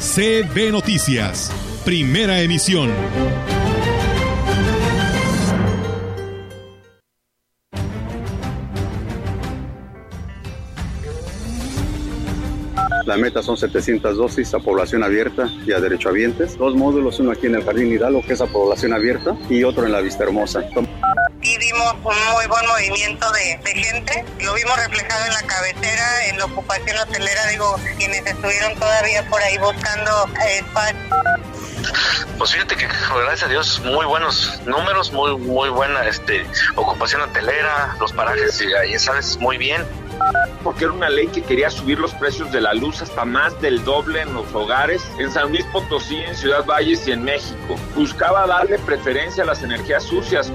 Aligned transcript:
CB 0.00 0.72
Noticias, 0.72 1.52
primera 1.84 2.40
emisión. 2.40 2.90
La 13.04 13.18
meta 13.18 13.42
son 13.42 13.58
700 13.58 14.16
dosis 14.16 14.54
a 14.54 14.58
población 14.58 15.02
abierta 15.02 15.50
y 15.66 15.72
a 15.72 15.80
derechohabientes. 15.80 16.56
Dos 16.56 16.74
módulos, 16.74 17.20
uno 17.20 17.32
aquí 17.32 17.48
en 17.48 17.56
el 17.56 17.64
Jardín 17.64 17.92
Hidalgo, 17.92 18.22
que 18.22 18.32
es 18.32 18.40
a 18.40 18.46
población 18.46 18.94
abierta, 18.94 19.36
y 19.50 19.64
otro 19.64 19.84
en 19.84 19.92
la 19.92 20.00
Vista 20.00 20.24
Hermosa. 20.24 20.64
Y 21.42 21.58
vimos 21.58 21.94
un 21.94 22.32
muy 22.32 22.46
buen 22.46 22.66
movimiento 22.66 23.30
de, 23.32 23.58
de, 23.64 23.82
gente. 23.82 24.24
Lo 24.40 24.54
vimos 24.54 24.76
reflejado 24.76 25.26
en 25.26 25.32
la 25.32 25.42
cabecera, 25.42 26.26
en 26.26 26.38
la 26.38 26.44
ocupación 26.44 26.98
hotelera, 26.98 27.46
digo, 27.46 27.76
quienes 27.96 28.26
estuvieron 28.26 28.74
todavía 28.78 29.26
por 29.28 29.40
ahí 29.40 29.56
buscando 29.58 30.28
espacio. 30.58 30.98
Pues 32.36 32.52
fíjate 32.52 32.76
que 32.76 32.86
gracias 32.86 33.42
a 33.42 33.48
Dios 33.48 33.80
muy 33.84 34.06
buenos 34.06 34.60
números, 34.64 35.12
muy 35.12 35.36
muy 35.36 35.68
buena 35.68 36.06
este 36.06 36.46
ocupación 36.76 37.22
hotelera, 37.22 37.94
los 38.00 38.12
parajes 38.12 38.58
ya 38.58 38.98
sabes 38.98 39.36
muy 39.38 39.58
bien 39.58 39.86
porque 40.62 40.84
era 40.84 40.92
una 40.92 41.08
ley 41.08 41.26
que 41.28 41.42
quería 41.42 41.70
subir 41.70 41.98
los 41.98 42.12
precios 42.14 42.50
de 42.52 42.60
la 42.60 42.74
luz 42.74 43.00
hasta 43.02 43.24
más 43.24 43.58
del 43.60 43.82
doble 43.84 44.22
en 44.22 44.34
los 44.34 44.52
hogares 44.54 45.02
en 45.18 45.30
San 45.30 45.50
Luis 45.50 45.64
Potosí, 45.66 46.16
en 46.16 46.34
Ciudad 46.34 46.64
Valles 46.64 47.06
y 47.06 47.12
en 47.12 47.24
México. 47.24 47.76
Buscaba 47.94 48.46
darle 48.46 48.78
preferencia 48.78 49.42
a 49.42 49.46
las 49.46 49.62
energías 49.62 50.04
sucias. 50.04 50.52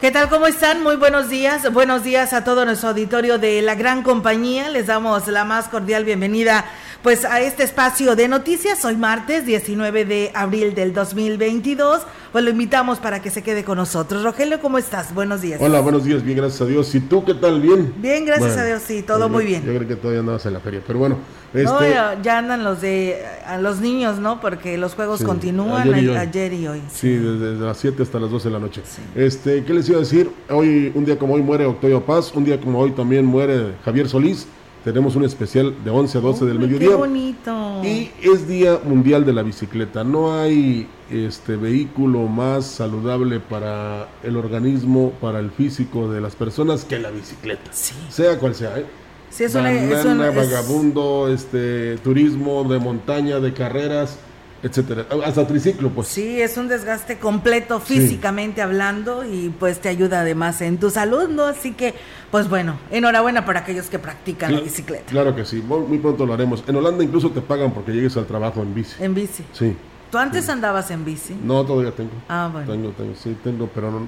¿Qué 0.00 0.10
tal? 0.10 0.28
¿Cómo 0.28 0.46
están? 0.46 0.82
Muy 0.82 0.96
buenos 0.96 1.28
días. 1.28 1.72
Buenos 1.72 2.04
días 2.04 2.32
a 2.32 2.44
todo 2.44 2.64
nuestro 2.64 2.90
auditorio 2.90 3.38
de 3.38 3.60
la 3.62 3.74
gran 3.74 4.02
compañía. 4.02 4.68
Les 4.68 4.86
damos 4.86 5.26
la 5.26 5.44
más 5.44 5.68
cordial 5.68 6.04
bienvenida 6.04 6.64
pues 7.06 7.24
a 7.24 7.40
este 7.40 7.62
espacio 7.62 8.16
de 8.16 8.26
noticias. 8.26 8.84
Hoy 8.84 8.96
martes 8.96 9.46
19 9.46 10.04
de 10.06 10.32
abril 10.34 10.74
del 10.74 10.92
2022. 10.92 12.02
Pues 12.32 12.42
lo 12.42 12.50
invitamos 12.50 12.98
para 12.98 13.22
que 13.22 13.30
se 13.30 13.44
quede 13.44 13.62
con 13.62 13.78
nosotros. 13.78 14.24
Rogelio, 14.24 14.58
¿cómo 14.60 14.76
estás? 14.76 15.14
Buenos 15.14 15.40
días. 15.40 15.60
Hola, 15.62 15.78
buenos 15.78 16.02
días. 16.02 16.24
Bien, 16.24 16.36
gracias 16.36 16.62
a 16.62 16.66
Dios. 16.66 16.92
¿Y 16.96 16.98
tú 16.98 17.24
qué 17.24 17.34
tal? 17.34 17.60
¿Bien? 17.60 17.94
Bien, 17.98 18.26
gracias 18.26 18.48
bueno, 18.48 18.62
a 18.62 18.66
Dios. 18.66 18.82
Sí, 18.84 19.04
todo 19.04 19.20
yo, 19.20 19.28
muy 19.28 19.44
bien. 19.44 19.64
Yo 19.64 19.72
creo 19.76 19.86
que 19.86 19.94
todavía 19.94 20.18
andabas 20.18 20.46
en 20.46 20.54
la 20.54 20.58
feria, 20.58 20.82
pero 20.84 20.98
bueno. 20.98 21.16
No, 21.52 21.60
Este, 21.60 21.90
ya, 21.90 22.20
ya 22.20 22.38
andan 22.38 22.64
los 22.64 22.80
de 22.80 23.24
a 23.46 23.56
los 23.58 23.78
niños, 23.78 24.18
¿no? 24.18 24.40
Porque 24.40 24.76
los 24.76 24.96
juegos 24.96 25.20
Sí, 25.20 25.26
continúan 25.26 25.94
ayer 25.94 26.02
y 26.02 26.08
hoy. 26.08 26.16
ayer 26.16 26.52
y 26.54 26.66
hoy. 26.66 26.82
Sí, 26.92 27.10
desde 27.10 27.64
las 27.64 27.76
7 27.76 28.02
hasta 28.02 28.18
las 28.18 28.32
12 28.32 28.48
de 28.48 28.52
la 28.52 28.58
noche. 28.58 28.82
Este, 29.14 29.62
¿qué 29.62 29.72
les 29.72 29.88
iba 29.88 29.98
a 29.98 30.00
decir? 30.00 30.28
Hoy, 30.50 30.90
un 30.92 31.04
día 31.04 31.16
como 31.16 31.34
hoy 31.34 31.42
muere 31.42 31.66
Octavio 31.66 32.04
Paz, 32.04 32.32
un 32.34 32.44
día 32.44 32.60
como 32.60 32.80
hoy 32.80 32.90
también 32.90 33.24
muere 33.24 33.76
Javier 33.84 34.08
Solís. 34.08 34.48
Tenemos 34.86 35.16
un 35.16 35.24
especial 35.24 35.74
de 35.84 35.90
11 35.90 36.18
a 36.18 36.20
12 36.20 36.44
del 36.44 36.60
mediodía. 36.60 36.90
Qué 36.90 36.94
bonito. 36.94 37.82
Y 37.84 38.08
es 38.22 38.46
Día 38.46 38.78
Mundial 38.84 39.26
de 39.26 39.32
la 39.32 39.42
Bicicleta. 39.42 40.04
No 40.04 40.38
hay 40.38 40.86
este 41.10 41.56
vehículo 41.56 42.20
más 42.28 42.66
saludable 42.66 43.40
para 43.40 44.06
el 44.22 44.36
organismo, 44.36 45.10
para 45.20 45.40
el 45.40 45.50
físico 45.50 46.08
de 46.08 46.20
las 46.20 46.36
personas 46.36 46.84
que 46.84 47.00
la 47.00 47.10
bicicleta. 47.10 47.68
Sí. 47.72 47.94
Sea 48.10 48.38
cual 48.38 48.54
sea, 48.54 48.78
¿eh? 48.78 48.86
Sí, 49.28 49.42
es 49.42 49.56
una, 49.56 49.64
Banana, 49.64 49.98
es 49.98 50.04
una- 50.04 50.28
es- 50.28 50.36
vagabundo, 50.36 51.30
este, 51.34 51.96
turismo 51.96 52.62
de 52.62 52.78
montaña, 52.78 53.40
de 53.40 53.52
carreras, 53.52 54.20
etcétera. 54.66 55.06
Hasta 55.24 55.46
triciclo, 55.46 55.90
pues. 55.90 56.08
Sí, 56.08 56.40
es 56.40 56.56
un 56.56 56.68
desgaste 56.68 57.18
completo 57.18 57.80
físicamente 57.80 58.62
hablando 58.62 59.24
y 59.24 59.48
pues 59.58 59.80
te 59.80 59.88
ayuda 59.88 60.20
además 60.20 60.60
en 60.60 60.78
tu 60.78 60.90
salud, 60.90 61.28
¿no? 61.28 61.44
Así 61.44 61.72
que, 61.72 61.94
pues 62.30 62.48
bueno, 62.48 62.78
enhorabuena 62.90 63.44
para 63.44 63.60
aquellos 63.60 63.86
que 63.86 63.98
practican 63.98 64.54
la 64.54 64.60
bicicleta 64.60 65.04
Claro 65.10 65.34
que 65.34 65.44
sí, 65.44 65.62
muy, 65.66 65.80
muy 65.80 65.98
pronto 65.98 66.26
lo 66.26 66.34
haremos. 66.34 66.62
En 66.66 66.76
Holanda 66.76 67.02
incluso 67.04 67.30
te 67.30 67.40
pagan 67.40 67.72
porque 67.72 67.92
llegues 67.92 68.16
al 68.16 68.26
trabajo 68.26 68.62
en 68.62 68.74
bici. 68.74 69.02
en 69.02 69.14
bici. 69.14 69.44
Sí. 69.52 69.76
¿Tú 70.10 70.18
antes 70.18 70.48
andabas 70.48 70.90
en 70.92 71.04
bici? 71.04 71.36
No, 71.42 71.64
todavía 71.64 71.90
tengo. 71.92 72.12
Ah, 72.28 72.48
bueno. 72.52 72.70
Tengo, 72.72 72.90
tengo, 72.90 73.14
sí, 73.16 73.36
tengo, 73.42 73.68
pero 73.74 73.90
no- 73.90 74.06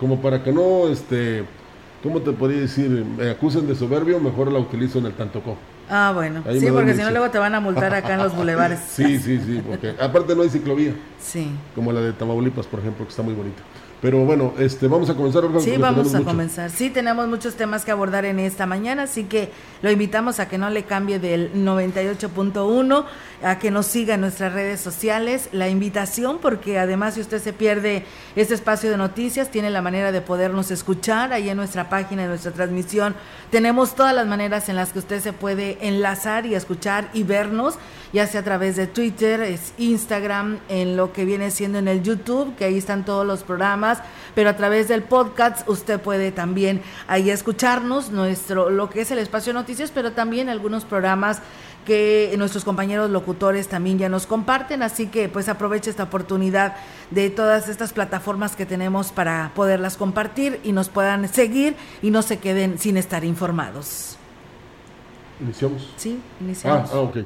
como 0.00 0.20
para 0.20 0.42
que 0.42 0.50
no, 0.50 0.88
este, 0.88 1.44
¿cómo 2.06 2.20
te 2.20 2.30
podría 2.30 2.60
decir? 2.60 2.88
Me 2.88 3.30
acusen 3.30 3.66
de 3.66 3.74
soberbio, 3.74 4.20
mejor 4.20 4.52
la 4.52 4.60
utilizo 4.60 5.00
en 5.00 5.06
el 5.06 5.12
Tantoco. 5.14 5.56
Ah, 5.90 6.12
bueno. 6.14 6.42
Ahí 6.46 6.60
sí, 6.60 6.66
porque 6.72 6.94
si 6.94 7.02
no 7.02 7.10
luego 7.10 7.30
te 7.30 7.38
van 7.38 7.54
a 7.56 7.60
multar 7.60 7.92
acá 7.94 8.14
en 8.14 8.20
los 8.20 8.32
bulevares. 8.36 8.78
Sí, 8.88 9.18
sí, 9.18 9.40
sí, 9.44 9.60
porque 9.66 9.92
aparte 10.00 10.36
no 10.36 10.42
hay 10.42 10.48
ciclovía, 10.48 10.92
Sí. 11.20 11.50
como 11.74 11.90
la 11.92 12.00
de 12.00 12.12
Tamaulipas, 12.12 12.66
por 12.66 12.78
ejemplo, 12.78 13.04
que 13.04 13.10
está 13.10 13.22
muy 13.24 13.34
bonita. 13.34 13.60
Pero 14.02 14.18
bueno, 14.26 14.52
este, 14.58 14.88
vamos 14.88 15.08
a 15.08 15.14
comenzar. 15.14 15.44
Olga, 15.44 15.58
Sí, 15.60 15.76
vamos 15.78 16.14
a 16.14 16.18
mucho. 16.18 16.28
comenzar. 16.30 16.70
Sí, 16.70 16.90
tenemos 16.90 17.26
muchos 17.28 17.54
temas 17.54 17.84
que 17.84 17.90
abordar 17.92 18.26
en 18.26 18.38
esta 18.38 18.66
mañana, 18.66 19.04
así 19.04 19.24
que 19.24 19.50
lo 19.80 19.90
invitamos 19.90 20.38
a 20.38 20.48
que 20.48 20.58
no 20.58 20.68
le 20.68 20.84
cambie 20.84 21.18
del 21.18 21.50
98.1, 21.54 23.04
a 23.42 23.58
que 23.58 23.70
nos 23.70 23.86
siga 23.86 24.14
en 24.14 24.20
nuestras 24.20 24.52
redes 24.52 24.80
sociales. 24.80 25.48
La 25.52 25.68
invitación, 25.68 26.38
porque 26.40 26.78
además 26.78 27.14
si 27.14 27.20
usted 27.20 27.40
se 27.42 27.52
pierde 27.52 28.04
este 28.36 28.54
espacio 28.54 28.90
de 28.90 28.96
noticias, 28.96 29.50
tiene 29.50 29.70
la 29.70 29.82
manera 29.82 30.12
de 30.12 30.20
podernos 30.20 30.70
escuchar 30.70 31.32
ahí 31.32 31.48
en 31.48 31.56
nuestra 31.56 31.88
página, 31.88 32.22
en 32.24 32.28
nuestra 32.28 32.52
transmisión. 32.52 33.14
Tenemos 33.50 33.94
todas 33.94 34.14
las 34.14 34.26
maneras 34.26 34.68
en 34.68 34.76
las 34.76 34.92
que 34.92 34.98
usted 34.98 35.20
se 35.20 35.32
puede 35.32 35.78
enlazar 35.80 36.46
y 36.46 36.54
escuchar 36.54 37.08
y 37.14 37.22
vernos, 37.22 37.76
ya 38.16 38.26
sea 38.26 38.40
a 38.40 38.44
través 38.44 38.76
de 38.76 38.86
Twitter, 38.86 39.42
es 39.42 39.74
Instagram, 39.76 40.58
en 40.70 40.96
lo 40.96 41.12
que 41.12 41.26
viene 41.26 41.50
siendo 41.50 41.78
en 41.78 41.86
el 41.86 42.02
YouTube, 42.02 42.56
que 42.56 42.64
ahí 42.64 42.78
están 42.78 43.04
todos 43.04 43.26
los 43.26 43.42
programas, 43.42 43.98
pero 44.34 44.48
a 44.48 44.56
través 44.56 44.88
del 44.88 45.02
podcast 45.02 45.68
usted 45.68 46.00
puede 46.00 46.32
también 46.32 46.80
ahí 47.08 47.28
escucharnos 47.28 48.10
nuestro 48.10 48.70
lo 48.70 48.88
que 48.88 49.02
es 49.02 49.10
el 49.10 49.18
espacio 49.18 49.52
de 49.52 49.58
noticias, 49.58 49.90
pero 49.94 50.12
también 50.12 50.48
algunos 50.48 50.86
programas 50.86 51.42
que 51.84 52.34
nuestros 52.38 52.64
compañeros 52.64 53.10
locutores 53.10 53.68
también 53.68 53.98
ya 53.98 54.08
nos 54.08 54.26
comparten, 54.26 54.82
así 54.82 55.08
que 55.08 55.28
pues 55.28 55.50
aproveche 55.50 55.90
esta 55.90 56.04
oportunidad 56.04 56.74
de 57.10 57.28
todas 57.28 57.68
estas 57.68 57.92
plataformas 57.92 58.56
que 58.56 58.64
tenemos 58.64 59.12
para 59.12 59.52
poderlas 59.54 59.98
compartir 59.98 60.58
y 60.64 60.72
nos 60.72 60.88
puedan 60.88 61.28
seguir 61.28 61.76
y 62.00 62.10
no 62.10 62.22
se 62.22 62.38
queden 62.38 62.78
sin 62.78 62.96
estar 62.96 63.24
informados. 63.24 64.16
Iniciamos. 65.38 65.92
Sí, 65.98 66.18
Ah, 66.18 66.44
iniciamos. 66.44 66.90
ah, 66.94 67.00
ok. 67.00 67.16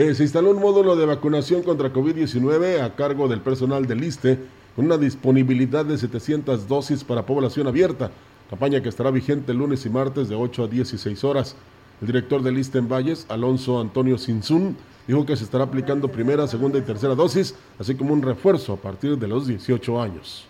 Eh, 0.00 0.14
se 0.14 0.22
instaló 0.22 0.52
un 0.52 0.60
módulo 0.62 0.96
de 0.96 1.04
vacunación 1.04 1.62
contra 1.62 1.92
COVID-19 1.92 2.80
a 2.80 2.96
cargo 2.96 3.28
del 3.28 3.42
personal 3.42 3.84
del 3.84 4.02
ISTE 4.02 4.38
con 4.74 4.86
una 4.86 4.96
disponibilidad 4.96 5.84
de 5.84 5.98
700 5.98 6.66
dosis 6.66 7.04
para 7.04 7.26
población 7.26 7.66
abierta, 7.66 8.10
campaña 8.48 8.80
que 8.80 8.88
estará 8.88 9.10
vigente 9.10 9.52
lunes 9.52 9.84
y 9.84 9.90
martes 9.90 10.30
de 10.30 10.36
8 10.36 10.64
a 10.64 10.68
16 10.68 11.22
horas. 11.22 11.54
El 12.00 12.06
director 12.06 12.42
del 12.42 12.56
ISTE 12.56 12.78
en 12.78 12.88
Valles, 12.88 13.26
Alonso 13.28 13.78
Antonio 13.78 14.16
Sinzún, 14.16 14.74
dijo 15.06 15.26
que 15.26 15.36
se 15.36 15.44
estará 15.44 15.64
aplicando 15.64 16.08
primera, 16.08 16.46
segunda 16.46 16.78
y 16.78 16.80
tercera 16.80 17.14
dosis, 17.14 17.54
así 17.78 17.94
como 17.94 18.14
un 18.14 18.22
refuerzo 18.22 18.72
a 18.72 18.76
partir 18.76 19.18
de 19.18 19.28
los 19.28 19.46
18 19.46 20.00
años. 20.00 20.46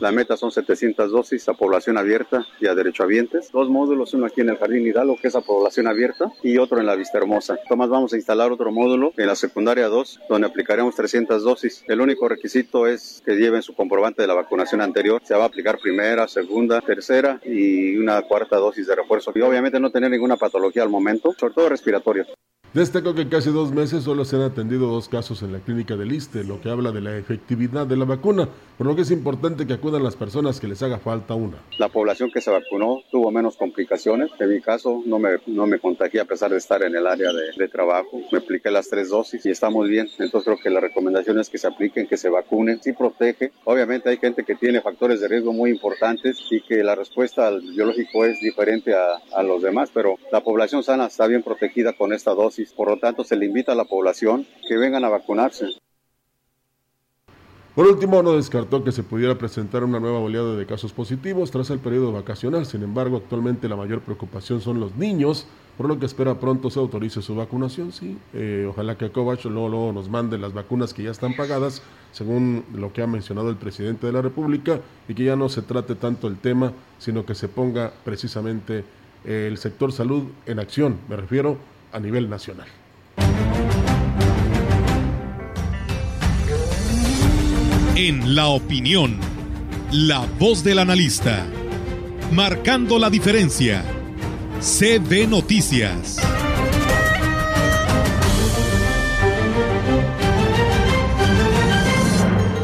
La 0.00 0.12
meta 0.12 0.34
son 0.38 0.50
700 0.50 1.10
dosis 1.12 1.46
a 1.50 1.52
población 1.52 1.98
abierta 1.98 2.46
y 2.58 2.66
a 2.66 2.74
derechohabientes. 2.74 3.52
Dos 3.52 3.68
módulos, 3.68 4.14
uno 4.14 4.24
aquí 4.24 4.40
en 4.40 4.48
el 4.48 4.56
Jardín 4.56 4.86
Hidalgo, 4.86 5.18
que 5.20 5.28
es 5.28 5.36
a 5.36 5.42
población 5.42 5.88
abierta, 5.88 6.32
y 6.42 6.56
otro 6.56 6.80
en 6.80 6.86
la 6.86 6.96
Vista 6.96 7.18
Hermosa. 7.18 7.58
Tomás, 7.68 7.90
vamos 7.90 8.14
a 8.14 8.16
instalar 8.16 8.50
otro 8.50 8.72
módulo 8.72 9.12
en 9.18 9.26
la 9.26 9.34
secundaria 9.34 9.88
2, 9.88 10.20
donde 10.30 10.46
aplicaremos 10.46 10.94
300 10.94 11.44
dosis. 11.44 11.84
El 11.86 12.00
único 12.00 12.26
requisito 12.30 12.86
es 12.86 13.22
que 13.26 13.34
lleven 13.34 13.60
su 13.60 13.74
comprobante 13.74 14.22
de 14.22 14.28
la 14.28 14.34
vacunación 14.34 14.80
anterior. 14.80 15.20
Se 15.22 15.34
va 15.34 15.42
a 15.42 15.48
aplicar 15.48 15.78
primera, 15.78 16.26
segunda, 16.28 16.80
tercera 16.80 17.38
y 17.44 17.98
una 17.98 18.22
cuarta 18.22 18.56
dosis 18.56 18.86
de 18.86 18.96
refuerzo. 18.96 19.32
Y 19.34 19.42
obviamente 19.42 19.78
no 19.80 19.90
tener 19.90 20.10
ninguna 20.10 20.38
patología 20.38 20.82
al 20.82 20.88
momento, 20.88 21.34
sobre 21.38 21.52
todo 21.52 21.68
respiratoria. 21.68 22.26
Destaco 22.72 23.16
que 23.16 23.22
en 23.22 23.28
casi 23.28 23.50
dos 23.50 23.72
meses 23.72 24.04
solo 24.04 24.24
se 24.24 24.36
han 24.36 24.42
atendido 24.42 24.86
dos 24.86 25.08
casos 25.08 25.42
en 25.42 25.52
la 25.52 25.58
clínica 25.58 25.96
del 25.96 26.12
ISTE, 26.12 26.44
lo 26.44 26.60
que 26.60 26.70
habla 26.70 26.92
de 26.92 27.00
la 27.00 27.16
efectividad 27.16 27.84
de 27.84 27.96
la 27.96 28.04
vacuna, 28.04 28.48
por 28.78 28.86
lo 28.86 28.94
que 28.94 29.02
es 29.02 29.10
importante 29.10 29.66
que 29.66 29.72
acudan 29.72 29.89
las 29.98 30.14
personas 30.16 30.60
que 30.60 30.68
les 30.68 30.82
haga 30.82 30.98
falta 30.98 31.34
una. 31.34 31.56
La 31.78 31.88
población 31.88 32.30
que 32.30 32.40
se 32.40 32.50
vacunó 32.50 33.00
tuvo 33.10 33.30
menos 33.30 33.56
complicaciones. 33.56 34.30
En 34.38 34.50
mi 34.50 34.60
caso 34.60 35.02
no 35.06 35.18
me, 35.18 35.38
no 35.46 35.66
me 35.66 35.80
contagié 35.80 36.20
a 36.20 36.24
pesar 36.24 36.50
de 36.50 36.58
estar 36.58 36.82
en 36.82 36.94
el 36.94 37.06
área 37.06 37.32
de, 37.32 37.52
de 37.56 37.68
trabajo. 37.68 38.20
Me 38.30 38.38
apliqué 38.38 38.70
las 38.70 38.88
tres 38.88 39.08
dosis 39.08 39.44
y 39.46 39.50
estamos 39.50 39.88
bien. 39.88 40.06
Entonces 40.18 40.44
creo 40.44 40.58
que 40.62 40.70
la 40.70 40.80
recomendación 40.80 41.38
es 41.38 41.48
que 41.48 41.58
se 41.58 41.66
apliquen, 41.66 42.06
que 42.06 42.16
se 42.16 42.28
vacunen. 42.28 42.80
Sí 42.82 42.92
protege. 42.92 43.52
Obviamente 43.64 44.10
hay 44.10 44.18
gente 44.18 44.44
que 44.44 44.54
tiene 44.54 44.80
factores 44.80 45.20
de 45.20 45.28
riesgo 45.28 45.52
muy 45.52 45.70
importantes 45.70 46.38
y 46.50 46.60
que 46.62 46.84
la 46.84 46.94
respuesta 46.94 47.48
al 47.48 47.60
biológico 47.62 48.24
es 48.24 48.38
diferente 48.40 48.94
a, 48.94 49.16
a 49.34 49.42
los 49.42 49.62
demás, 49.62 49.90
pero 49.92 50.16
la 50.30 50.42
población 50.42 50.82
sana 50.82 51.06
está 51.06 51.26
bien 51.26 51.42
protegida 51.42 51.94
con 51.94 52.12
esta 52.12 52.34
dosis 52.34 52.60
por 52.72 52.88
lo 52.88 52.98
tanto, 52.98 53.24
se 53.24 53.36
le 53.36 53.46
invita 53.46 53.72
a 53.72 53.74
la 53.74 53.84
población 53.84 54.46
que 54.68 54.76
vengan 54.76 55.04
a 55.04 55.08
vacunarse. 55.08 55.66
Por 57.74 57.86
último, 57.86 58.20
no 58.20 58.32
descartó 58.32 58.82
que 58.82 58.90
se 58.90 59.04
pudiera 59.04 59.38
presentar 59.38 59.84
una 59.84 60.00
nueva 60.00 60.18
oleada 60.18 60.56
de 60.56 60.66
casos 60.66 60.92
positivos 60.92 61.52
tras 61.52 61.70
el 61.70 61.78
periodo 61.78 62.10
vacacional. 62.10 62.66
Sin 62.66 62.82
embargo, 62.82 63.18
actualmente 63.18 63.68
la 63.68 63.76
mayor 63.76 64.00
preocupación 64.00 64.60
son 64.60 64.80
los 64.80 64.96
niños, 64.96 65.46
por 65.76 65.86
lo 65.86 65.96
que 66.00 66.06
espera 66.06 66.40
pronto 66.40 66.68
se 66.68 66.80
autorice 66.80 67.22
su 67.22 67.36
vacunación. 67.36 67.92
Sí, 67.92 68.18
eh, 68.34 68.66
ojalá 68.68 68.98
que 68.98 69.10
Kovac 69.10 69.44
luego, 69.44 69.92
nos 69.92 70.08
mande 70.08 70.36
las 70.36 70.52
vacunas 70.52 70.92
que 70.92 71.04
ya 71.04 71.12
están 71.12 71.36
pagadas, 71.36 71.80
según 72.10 72.64
lo 72.74 72.92
que 72.92 73.02
ha 73.02 73.06
mencionado 73.06 73.50
el 73.50 73.56
presidente 73.56 74.04
de 74.04 74.14
la 74.14 74.20
República, 74.20 74.80
y 75.08 75.14
que 75.14 75.22
ya 75.22 75.36
no 75.36 75.48
se 75.48 75.62
trate 75.62 75.94
tanto 75.94 76.26
el 76.26 76.38
tema, 76.38 76.72
sino 76.98 77.24
que 77.24 77.36
se 77.36 77.46
ponga 77.46 77.92
precisamente 78.04 78.84
el 79.24 79.58
sector 79.58 79.92
salud 79.92 80.24
en 80.44 80.58
acción. 80.58 80.98
Me 81.08 81.14
refiero 81.14 81.56
a 81.92 82.00
nivel 82.00 82.28
nacional. 82.28 82.66
En 88.02 88.34
la 88.34 88.46
opinión, 88.46 89.18
la 89.92 90.24
voz 90.38 90.64
del 90.64 90.78
analista, 90.78 91.44
marcando 92.32 92.98
la 92.98 93.10
diferencia, 93.10 93.84
CB 94.58 95.28
Noticias. 95.28 96.16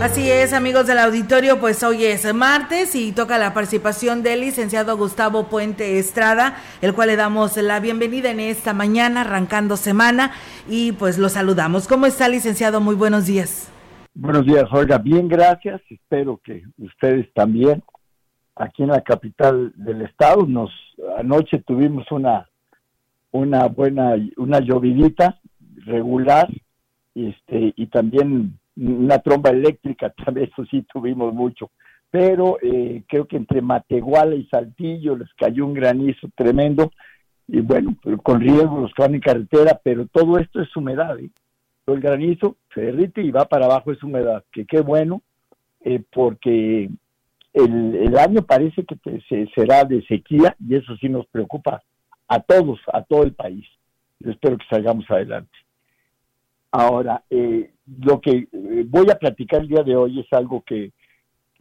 Así 0.01 0.31
es, 0.31 0.55
amigos 0.55 0.87
del 0.87 1.01
auditorio, 1.01 1.61
pues 1.61 1.83
hoy 1.83 2.07
es 2.07 2.33
martes 2.33 2.95
y 2.95 3.13
toca 3.13 3.37
la 3.37 3.53
participación 3.53 4.23
del 4.23 4.41
licenciado 4.41 4.97
Gustavo 4.97 5.49
Puente 5.49 5.99
Estrada, 5.99 6.57
el 6.81 6.95
cual 6.95 7.09
le 7.09 7.17
damos 7.17 7.59
la 7.59 7.79
bienvenida 7.81 8.31
en 8.31 8.41
esta 8.41 8.73
mañana, 8.73 9.21
arrancando 9.21 9.77
semana, 9.77 10.33
y 10.67 10.93
pues 10.93 11.19
lo 11.19 11.29
saludamos. 11.29 11.89
¿Cómo 11.89 12.07
está, 12.07 12.27
licenciado? 12.27 12.81
Muy 12.81 12.95
buenos 12.95 13.27
días. 13.27 13.69
Buenos 14.19 14.47
días, 14.47 14.65
Olga. 14.73 14.97
Bien, 14.97 15.29
gracias. 15.29 15.83
Espero 15.91 16.41
que 16.43 16.63
ustedes 16.79 17.31
también. 17.35 17.83
Aquí 18.55 18.83
en 18.83 18.89
la 18.89 19.03
capital 19.03 19.75
del 19.77 20.01
estado, 20.01 20.47
nos 20.47 20.71
anoche 21.19 21.59
tuvimos 21.59 22.11
una 22.11 22.49
una 23.31 23.67
buena 23.67 24.15
una 24.39 24.61
llovidita 24.61 25.39
regular, 25.85 26.49
este 27.15 27.75
y 27.77 27.89
también 27.89 28.59
una 28.75 29.19
tromba 29.19 29.51
eléctrica, 29.51 30.09
también 30.25 30.49
eso 30.51 30.65
sí 30.65 30.87
tuvimos 30.91 31.35
mucho, 31.35 31.71
pero 32.11 32.57
eh, 32.63 33.03
creo 33.07 33.27
que 33.27 33.37
entre 33.37 33.61
Matehuala 33.61 34.35
y 34.35 34.47
Saltillo 34.47 35.15
les 35.15 35.29
cayó 35.35 35.67
un 35.67 35.75
granizo 35.75 36.31
tremendo 36.35 36.91
y 37.47 37.61
bueno, 37.61 37.95
con 38.23 38.41
riesgos 38.41 38.93
en 38.97 39.21
carretera, 39.21 39.79
pero 39.85 40.07
todo 40.07 40.39
esto 40.39 40.63
es 40.63 40.75
humedad. 40.75 41.19
¿eh? 41.19 41.29
El 41.87 42.01
granizo 42.01 42.57
se 42.75 42.81
derrite 42.81 43.23
y 43.23 43.31
va 43.31 43.45
para 43.45 43.67
abajo, 43.67 43.93
es 43.93 44.03
humedad, 44.03 44.45
que 44.53 44.67
qué 44.67 44.81
bueno, 44.81 45.23
eh, 45.83 46.03
porque 46.13 46.91
el, 47.53 47.95
el, 47.95 48.19
año 48.19 48.43
parece 48.43 48.85
que 48.85 48.97
se, 49.29 49.47
será 49.55 49.85
de 49.85 50.05
sequía 50.07 50.57
y 50.59 50.75
eso 50.75 50.97
sí 50.97 51.09
nos 51.09 51.27
preocupa 51.29 51.83
a 52.29 52.41
todos, 52.41 52.81
a 52.93 53.03
todo 53.03 53.23
el 53.23 53.35
país. 53.35 53.65
Espero 54.21 54.59
que 54.59 54.67
salgamos 54.69 55.09
adelante. 55.11 55.57
Ahora, 56.73 57.23
eh, 57.31 57.71
lo 58.03 58.21
que 58.21 58.49
eh, 58.53 58.85
voy 58.87 59.07
a 59.11 59.19
platicar 59.19 59.61
el 59.61 59.69
día 59.69 59.83
de 59.83 59.97
hoy 59.97 60.21
es 60.21 60.33
algo 60.33 60.63
que, 60.63 60.93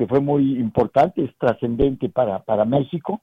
fue 0.10 0.20
muy 0.20 0.60
importante, 0.60 1.24
es 1.24 1.34
trascendente 1.38 2.10
para, 2.10 2.40
para 2.40 2.66
México. 2.66 3.22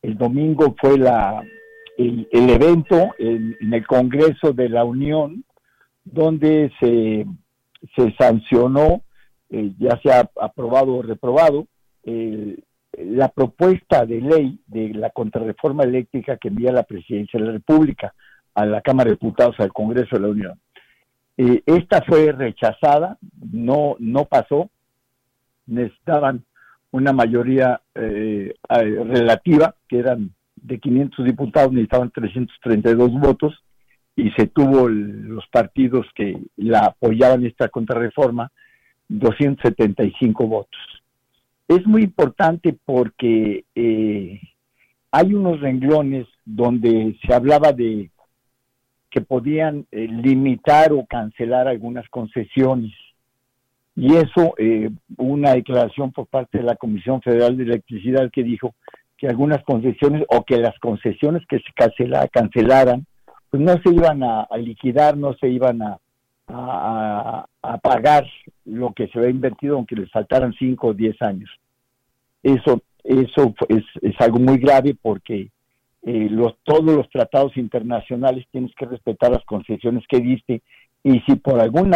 El 0.00 0.16
domingo 0.16 0.76
fue 0.80 0.96
la, 0.96 1.42
el, 1.98 2.28
evento 2.30 3.10
en, 3.18 3.56
el 3.60 3.86
Congreso 3.86 4.52
de 4.52 4.68
la 4.68 4.84
Unión, 4.84 5.44
donde 6.12 6.72
se, 6.80 7.26
se 7.96 8.14
sancionó, 8.18 9.02
eh, 9.50 9.72
ya 9.78 10.00
sea 10.02 10.30
aprobado 10.40 10.96
o 10.96 11.02
reprobado, 11.02 11.66
la 12.92 13.28
propuesta 13.28 14.04
de 14.04 14.20
ley 14.20 14.58
de 14.66 14.94
la 14.94 15.10
contrarreforma 15.10 15.84
eléctrica 15.84 16.38
que 16.38 16.48
envía 16.48 16.72
la 16.72 16.82
Presidencia 16.82 17.38
de 17.38 17.46
la 17.46 17.52
República 17.52 18.14
a 18.54 18.66
la 18.66 18.80
Cámara 18.80 19.10
de 19.10 19.16
Diputados, 19.16 19.54
al 19.58 19.72
Congreso 19.72 20.16
de 20.16 20.20
la 20.20 20.28
Unión. 20.28 20.60
Eh, 21.36 21.62
esta 21.64 22.02
fue 22.02 22.32
rechazada, 22.32 23.16
no, 23.52 23.96
no 23.98 24.26
pasó, 24.26 24.68
necesitaban 25.66 26.44
una 26.90 27.12
mayoría 27.12 27.80
eh, 27.94 28.54
relativa, 28.68 29.74
que 29.88 30.00
eran 30.00 30.34
de 30.56 30.78
500 30.78 31.24
diputados, 31.24 31.72
necesitaban 31.72 32.10
332 32.10 33.12
votos, 33.12 33.62
y 34.20 34.30
se 34.32 34.46
tuvo 34.46 34.88
los 34.88 35.46
partidos 35.48 36.06
que 36.14 36.38
la 36.56 36.80
apoyaban 36.80 37.46
esta 37.46 37.68
contrarreforma, 37.68 38.52
275 39.08 40.46
votos. 40.46 40.80
Es 41.66 41.86
muy 41.86 42.02
importante 42.02 42.76
porque 42.84 43.64
eh, 43.74 44.40
hay 45.10 45.34
unos 45.34 45.60
renglones 45.60 46.26
donde 46.44 47.16
se 47.24 47.32
hablaba 47.32 47.72
de 47.72 48.10
que 49.10 49.20
podían 49.22 49.86
eh, 49.90 50.06
limitar 50.06 50.92
o 50.92 51.06
cancelar 51.06 51.66
algunas 51.66 52.08
concesiones. 52.10 52.92
Y 53.96 54.14
eso, 54.14 54.54
eh, 54.58 54.90
una 55.16 55.54
declaración 55.54 56.12
por 56.12 56.26
parte 56.26 56.58
de 56.58 56.64
la 56.64 56.76
Comisión 56.76 57.22
Federal 57.22 57.56
de 57.56 57.64
Electricidad 57.64 58.30
que 58.30 58.44
dijo 58.44 58.74
que 59.16 59.28
algunas 59.28 59.62
concesiones 59.64 60.24
o 60.28 60.44
que 60.44 60.58
las 60.58 60.78
concesiones 60.78 61.42
que 61.48 61.58
se 61.58 61.72
cancela, 61.74 62.28
cancelaran, 62.28 63.06
pues 63.50 63.62
no 63.62 63.72
se 63.82 63.90
iban 63.92 64.22
a, 64.22 64.46
liquidar, 64.58 65.16
no 65.16 65.34
se 65.34 65.48
iban 65.48 65.82
a, 65.82 65.98
a, 66.48 67.78
pagar 67.78 68.26
lo 68.64 68.92
que 68.92 69.08
se 69.08 69.18
había 69.18 69.30
invertido, 69.30 69.76
aunque 69.76 69.96
les 69.96 70.10
faltaran 70.10 70.54
5 70.58 70.86
o 70.86 70.94
10 70.94 71.20
años. 71.22 71.50
Eso, 72.42 72.82
eso 73.04 73.54
es, 73.68 73.84
es 74.02 74.20
algo 74.20 74.38
muy 74.38 74.58
grave 74.58 74.96
porque 75.00 75.50
eh, 76.02 76.28
los, 76.30 76.56
todos 76.62 76.84
los 76.84 77.10
tratados 77.10 77.56
internacionales 77.56 78.46
tienes 78.50 78.74
que 78.74 78.86
respetar 78.86 79.32
las 79.32 79.44
concesiones 79.44 80.04
que 80.08 80.20
diste 80.20 80.62
y 81.02 81.20
si 81.20 81.36
por 81.36 81.60
algún 81.60 81.92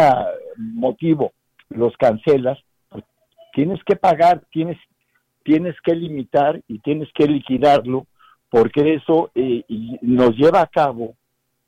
motivo 0.57 1.31
los 1.69 1.95
cancelas, 1.97 2.59
pues 2.89 3.03
tienes 3.53 3.83
que 3.83 3.95
pagar, 3.95 4.43
tienes, 4.51 4.77
tienes 5.43 5.75
que 5.83 5.95
limitar 5.95 6.61
y 6.67 6.79
tienes 6.79 7.09
que 7.13 7.27
liquidarlo 7.27 8.05
porque 8.49 8.95
eso 8.95 9.31
eh, 9.35 9.63
nos 10.01 10.35
lleva 10.35 10.61
a 10.61 10.67
cabo 10.67 11.15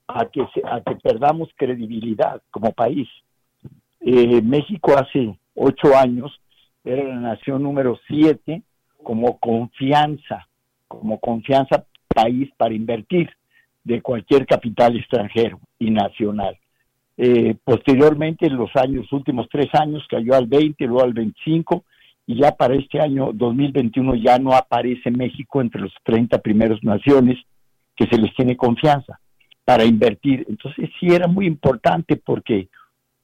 a 0.08 0.26
que, 0.26 0.42
a 0.42 0.82
que 0.82 0.96
perdamos 0.96 1.50
credibilidad 1.56 2.42
como 2.52 2.72
país. 2.72 3.08
Eh, 4.00 4.42
México 4.42 4.98
hace 4.98 5.38
ocho 5.56 5.96
años 5.96 6.32
era 6.84 7.04
la 7.04 7.20
nación 7.20 7.64
número 7.64 8.00
siete 8.08 8.64
como 9.04 9.38
confianza, 9.38 10.48
como 10.88 11.20
confianza 11.20 11.86
país 12.08 12.50
para 12.58 12.74
invertir 12.74 13.30
de 13.84 14.02
cualquier 14.02 14.46
capital 14.46 14.96
extranjero 14.96 15.60
y 15.80 15.92
nacional. 15.92 16.58
Eh, 17.18 17.56
posteriormente, 17.64 18.46
en 18.48 18.58
los 18.58 18.70
años, 18.76 19.12
últimos 19.12 19.48
tres 19.52 19.68
años, 19.74 20.06
cayó 20.10 20.36
al 20.36 20.46
20, 20.46 20.86
luego 20.86 21.04
al 21.04 21.14
25, 21.14 21.84
y 22.28 22.42
ya 22.42 22.52
para 22.52 22.76
este 22.76 23.00
año 23.00 23.32
2021 23.34 24.16
ya 24.16 24.38
no 24.38 24.54
aparece 24.54 25.10
México 25.10 25.62
entre 25.62 25.82
los 25.82 25.94
30 26.04 26.38
primeros 26.40 26.84
naciones 26.84 27.38
que 27.96 28.06
se 28.08 28.18
les 28.18 28.34
tiene 28.36 28.56
confianza 28.56 29.20
para 29.68 29.84
invertir. 29.84 30.46
Entonces 30.48 30.90
sí 30.98 31.08
era 31.08 31.28
muy 31.28 31.46
importante 31.46 32.16
porque 32.16 32.70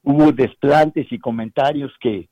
hubo 0.03 0.33
desplantes 0.33 1.09
y 1.09 1.17
comentarios 1.17 1.93
que, 2.01 2.27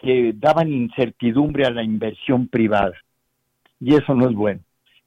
que 0.00 0.32
daban 0.36 0.72
incertidumbre 0.72 1.66
a 1.66 1.70
la 1.70 1.82
inversión 1.82 2.46
privada. 2.46 2.94
Y 3.80 3.96
eso 3.96 4.14
no 4.14 4.28
es 4.28 4.34
bueno 4.36 4.60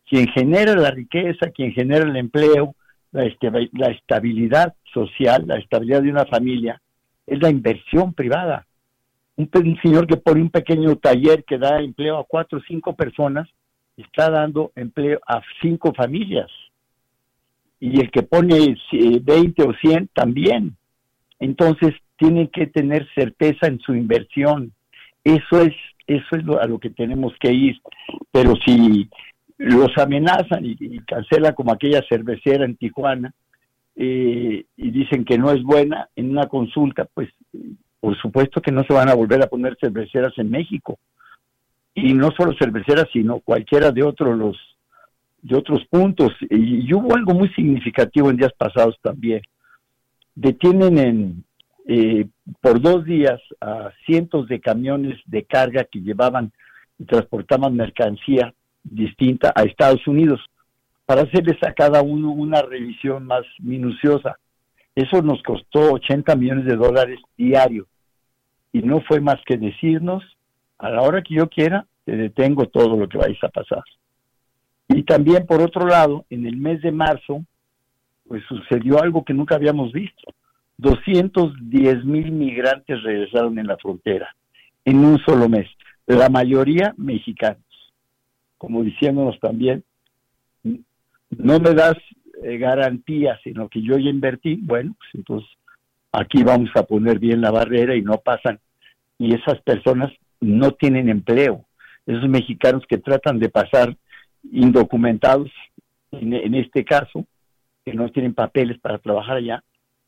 quien 0.08 0.28
genera 0.28 0.76
la 0.76 0.92
riqueza, 0.92 1.50
quien 1.50 1.72
genera 1.74 2.06
el 2.06 2.16
empleo, 2.16 2.76
la, 3.12 3.26
estabilidad 3.26 4.76
social, 4.94 5.46
la 5.48 5.58
estabilidad 5.58 6.02
de 6.02 6.12
una 6.12 6.26
familia, 6.26 6.82
es 7.26 7.42
la 7.42 7.50
inversión 7.50 8.14
privada. 8.14 8.66
Un, 9.36 9.50
señor 9.82 10.08
que 10.08 10.18
pone 10.18 10.42
un 10.42 10.50
pequeño 10.50 10.96
taller 10.98 11.44
que 11.44 11.58
da 11.58 11.80
empleo 11.82 12.18
a 12.18 12.26
cuatro 12.26 12.60
o 12.60 12.62
cinco 12.68 12.96
personas, 12.96 13.50
está 13.98 14.30
dando 14.30 14.72
empleo 14.76 15.20
a 15.28 15.42
cinco 15.62 15.94
familias. 15.94 16.52
Y 17.80 18.00
el 18.00 18.12
que 18.12 18.24
pone 18.24 18.76
20 18.92 19.64
o 19.64 19.74
100 19.74 20.10
también. 20.14 20.76
Entonces 21.40 21.94
tienen 22.18 22.48
que 22.48 22.68
tener 22.68 23.08
certeza 23.14 23.68
en 23.68 23.80
su 23.80 23.94
inversión. 23.94 24.72
Eso 25.24 25.62
es 25.62 25.74
eso 26.08 26.36
es 26.36 26.46
a 26.62 26.68
lo 26.68 26.80
que 26.80 26.90
tenemos 26.90 27.34
que 27.40 27.52
ir. 27.52 27.78
Pero 28.32 28.54
si 28.66 29.10
los 29.58 29.98
amenazan 29.98 30.66
y, 30.66 31.00
cancelan 31.00 31.54
como 31.54 31.72
aquella 31.72 32.02
cervecera 32.08 32.66
en 32.66 32.76
Tijuana 32.76 33.34
eh, 33.96 34.66
y 34.78 34.92
dicen 34.92 35.26
que 35.26 35.38
no 35.38 35.52
es 35.52 35.64
buena 35.64 36.10
en 36.16 36.32
una 36.32 36.48
consulta, 36.48 37.08
pues 37.14 37.30
por 38.00 38.18
supuesto 38.18 38.62
que 38.62 38.72
no 38.72 38.84
se 38.84 38.94
van 38.94 39.10
a 39.10 39.16
volver 39.16 39.42
a 39.42 39.48
poner 39.48 39.78
cerveceras 39.80 40.34
en 40.38 40.52
México. 40.52 41.00
Y 41.96 42.14
no 42.14 42.30
solo 42.32 42.54
cerveceras, 42.60 43.08
sino 43.12 43.40
cualquiera 43.40 43.92
de 43.92 44.04
otros 44.04 44.38
los 44.38 44.58
de 45.46 45.56
otros 45.56 45.86
puntos. 45.90 46.34
Y, 46.50 46.92
hubo 46.94 47.16
algo 47.16 47.34
muy 47.34 47.50
significativo 47.50 48.30
en 48.30 48.38
días 48.38 48.54
pasados 48.58 48.98
también. 49.02 49.42
Detienen 50.34 50.98
en, 50.98 51.44
eh, 51.88 52.28
por 52.62 52.82
dos 52.82 53.06
días 53.06 53.40
a 53.62 53.92
cientos 54.06 54.48
de 54.48 54.60
camiones 54.60 55.20
de 55.26 55.44
carga 55.44 55.84
que 55.84 56.02
llevaban 56.02 56.52
y 56.98 57.06
transportaban 57.06 57.76
mercancía 57.76 58.54
distinta 58.84 59.54
a 59.56 59.64
Estados 59.64 60.06
Unidos 60.08 60.40
para 61.06 61.22
hacerles 61.22 61.62
a 61.64 61.74
cada 61.74 62.02
uno 62.02 62.32
una 62.32 62.62
revisión 62.64 63.26
más 63.26 63.44
minuciosa. 63.60 64.38
Eso 64.96 65.22
nos 65.22 65.44
costó 65.44 65.94
80 65.94 66.36
millones 66.36 66.66
de 66.66 66.76
dólares 66.76 67.20
diario 67.38 67.86
y 68.74 68.82
no 68.82 69.02
fue 69.02 69.22
más 69.22 69.38
que 69.46 69.58
decirnos, 69.58 70.24
a 70.80 70.90
la 70.90 71.02
hora 71.02 71.22
que 71.22 71.36
yo 71.36 71.48
quiera, 71.48 71.86
te 72.04 72.18
detengo 72.18 72.66
todo 72.66 72.98
lo 72.98 73.08
que 73.08 73.18
vais 73.18 73.42
a 73.44 73.50
pasar. 73.50 73.84
Y 74.88 75.04
también, 75.04 75.46
por 75.46 75.62
otro 75.62 75.88
lado, 75.88 76.26
en 76.30 76.46
el 76.46 76.58
mes 76.58 76.82
de 76.82 76.92
marzo, 76.92 77.44
pues 78.28 78.44
sucedió 78.48 79.02
algo 79.02 79.24
que 79.24 79.34
nunca 79.34 79.56
habíamos 79.56 79.92
visto. 79.92 80.34
210 80.78 82.06
mil 82.06 82.32
migrantes 82.32 83.02
regresaron 83.02 83.58
en 83.58 83.68
la 83.68 83.78
frontera 83.78 84.36
en 84.84 85.04
un 85.04 85.20
solo 85.26 85.50
mes, 85.50 85.68
la 86.06 86.30
mayoría 86.30 86.94
mexicanos. 86.98 87.64
Como 88.58 88.84
diciéndonos 88.84 89.40
también, 89.40 89.84
no 90.64 91.60
me 91.60 91.74
das 91.74 91.98
eh, 92.44 92.58
garantías 92.58 93.40
sino 93.44 93.68
que 93.68 93.82
yo 93.82 93.98
ya 93.98 94.10
invertí, 94.10 94.60
bueno, 94.62 94.96
pues 94.98 95.10
entonces 95.16 95.50
aquí 96.12 96.44
vamos 96.44 96.70
a 96.76 96.84
poner 96.84 97.20
bien 97.20 97.42
la 97.42 97.52
barrera 97.52 97.96
y 97.96 98.02
no 98.02 98.18
pasan. 98.18 98.60
Y 99.18 99.34
esas 99.34 99.60
personas 99.62 100.12
no 100.40 100.72
tienen 100.72 101.10
empleo. 101.10 101.66
Esos 102.06 102.30
mexicanos 102.30 102.84
que 102.88 102.98
tratan 102.98 103.40
de 103.40 103.50
pasar 103.50 103.98
indocumentados, 104.52 105.52
en, 106.12 106.56
este 106.56 106.84
caso, 106.84 107.26
que 107.84 107.94
no 107.94 108.10
tienen 108.10 108.34
papeles 108.34 108.80
para 108.80 108.98
trabajar 108.98 109.38
allá, 109.38 109.64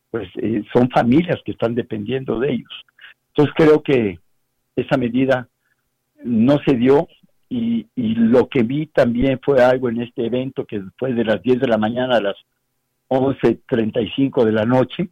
pues 0.10 0.30
eh, 0.38 0.64
son 0.74 0.90
familias 0.90 1.40
que 1.46 1.52
están 1.52 1.76
dependiendo 1.76 2.40
de 2.40 2.54
ellos. 2.54 2.72
Entonces 3.30 3.54
creo 3.56 3.84
que 3.84 4.20
esa 4.76 4.98
medida 4.98 5.48
no 6.24 6.60
se 6.66 6.76
dio 6.76 7.08
y, 7.50 7.88
lo 7.96 8.50
que 8.50 8.64
vi 8.64 8.88
también 8.88 9.40
fue 9.44 9.64
algo 9.64 9.90
en 9.90 10.02
este 10.02 10.26
evento 10.26 10.66
que 10.66 10.82
fue 10.98 11.14
de 11.14 11.24
las 11.24 11.42
10 11.42 11.62
de 11.62 11.68
la 11.68 11.78
mañana 11.78 12.18
a 12.18 12.22
las 12.22 12.36
11.35 13.10 14.44
de 14.44 14.52
la 14.52 14.66
noche, 14.66 15.10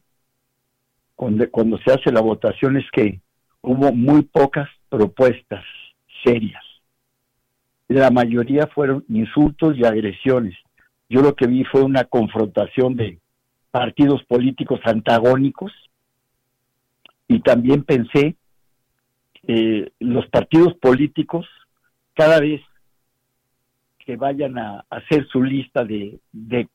cuando, 1.16 1.50
cuando 1.50 1.78
se 1.78 1.94
hace 1.94 2.12
la 2.12 2.22
votación, 2.22 2.76
es 2.76 2.86
que 2.92 3.22
hubo 3.62 3.94
muy 3.94 4.24
pocas 4.24 4.68
propuestas 4.90 5.64
serias 6.26 6.65
la 7.88 8.10
mayoría 8.10 8.68
fueron 8.68 9.06
insultos 9.10 9.78
y 9.78 9.86
agresiones. 9.86 10.56
Yo 11.10 11.22
lo 11.22 11.36
que 11.36 11.48
vi 11.48 11.64
fue 11.66 11.84
una 11.84 12.04
confrontación 12.06 12.96
de 12.96 13.20
partidos 13.72 14.24
políticos 14.24 14.80
antagónicos 14.86 15.72
y 17.28 17.40
también 17.42 17.84
pensé 17.84 18.36
que 19.34 19.92
los 20.00 20.28
partidos 20.28 20.74
políticos 20.76 21.46
cada 22.14 22.40
vez 22.40 22.62
que 24.00 24.16
vayan 24.16 24.58
a 24.58 24.86
hacer 24.90 25.28
su 25.28 25.44
lista 25.44 25.84
de, 25.84 26.20
de 26.32 26.68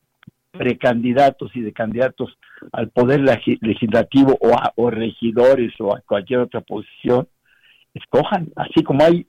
precandidatos 0.51 1.55
y 1.55 1.61
de 1.61 1.73
candidatos 1.73 2.37
al 2.73 2.91
poder 2.91 3.21
legislativo 3.21 4.37
o, 4.41 4.53
o 4.77 4.91
regidores 4.91 5.73
o 5.81 5.95
a 5.95 6.01
cualquier 6.01 6.41
otra 6.41 6.61
posición, 6.61 7.29
escojan, 7.95 8.53
así 8.57 8.83
como 8.83 9.05
hay 9.05 9.27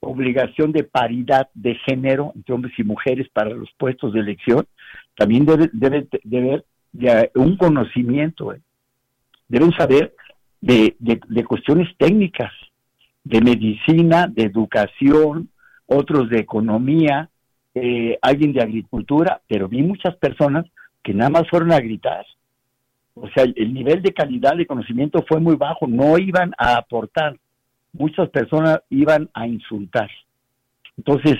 obligación 0.00 0.72
de 0.72 0.84
paridad 0.84 1.48
de 1.54 1.74
género 1.86 2.32
entre 2.34 2.54
hombres 2.54 2.74
y 2.78 2.84
mujeres 2.84 3.28
para 3.32 3.50
los 3.50 3.70
puestos 3.76 4.12
de 4.12 4.20
elección, 4.20 4.66
también 5.16 5.44
debe, 5.44 5.70
debe, 5.72 6.06
debe 6.22 6.64
de 6.92 7.30
un 7.34 7.56
conocimiento, 7.56 8.52
eh. 8.52 8.60
deben 9.48 9.72
saber 9.72 10.14
de, 10.60 10.96
de, 10.98 11.44
cuestiones 11.44 11.88
técnicas, 11.96 12.52
de 13.24 13.40
medicina, 13.40 14.26
de 14.26 14.44
educación, 14.44 15.50
otros 15.86 16.30
de 16.30 16.38
economía, 16.38 17.28
eh, 17.74 18.18
alguien 18.22 18.52
de 18.52 18.62
agricultura, 18.62 19.40
pero 19.48 19.68
vi 19.68 19.82
muchas 19.82 20.16
personas 20.16 20.66
que 21.02 21.14
nada 21.14 21.30
más 21.30 21.48
fueron 21.48 21.72
a 21.72 21.80
gritar. 21.80 22.24
O 23.14 23.28
sea, 23.30 23.44
el 23.44 23.74
nivel 23.74 24.02
de 24.02 24.12
calidad 24.12 24.56
de 24.56 24.66
conocimiento 24.66 25.24
fue 25.28 25.40
muy 25.40 25.56
bajo, 25.56 25.86
no 25.86 26.18
iban 26.18 26.52
a 26.56 26.76
aportar 26.76 27.36
muchas 27.92 28.28
personas 28.30 28.80
iban 28.90 29.28
a 29.34 29.46
insultar. 29.46 30.10
Entonces, 30.96 31.36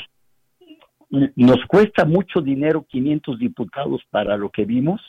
nos 1.10 1.64
cuesta 1.66 2.04
mucho 2.04 2.40
dinero 2.40 2.84
500 2.88 3.38
diputados 3.38 4.02
para 4.10 4.36
lo 4.36 4.50
que 4.50 4.64
vimos 4.64 5.00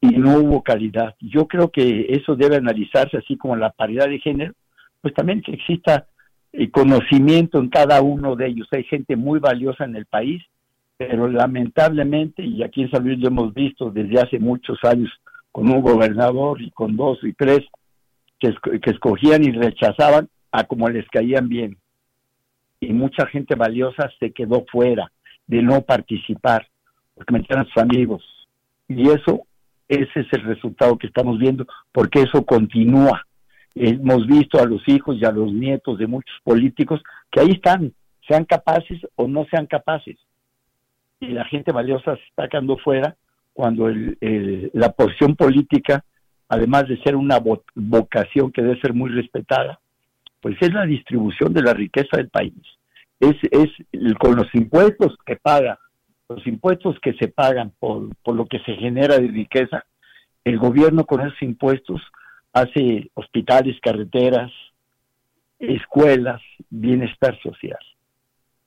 y 0.00 0.08
no 0.08 0.38
hubo 0.38 0.62
calidad. 0.62 1.14
Yo 1.20 1.46
creo 1.46 1.70
que 1.70 2.06
eso 2.08 2.34
debe 2.34 2.56
analizarse 2.56 3.16
así 3.16 3.36
como 3.36 3.54
la 3.56 3.70
paridad 3.70 4.08
de 4.08 4.18
género, 4.18 4.52
pues 5.00 5.14
también 5.14 5.40
que 5.42 5.52
exista 5.52 6.06
el 6.52 6.70
conocimiento 6.70 7.58
en 7.58 7.68
cada 7.68 8.02
uno 8.02 8.34
de 8.34 8.48
ellos. 8.48 8.68
Hay 8.72 8.84
gente 8.84 9.16
muy 9.16 9.38
valiosa 9.38 9.84
en 9.84 9.96
el 9.96 10.06
país, 10.06 10.42
pero 10.96 11.28
lamentablemente, 11.28 12.44
y 12.44 12.62
aquí 12.62 12.82
en 12.82 12.90
San 12.90 13.04
Luis 13.04 13.18
lo 13.20 13.28
hemos 13.28 13.54
visto 13.54 13.90
desde 13.90 14.20
hace 14.20 14.38
muchos 14.38 14.78
años 14.82 15.10
con 15.52 15.70
un 15.70 15.80
gobernador 15.80 16.60
y 16.60 16.70
con 16.70 16.96
dos 16.96 17.18
y 17.22 17.32
tres, 17.32 17.60
que, 18.42 18.90
escogían 18.90 19.44
y 19.44 19.52
rechazaban 19.52 20.28
a 20.50 20.64
como 20.64 20.88
les 20.88 21.08
caían 21.08 21.48
bien. 21.48 21.76
Y 22.80 22.92
mucha 22.92 23.26
gente 23.26 23.54
valiosa 23.54 24.10
se 24.18 24.32
quedó 24.32 24.64
fuera 24.70 25.10
de 25.46 25.62
no 25.62 25.82
participar, 25.82 26.66
porque 27.14 27.32
metieron 27.32 27.64
a 27.64 27.68
sus 27.68 27.82
amigos. 27.82 28.24
Y 28.88 29.08
eso, 29.08 29.46
ese 29.88 30.20
es 30.20 30.26
el 30.32 30.42
resultado 30.42 30.98
que 30.98 31.06
estamos 31.06 31.38
viendo, 31.38 31.66
porque 31.92 32.22
eso 32.22 32.44
continúa. 32.44 33.24
Hemos 33.74 34.26
visto 34.26 34.60
a 34.60 34.66
los 34.66 34.86
hijos 34.88 35.16
y 35.20 35.24
a 35.24 35.30
los 35.30 35.52
nietos 35.52 35.98
de 35.98 36.06
muchos 36.06 36.36
políticos 36.44 37.00
que 37.30 37.40
ahí 37.40 37.50
están, 37.52 37.92
sean 38.28 38.44
capaces 38.44 39.00
o 39.16 39.28
no 39.28 39.46
sean 39.50 39.66
capaces. 39.66 40.18
Y 41.20 41.28
la 41.28 41.44
gente 41.44 41.72
valiosa 41.72 42.16
se 42.16 42.22
está 42.24 42.48
quedando 42.48 42.76
fuera 42.78 43.16
cuando 43.52 43.88
la 43.90 44.92
posición 44.92 45.36
política 45.36 46.04
además 46.52 46.86
de 46.86 47.02
ser 47.02 47.16
una 47.16 47.38
vocación 47.74 48.52
que 48.52 48.60
debe 48.60 48.78
ser 48.78 48.92
muy 48.92 49.08
respetada, 49.08 49.80
pues 50.38 50.54
es 50.60 50.70
la 50.70 50.84
distribución 50.84 51.54
de 51.54 51.62
la 51.62 51.72
riqueza 51.72 52.18
del 52.18 52.28
país. 52.28 52.52
Es, 53.18 53.36
es 53.50 53.70
con 54.18 54.36
los 54.36 54.54
impuestos 54.54 55.16
que 55.24 55.36
paga, 55.36 55.78
los 56.28 56.46
impuestos 56.46 56.98
que 57.00 57.14
se 57.14 57.28
pagan 57.28 57.72
por, 57.78 58.14
por 58.22 58.34
lo 58.34 58.44
que 58.44 58.58
se 58.66 58.74
genera 58.74 59.16
de 59.16 59.28
riqueza, 59.28 59.86
el 60.44 60.58
gobierno 60.58 61.06
con 61.06 61.22
esos 61.22 61.40
impuestos 61.40 62.02
hace 62.52 63.10
hospitales, 63.14 63.78
carreteras, 63.80 64.52
escuelas, 65.58 66.42
bienestar 66.68 67.40
social. 67.40 67.80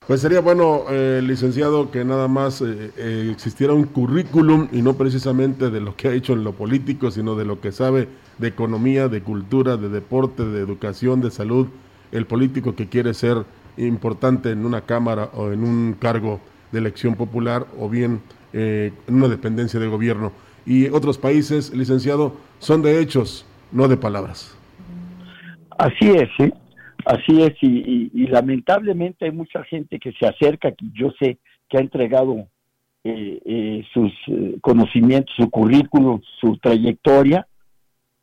Pues 0.08 0.22
sería 0.22 0.40
bueno, 0.40 0.84
eh, 0.92 1.20
licenciado, 1.24 1.90
que 1.90 2.06
nada 2.06 2.28
más 2.28 2.62
eh, 2.62 2.92
eh, 2.96 3.30
existiera 3.32 3.74
un 3.74 3.86
currículum 3.86 4.68
y 4.72 4.84
no 4.84 4.94
precisamente 4.94 5.72
de 5.72 5.82
lo 5.82 5.96
que 5.96 6.10
ha 6.10 6.14
hecho 6.14 6.34
en 6.34 6.44
lo 6.44 6.52
político, 6.52 7.10
sino 7.10 7.36
de 7.36 7.44
lo 7.44 7.60
que 7.60 7.72
sabe 7.72 8.08
de 8.38 8.48
economía, 8.48 9.08
de 9.08 9.22
cultura, 9.22 9.78
de 9.78 9.90
deporte, 9.90 10.46
de 10.46 10.60
educación, 10.60 11.22
de 11.22 11.32
salud, 11.32 11.70
el 12.12 12.28
político 12.28 12.76
que 12.76 12.88
quiere 12.88 13.16
ser 13.16 13.46
importante 13.78 14.52
en 14.52 14.68
una 14.68 14.82
cámara 14.82 15.32
o 15.34 15.52
en 15.52 15.64
un 15.64 15.96
cargo 16.00 16.40
de 16.72 16.80
elección 16.80 17.16
popular 17.16 17.66
o 17.80 17.90
bien 17.90 18.22
en 18.54 18.94
una 19.08 19.28
dependencia 19.28 19.80
de 19.80 19.88
gobierno. 19.88 20.32
Y 20.68 20.88
otros 20.90 21.18
países, 21.18 21.74
licenciado, 21.74 22.36
son 22.60 22.84
de 22.84 23.02
hechos, 23.02 23.46
no 23.72 23.88
de 23.88 23.98
palabras. 23.98 24.56
Así 25.78 26.10
es, 26.12 26.30
¿sí? 26.38 26.54
Así 27.06 27.44
es, 27.44 27.54
y, 27.62 28.28
lamentablemente 28.28 29.26
hay 29.26 29.32
mucha 29.32 29.64
gente 29.64 30.00
que 30.00 30.12
se 30.14 30.26
acerca, 30.26 30.72
que 30.72 30.86
yo 30.92 31.12
sé 31.20 31.38
que 31.70 31.78
ha 31.78 31.82
entregado 31.82 32.48
eh, 33.04 33.40
eh, 33.46 33.84
sus 33.94 34.12
eh, 34.28 34.58
conocimientos, 34.60 35.34
su 35.38 35.50
currículum, 35.52 36.20
su 36.42 36.58
trayectoria, 36.58 37.48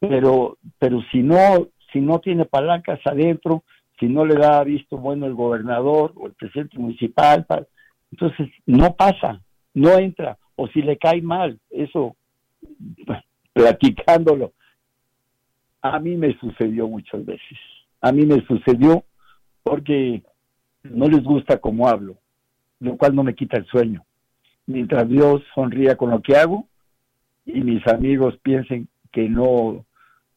pero, 0.01 0.59
pero 0.81 1.01
si 1.13 1.23
no, 1.23 1.69
si 1.93 2.01
no 2.01 2.19
tiene 2.19 2.45
palancas 2.45 2.99
adentro, 3.05 3.63
si 4.01 4.07
no 4.07 4.27
le 4.27 4.35
da 4.35 4.65
visto 4.65 4.99
bueno 4.99 5.27
el 5.27 5.35
gobernador 5.35 6.13
o 6.17 6.27
el 6.27 6.33
presidente 6.33 6.77
municipal, 6.77 7.47
entonces 8.11 8.49
no 8.67 8.97
pasa, 8.97 9.41
no 9.75 9.97
entra, 9.97 10.39
o 10.57 10.67
si 10.67 10.83
le 10.83 10.97
cae 10.99 11.23
mal, 11.23 11.57
eso 11.71 12.17
platicándolo. 13.53 14.53
A 15.83 16.01
mí 16.01 16.17
me 16.17 16.37
sucedió 16.39 16.89
muchas 16.89 17.25
veces. 17.25 17.59
A 18.03 18.13
mí 18.13 18.27
me 18.27 18.45
sucedió 18.47 19.05
porque 19.63 20.23
no 20.83 21.09
les 21.09 21.23
gusta 21.23 21.59
cómo 21.59 21.89
hablo, 21.89 22.19
lo 22.81 22.97
cual 22.97 23.15
no 23.15 23.23
me 23.23 23.35
quita 23.35 23.57
el 23.57 23.67
sueño. 23.67 24.05
Mientras 24.67 25.09
Dios 25.09 25.43
sonría 25.55 25.97
con 25.97 26.11
lo 26.11 26.21
que 26.21 26.37
hago 26.37 26.69
y 27.47 27.63
mis 27.63 27.87
amigos 27.87 28.37
piensen 28.43 28.89
que 29.13 29.29
no, 29.29 29.85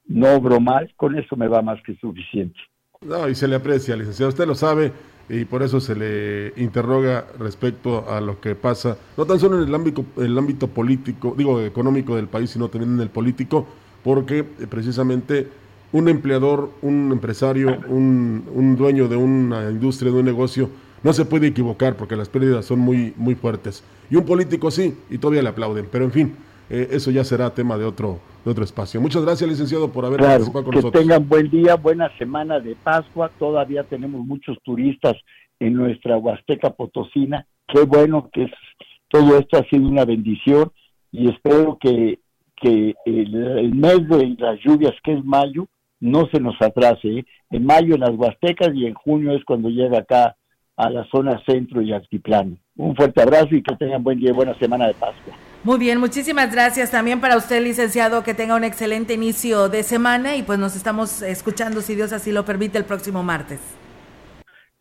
no 0.05 0.33
obro 0.35 0.59
mal, 0.59 0.93
con 0.95 1.17
eso 1.17 1.35
me 1.35 1.47
va 1.47 1.61
más 1.61 1.81
que 1.83 1.95
suficiente. 1.97 2.59
No, 3.01 3.27
y 3.27 3.35
se 3.35 3.47
le 3.47 3.55
aprecia, 3.55 3.95
licenciado. 3.95 4.29
Usted 4.29 4.47
lo 4.47 4.55
sabe 4.55 4.91
y 5.29 5.45
por 5.45 5.63
eso 5.63 5.79
se 5.79 5.95
le 5.95 6.53
interroga 6.61 7.25
respecto 7.39 8.09
a 8.09 8.21
lo 8.21 8.39
que 8.39 8.55
pasa, 8.55 8.97
no 9.17 9.25
tan 9.25 9.39
solo 9.39 9.61
en 9.61 9.67
el 9.67 9.73
ámbito, 9.73 10.05
el 10.17 10.37
ámbito 10.37 10.67
político, 10.67 11.33
digo, 11.35 11.61
económico 11.61 12.15
del 12.15 12.27
país, 12.27 12.51
sino 12.51 12.69
también 12.69 12.93
en 12.93 13.01
el 13.01 13.09
político, 13.09 13.65
porque 14.03 14.39
eh, 14.39 14.67
precisamente 14.69 15.47
un 15.91 16.09
empleador, 16.09 16.71
un 16.81 17.11
empresario, 17.11 17.77
un, 17.87 18.45
un, 18.53 18.75
dueño 18.75 19.07
de 19.07 19.15
una 19.15 19.69
industria, 19.69 20.11
de 20.11 20.19
un 20.19 20.25
negocio, 20.25 20.69
no 21.03 21.13
se 21.13 21.25
puede 21.25 21.47
equivocar 21.47 21.95
porque 21.95 22.15
las 22.15 22.29
pérdidas 22.29 22.65
son 22.65 22.79
muy, 22.79 23.13
muy 23.17 23.35
fuertes. 23.35 23.83
Y 24.09 24.15
un 24.15 24.25
político 24.25 24.71
sí, 24.71 24.97
y 25.09 25.17
todavía 25.17 25.43
le 25.43 25.49
aplauden. 25.49 25.87
Pero 25.91 26.05
en 26.05 26.11
fin, 26.11 26.35
eh, 26.69 26.89
eso 26.91 27.11
ya 27.11 27.23
será 27.23 27.53
tema 27.53 27.77
de 27.77 27.85
otro, 27.85 28.19
de 28.43 28.51
otro 28.51 28.63
espacio. 28.63 28.99
Muchas 28.99 29.23
gracias, 29.23 29.49
licenciado, 29.49 29.91
por 29.91 30.05
haber 30.05 30.19
participado 30.19 30.63
con 30.63 30.71
que 30.71 30.77
nosotros. 30.77 31.01
Que 31.03 31.07
tengan 31.07 31.27
buen 31.27 31.49
día, 31.49 31.75
buena 31.75 32.09
semana 32.17 32.59
de 32.59 32.75
Pascua. 32.75 33.31
Todavía 33.37 33.83
tenemos 33.83 34.25
muchos 34.25 34.57
turistas 34.63 35.15
en 35.59 35.73
nuestra 35.73 36.17
Huasteca 36.17 36.71
Potosina. 36.71 37.45
Qué 37.67 37.81
bueno 37.83 38.29
que 38.33 38.47
todo 39.09 39.37
esto 39.37 39.57
ha 39.57 39.69
sido 39.69 39.87
una 39.87 40.05
bendición 40.05 40.71
y 41.11 41.29
espero 41.29 41.77
que, 41.79 42.19
que 42.57 42.93
el, 43.05 43.73
mes 43.73 44.07
de 44.09 44.35
las 44.37 44.59
lluvias, 44.59 44.93
que 45.03 45.13
es 45.13 45.23
mayo, 45.23 45.67
no 46.05 46.27
se 46.31 46.39
nos 46.39 46.55
atrase. 46.61 47.07
¿eh? 47.07 47.25
En 47.49 47.65
mayo 47.65 47.95
en 47.95 48.01
las 48.01 48.11
Huastecas 48.11 48.69
y 48.73 48.85
en 48.85 48.93
junio 48.93 49.35
es 49.35 49.43
cuando 49.43 49.69
llega 49.69 49.99
acá 49.99 50.35
a 50.77 50.89
la 50.89 51.05
zona 51.09 51.41
centro 51.45 51.81
y 51.81 51.93
altiplano. 51.93 52.57
Un 52.77 52.95
fuerte 52.95 53.21
abrazo 53.21 53.55
y 53.55 53.63
que 53.63 53.75
tengan 53.75 54.03
buen 54.03 54.19
día 54.19 54.29
y 54.29 54.33
buena 54.33 54.57
semana 54.59 54.87
de 54.87 54.93
Pascua. 54.93 55.33
Muy 55.63 55.79
bien, 55.79 55.99
muchísimas 55.99 56.51
gracias 56.51 56.91
también 56.91 57.21
para 57.21 57.37
usted, 57.37 57.63
licenciado, 57.63 58.23
que 58.23 58.33
tenga 58.33 58.55
un 58.55 58.63
excelente 58.63 59.13
inicio 59.13 59.69
de 59.69 59.83
semana 59.83 60.35
y 60.35 60.43
pues 60.43 60.59
nos 60.59 60.75
estamos 60.75 61.21
escuchando, 61.21 61.81
si 61.81 61.95
Dios 61.95 62.13
así 62.13 62.31
lo 62.31 62.45
permite, 62.45 62.77
el 62.77 62.85
próximo 62.85 63.23
martes. 63.23 63.59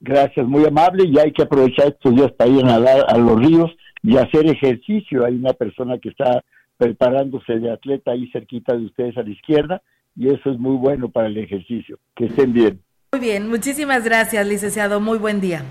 Gracias, 0.00 0.46
muy 0.46 0.66
amable, 0.66 1.04
y 1.06 1.18
hay 1.18 1.32
que 1.32 1.44
aprovechar 1.44 1.86
estos 1.86 2.14
días 2.14 2.32
para 2.32 2.50
ir 2.50 2.62
a 2.64 2.66
nadar 2.66 3.06
a 3.08 3.16
los 3.16 3.40
ríos 3.40 3.70
y 4.02 4.18
hacer 4.18 4.46
ejercicio. 4.46 5.24
Hay 5.24 5.36
una 5.36 5.54
persona 5.54 5.96
que 5.98 6.10
está 6.10 6.42
preparándose 6.76 7.58
de 7.60 7.70
atleta 7.70 8.10
ahí 8.10 8.28
cerquita 8.30 8.76
de 8.76 8.84
ustedes 8.84 9.16
a 9.16 9.22
la 9.22 9.30
izquierda 9.30 9.82
y 10.16 10.28
eso 10.28 10.50
es 10.50 10.58
muy 10.58 10.76
bueno 10.76 11.08
para 11.08 11.28
el 11.28 11.36
ejercicio. 11.36 11.98
Que 12.14 12.26
estén 12.26 12.52
bien. 12.52 12.80
Muy 13.12 13.20
bien, 13.20 13.48
muchísimas 13.48 14.04
gracias, 14.04 14.46
licenciado. 14.46 15.00
Muy 15.00 15.18
buen 15.18 15.40
día. 15.40 15.62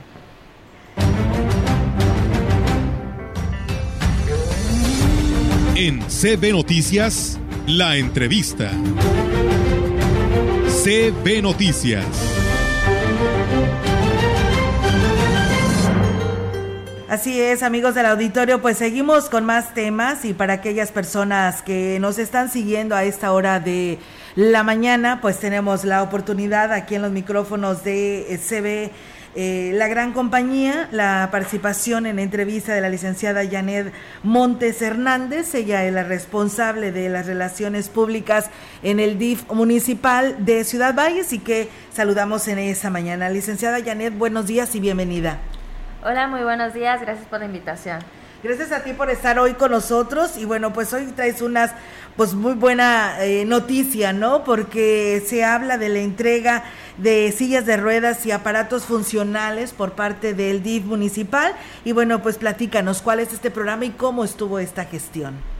En 5.75 6.01
CB 6.01 6.51
Noticias, 6.51 7.39
la 7.67 7.97
entrevista. 7.97 8.71
CB 10.83 11.41
Noticias. 11.41 12.05
Así 17.09 17.39
es, 17.39 17.61
amigos 17.61 17.93
del 17.93 18.07
auditorio, 18.07 18.59
pues 18.61 18.77
seguimos 18.77 19.29
con 19.29 19.45
más 19.45 19.75
temas 19.75 20.25
y 20.25 20.33
para 20.33 20.53
aquellas 20.53 20.91
personas 20.91 21.61
que 21.61 21.99
nos 21.99 22.17
están 22.17 22.49
siguiendo 22.49 22.95
a 22.95 23.03
esta 23.03 23.33
hora 23.33 23.59
de 23.59 23.99
la 24.35 24.63
mañana, 24.63 25.21
pues 25.21 25.39
tenemos 25.39 25.83
la 25.85 26.03
oportunidad 26.03 26.71
aquí 26.71 26.95
en 26.95 27.01
los 27.01 27.11
micrófonos 27.11 27.83
de 27.83 28.39
CB 28.39 28.91
eh, 29.35 29.71
la 29.73 29.87
gran 29.87 30.13
compañía, 30.13 30.87
la 30.91 31.29
participación 31.31 32.05
en 32.05 32.19
entrevista 32.19 32.75
de 32.75 32.81
la 32.81 32.89
licenciada 32.89 33.41
Janet 33.49 33.91
Montes 34.21 34.79
Hernández, 34.83 35.55
ella 35.55 35.83
es 35.85 35.93
la 35.93 36.03
responsable 36.03 36.91
de 36.91 37.09
las 37.09 37.25
relaciones 37.25 37.89
públicas 37.89 38.51
en 38.83 38.99
el 38.99 39.17
DIF 39.17 39.49
municipal 39.51 40.45
de 40.45 40.63
Ciudad 40.63 40.93
Valles 40.93 41.33
y 41.33 41.39
que 41.39 41.67
saludamos 41.91 42.47
en 42.47 42.59
esa 42.59 42.91
mañana. 42.91 43.27
Licenciada 43.29 43.83
Janet, 43.83 44.15
buenos 44.15 44.45
días 44.45 44.75
y 44.75 44.79
bienvenida. 44.79 45.39
Hola, 46.03 46.27
muy 46.27 46.43
buenos 46.43 46.75
días, 46.75 47.01
gracias 47.01 47.25
por 47.25 47.39
la 47.39 47.45
invitación. 47.45 48.01
Gracias 48.43 48.73
a 48.73 48.83
ti 48.83 48.91
por 48.91 49.09
estar 49.09 49.39
hoy 49.39 49.53
con 49.53 49.71
nosotros 49.71 50.37
y 50.37 50.43
bueno, 50.43 50.73
pues 50.73 50.93
hoy 50.93 51.05
traes 51.15 51.41
unas 51.41 51.71
pues 52.15 52.33
muy 52.33 52.53
buena 52.53 53.23
eh, 53.23 53.45
noticia, 53.45 54.13
¿no? 54.13 54.43
Porque 54.43 55.23
se 55.25 55.43
habla 55.43 55.77
de 55.77 55.89
la 55.89 55.99
entrega 55.99 56.63
de 56.97 57.31
sillas 57.31 57.65
de 57.65 57.77
ruedas 57.77 58.25
y 58.25 58.31
aparatos 58.31 58.83
funcionales 58.83 59.73
por 59.73 59.93
parte 59.93 60.33
del 60.33 60.61
DIF 60.61 60.85
municipal. 60.85 61.53
Y 61.83 61.91
bueno, 61.91 62.21
pues 62.21 62.37
platícanos 62.37 63.01
cuál 63.01 63.19
es 63.19 63.33
este 63.33 63.51
programa 63.51 63.85
y 63.85 63.91
cómo 63.91 64.23
estuvo 64.23 64.59
esta 64.59 64.85
gestión. 64.85 65.53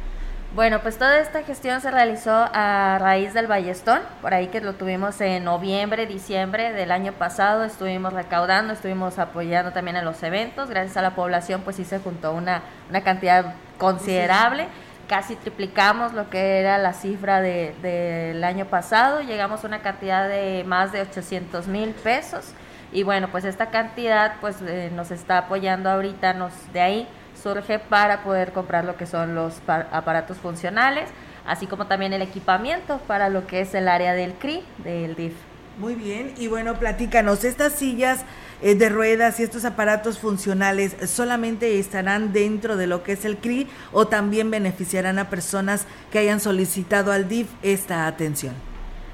Bueno, 0.56 0.82
pues 0.84 1.00
toda 1.00 1.18
esta 1.18 1.42
gestión 1.42 1.82
se 1.82 1.89
realizó 1.89 2.32
a 2.32 3.00
raíz 3.00 3.34
del 3.34 3.48
Ballestón, 3.48 4.02
por 4.22 4.36
ahí 4.36 4.50
que 4.50 4.62
lo 4.62 4.74
tuvimos 4.74 5.20
en 5.20 5.44
noviembre, 5.46 6.06
diciembre 6.06 6.74
del 6.74 6.92
año 6.92 7.12
pasado, 7.13 7.63
estuvimos 7.63 8.13
recaudando, 8.13 8.72
estuvimos 8.72 9.18
apoyando 9.18 9.72
también 9.72 9.98
en 9.98 10.06
los 10.06 10.22
eventos, 10.22 10.70
gracias 10.70 10.96
a 10.98 11.02
la 11.02 11.16
población 11.16 11.62
pues 11.62 11.78
sí 11.78 11.86
se 11.86 11.98
juntó 11.98 12.34
una, 12.34 12.62
una 12.88 13.02
cantidad 13.02 13.56
considerable, 13.80 14.68
casi 15.08 15.36
triplicamos 15.36 16.13
lo 16.13 16.30
que 16.30 16.60
era 16.60 16.78
la 16.78 16.94
cifra 16.94 17.42
del 17.42 17.82
de, 17.82 18.42
año 18.44 18.66
pasado, 18.66 19.22
llegamos 19.22 19.63
a 19.63 19.68
una 19.68 19.82
cantidad 19.82 20.28
de 20.28 20.63
más 20.66 20.92
de 20.92 21.02
800 21.02 21.68
mil 21.68 21.92
pesos. 21.92 22.54
Y 22.92 23.04
bueno, 23.04 23.30
pues 23.30 23.44
esta 23.44 23.72
cantidad 23.72 24.36
pues 24.39 24.58
eh, 24.62 24.92
nos 24.94 25.12
está 25.12 25.39
apoyando 25.39 25.89
ahorita, 25.89 26.34
nos 26.34 26.54
de 26.74 26.82
ahí 26.82 27.08
surge 27.42 27.80
para 27.80 28.24
poder 28.24 28.52
comprar 28.52 28.86
lo 28.86 28.96
que 28.96 29.06
son 29.06 29.36
los 29.36 29.62
aparatos 29.68 30.38
funcionales, 30.38 31.10
así 31.46 31.66
como 31.66 31.88
también 31.88 32.13
el 32.13 32.22
equipamiento 32.22 33.00
para 33.08 33.30
lo 33.30 33.48
que 33.48 33.62
es 33.62 33.74
el 33.74 33.88
área 33.88 34.13
del 34.13 34.34
CRI, 34.34 34.63
del 34.78 35.16
DIF. 35.16 35.34
Muy 35.80 35.96
bien, 35.96 36.34
y 36.38 36.48
bueno, 36.48 36.76
platícanos, 36.76 37.44
estas 37.44 37.74
sillas 37.74 38.26
eh, 38.63 38.76
de 38.76 38.88
ruedas 38.88 39.39
y 39.39 39.43
estos 39.43 39.65
aparatos 39.65 40.19
funcionales 40.19 40.95
solamente 41.06 41.80
estarán 41.80 42.32
dentro 42.32 42.78
de 42.78 42.88
lo 42.88 43.04
que 43.04 43.12
es 43.12 43.26
el 43.26 43.38
CRI 43.38 43.67
o 43.91 44.08
también 44.08 44.49
beneficiarán 44.49 45.19
a 45.19 45.30
personas 45.30 45.86
que 46.12 46.19
hayan 46.19 46.39
solicitado 46.39 47.12
al 47.12 47.28
DIF 47.28 47.49
esta 47.62 48.08
atención. 48.08 48.54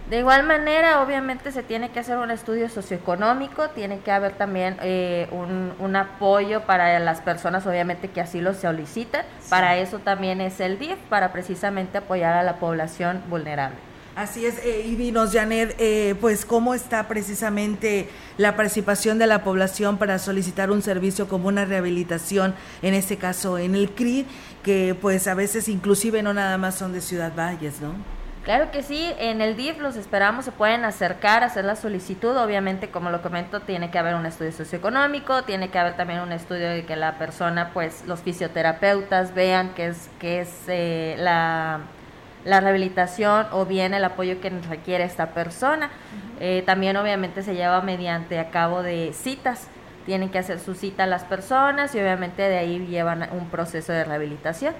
De 0.09 0.19
igual 0.19 0.43
manera, 0.43 1.01
obviamente 1.01 1.51
se 1.51 1.63
tiene 1.63 1.89
que 1.89 1.99
hacer 1.99 2.17
un 2.17 2.29
estudio 2.29 2.69
socioeconómico, 2.69 3.69
tiene 3.69 3.99
que 3.99 4.11
haber 4.11 4.33
también 4.33 4.77
eh, 4.81 5.27
un, 5.31 5.95
apoyo 5.95 6.61
para 6.61 6.99
las 6.99 7.21
personas, 7.21 7.65
obviamente, 7.67 8.07
que 8.07 8.21
así 8.21 8.41
lo 8.41 8.55
solicitan. 8.55 9.23
Para 9.49 9.77
eso 9.77 9.99
también 9.99 10.41
es 10.41 10.59
el 10.59 10.77
DIF, 10.79 10.97
para 11.09 11.31
precisamente 11.31 11.99
apoyar 11.99 12.35
a 12.35 12.43
la 12.43 12.55
población 12.55 13.23
vulnerable. 13.29 13.88
Así 14.19 14.45
es, 14.45 14.57
eh, 14.65 14.83
y 14.85 14.97
dinos, 14.97 15.31
Janet, 15.31 15.77
eh, 15.79 16.13
pues 16.19 16.43
cómo 16.43 16.73
está 16.73 17.07
precisamente 17.07 18.09
la 18.35 18.57
participación 18.57 19.17
de 19.17 19.27
la 19.27 19.45
población 19.45 19.97
para 19.97 20.19
solicitar 20.19 20.71
un 20.71 20.81
servicio 20.81 21.29
como 21.29 21.47
una 21.47 21.63
rehabilitación, 21.63 22.53
en 22.81 22.95
este 22.95 23.15
caso 23.15 23.57
en 23.57 23.75
el 23.75 23.91
CRI, 23.91 24.25
que 24.61 24.93
pues 24.99 25.25
a 25.29 25.35
veces 25.35 25.69
inclusive 25.69 26.21
no 26.21 26.33
nada 26.33 26.57
más 26.57 26.75
son 26.75 26.91
de 26.91 26.99
Ciudad 26.99 27.31
Valles, 27.33 27.79
¿no? 27.79 27.93
Claro 28.43 28.71
que 28.71 28.83
sí, 28.83 29.09
en 29.19 29.39
el 29.39 29.55
DIF 29.55 29.79
los 29.79 29.95
esperamos, 29.95 30.43
se 30.43 30.51
pueden 30.51 30.83
acercar, 30.83 31.45
hacer 31.45 31.63
la 31.63 31.77
solicitud, 31.77 32.35
obviamente 32.35 32.89
como 32.89 33.11
lo 33.11 33.21
comento, 33.21 33.61
tiene 33.61 33.89
que 33.89 33.99
haber 33.99 34.15
un 34.15 34.25
estudio 34.25 34.51
socioeconómico, 34.51 35.43
tiene 35.43 35.69
que 35.69 35.79
haber 35.79 35.95
también 35.95 36.19
un 36.19 36.33
estudio 36.33 36.67
de 36.67 36.83
que 36.85 36.97
la 36.97 37.17
persona, 37.17 37.71
pues 37.73 38.03
los 38.05 38.19
fisioterapeutas 38.19 39.33
vean 39.33 39.73
que 39.75 39.87
es, 39.87 40.09
que 40.19 40.41
es 40.41 40.49
eh, 40.67 41.15
la, 41.19 41.85
rehabilitación 42.45 43.47
o 43.51 43.65
bien 43.65 43.93
el 43.93 44.03
apoyo 44.03 44.39
que 44.41 44.49
requiere 44.49 45.03
esta 45.03 45.31
persona. 45.31 45.89
Eh, 46.39 46.63
también 46.65 46.95
obviamente 46.97 47.43
se 47.43 47.53
lleva 47.53 47.81
mediante 47.81 48.39
a 48.39 48.49
cabo 48.49 48.81
de 48.81 49.11
citas, 49.13 49.67
tienen 50.05 50.29
que 50.29 50.39
hacer 50.39 50.59
su 50.59 50.73
cita 50.73 51.05
las 51.05 51.23
personas 51.23 51.93
y 51.95 51.99
obviamente 51.99 52.41
de 52.41 52.57
ahí 52.57 52.85
llevan 52.87 53.27
un 53.31 53.49
proceso 53.49 53.91
de 53.91 54.03
rehabilitación. 54.03 54.73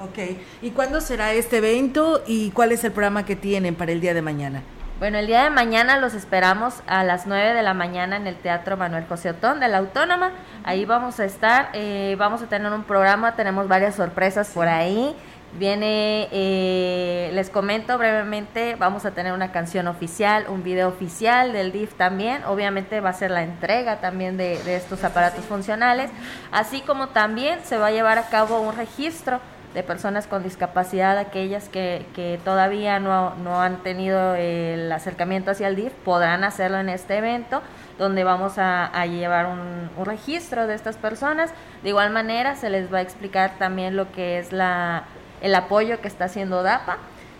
Ok, 0.00 0.18
¿y 0.62 0.70
cuándo 0.70 1.00
será 1.00 1.32
este 1.32 1.58
evento 1.58 2.22
y 2.26 2.50
cuál 2.50 2.72
es 2.72 2.84
el 2.84 2.92
programa 2.92 3.24
que 3.24 3.36
tienen 3.36 3.74
para 3.74 3.92
el 3.92 4.00
día 4.00 4.14
de 4.14 4.22
mañana? 4.22 4.62
Bueno, 4.98 5.18
el 5.18 5.26
día 5.26 5.42
de 5.42 5.50
mañana 5.50 5.98
los 5.98 6.14
esperamos 6.14 6.82
a 6.86 7.02
las 7.02 7.26
9 7.26 7.52
de 7.52 7.62
la 7.62 7.74
mañana 7.74 8.16
en 8.16 8.28
el 8.28 8.36
Teatro 8.36 8.76
Manuel 8.76 9.04
José 9.08 9.30
Otón 9.30 9.58
de 9.58 9.68
la 9.68 9.78
Autónoma. 9.78 10.30
Ahí 10.62 10.84
vamos 10.84 11.18
a 11.18 11.24
estar, 11.24 11.70
eh, 11.72 12.14
vamos 12.18 12.42
a 12.42 12.46
tener 12.46 12.72
un 12.72 12.84
programa, 12.84 13.34
tenemos 13.34 13.66
varias 13.66 13.96
sorpresas 13.96 14.50
por 14.50 14.68
ahí 14.68 15.16
Viene, 15.56 16.28
eh, 16.32 17.30
les 17.32 17.48
comento 17.48 17.96
brevemente, 17.96 18.74
vamos 18.74 19.04
a 19.04 19.12
tener 19.12 19.32
una 19.32 19.52
canción 19.52 19.86
oficial, 19.86 20.46
un 20.48 20.64
video 20.64 20.88
oficial 20.88 21.52
del 21.52 21.70
DIF 21.70 21.94
también, 21.94 22.42
obviamente 22.44 23.00
va 23.00 23.10
a 23.10 23.12
ser 23.12 23.30
la 23.30 23.44
entrega 23.44 24.00
también 24.00 24.36
de, 24.36 24.54
estos 24.74 25.04
aparatos 25.04 25.44
funcionales, 25.44 26.10
así 26.50 26.80
como 26.80 27.10
también 27.10 27.60
se 27.62 27.78
va 27.78 27.86
a 27.86 27.90
llevar 27.92 28.18
a 28.18 28.28
cabo 28.30 28.60
un 28.62 28.76
registro 28.76 29.38
de 29.74 29.84
personas 29.84 30.26
con 30.26 30.42
discapacidad, 30.42 31.18
aquellas 31.18 31.68
que, 31.68 32.04
que 32.16 32.40
todavía 32.44 32.98
no, 32.98 33.36
no, 33.36 33.60
han 33.60 33.82
tenido 33.84 34.34
el 34.34 34.90
acercamiento 34.90 35.52
hacia 35.52 35.68
el 35.68 35.76
DIF, 35.76 35.92
podrán 36.04 36.42
hacerlo 36.42 36.78
en 36.78 36.88
este 36.88 37.18
evento, 37.18 37.62
donde 37.96 38.24
vamos 38.24 38.54
a, 38.56 39.06
llevar 39.06 39.46
un, 39.46 39.88
un, 39.96 40.04
registro 40.04 40.66
de 40.66 40.74
estas 40.74 40.96
personas. 40.96 41.52
De 41.84 41.90
igual 41.90 42.10
manera, 42.10 42.56
se 42.56 42.70
les 42.70 42.92
va 42.92 42.98
a 42.98 43.02
explicar 43.02 43.52
también 43.58 43.96
lo 43.96 44.10
que 44.10 44.38
es 44.38 44.52
la 44.52 45.04
el 45.44 45.54
apoyo 45.54 46.00
que 46.00 46.08
está 46.08 46.24
haciendo 46.24 46.62
DAPA, 46.62 46.96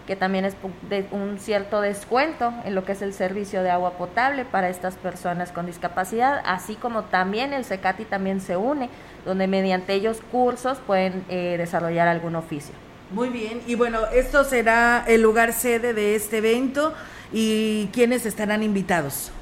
que 0.06 0.14
también 0.14 0.44
es 0.44 0.54
de 0.90 1.06
un 1.10 1.38
cierto 1.38 1.80
descuento 1.80 2.52
en 2.66 2.74
lo 2.74 2.84
que 2.84 2.92
es 2.92 3.00
el 3.00 3.14
servicio 3.14 3.62
de 3.62 3.70
agua 3.70 3.92
potable 3.92 4.44
para 4.44 4.68
estas 4.68 4.96
personas 4.96 5.52
con 5.52 5.64
discapacidad, 5.64 6.42
así 6.44 6.74
como 6.74 7.04
también 7.04 7.54
el 7.54 7.64
SECATI 7.64 8.04
también 8.04 8.42
se 8.42 8.58
une, 8.58 8.90
donde 9.24 9.46
mediante 9.46 9.94
ellos 9.94 10.20
cursos 10.30 10.78
pueden 10.86 11.24
eh, 11.30 11.54
desarrollar 11.56 12.06
algún 12.06 12.36
oficio. 12.36 12.74
Muy 13.10 13.30
bien, 13.30 13.62
y 13.66 13.74
bueno, 13.74 14.00
esto 14.12 14.44
será 14.44 15.04
el 15.06 15.22
lugar 15.22 15.54
sede 15.54 15.94
de 15.94 16.14
este 16.14 16.38
evento 16.38 16.92
y 17.32 17.88
quiénes 17.94 18.26
estarán 18.26 18.62
invitados. 18.62 19.32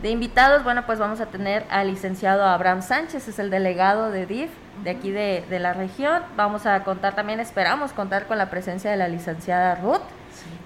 De 0.00 0.10
invitados, 0.10 0.62
bueno, 0.62 0.86
pues 0.86 1.00
vamos 1.00 1.20
a 1.20 1.26
tener 1.26 1.64
al 1.70 1.88
licenciado 1.88 2.44
Abraham 2.44 2.82
Sánchez, 2.82 3.26
es 3.26 3.40
el 3.40 3.50
delegado 3.50 4.12
de 4.12 4.26
DIF 4.26 4.50
de 4.84 4.90
aquí 4.90 5.10
de, 5.10 5.44
la 5.60 5.72
región. 5.72 6.22
Vamos 6.36 6.66
a 6.66 6.82
contar 6.84 7.14
también, 7.14 7.40
esperamos 7.40 7.92
contar 7.92 8.26
con 8.26 8.38
la 8.38 8.50
presencia 8.50 8.90
de 8.90 8.96
la 8.96 9.08
licenciada 9.08 9.74
Ruth, 9.76 10.02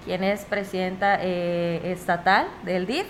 quien 0.05 0.23
es 0.23 0.45
presidenta 0.45 1.17
eh, 1.21 1.91
estatal 1.91 2.47
del 2.63 2.87
DIF, 2.87 3.05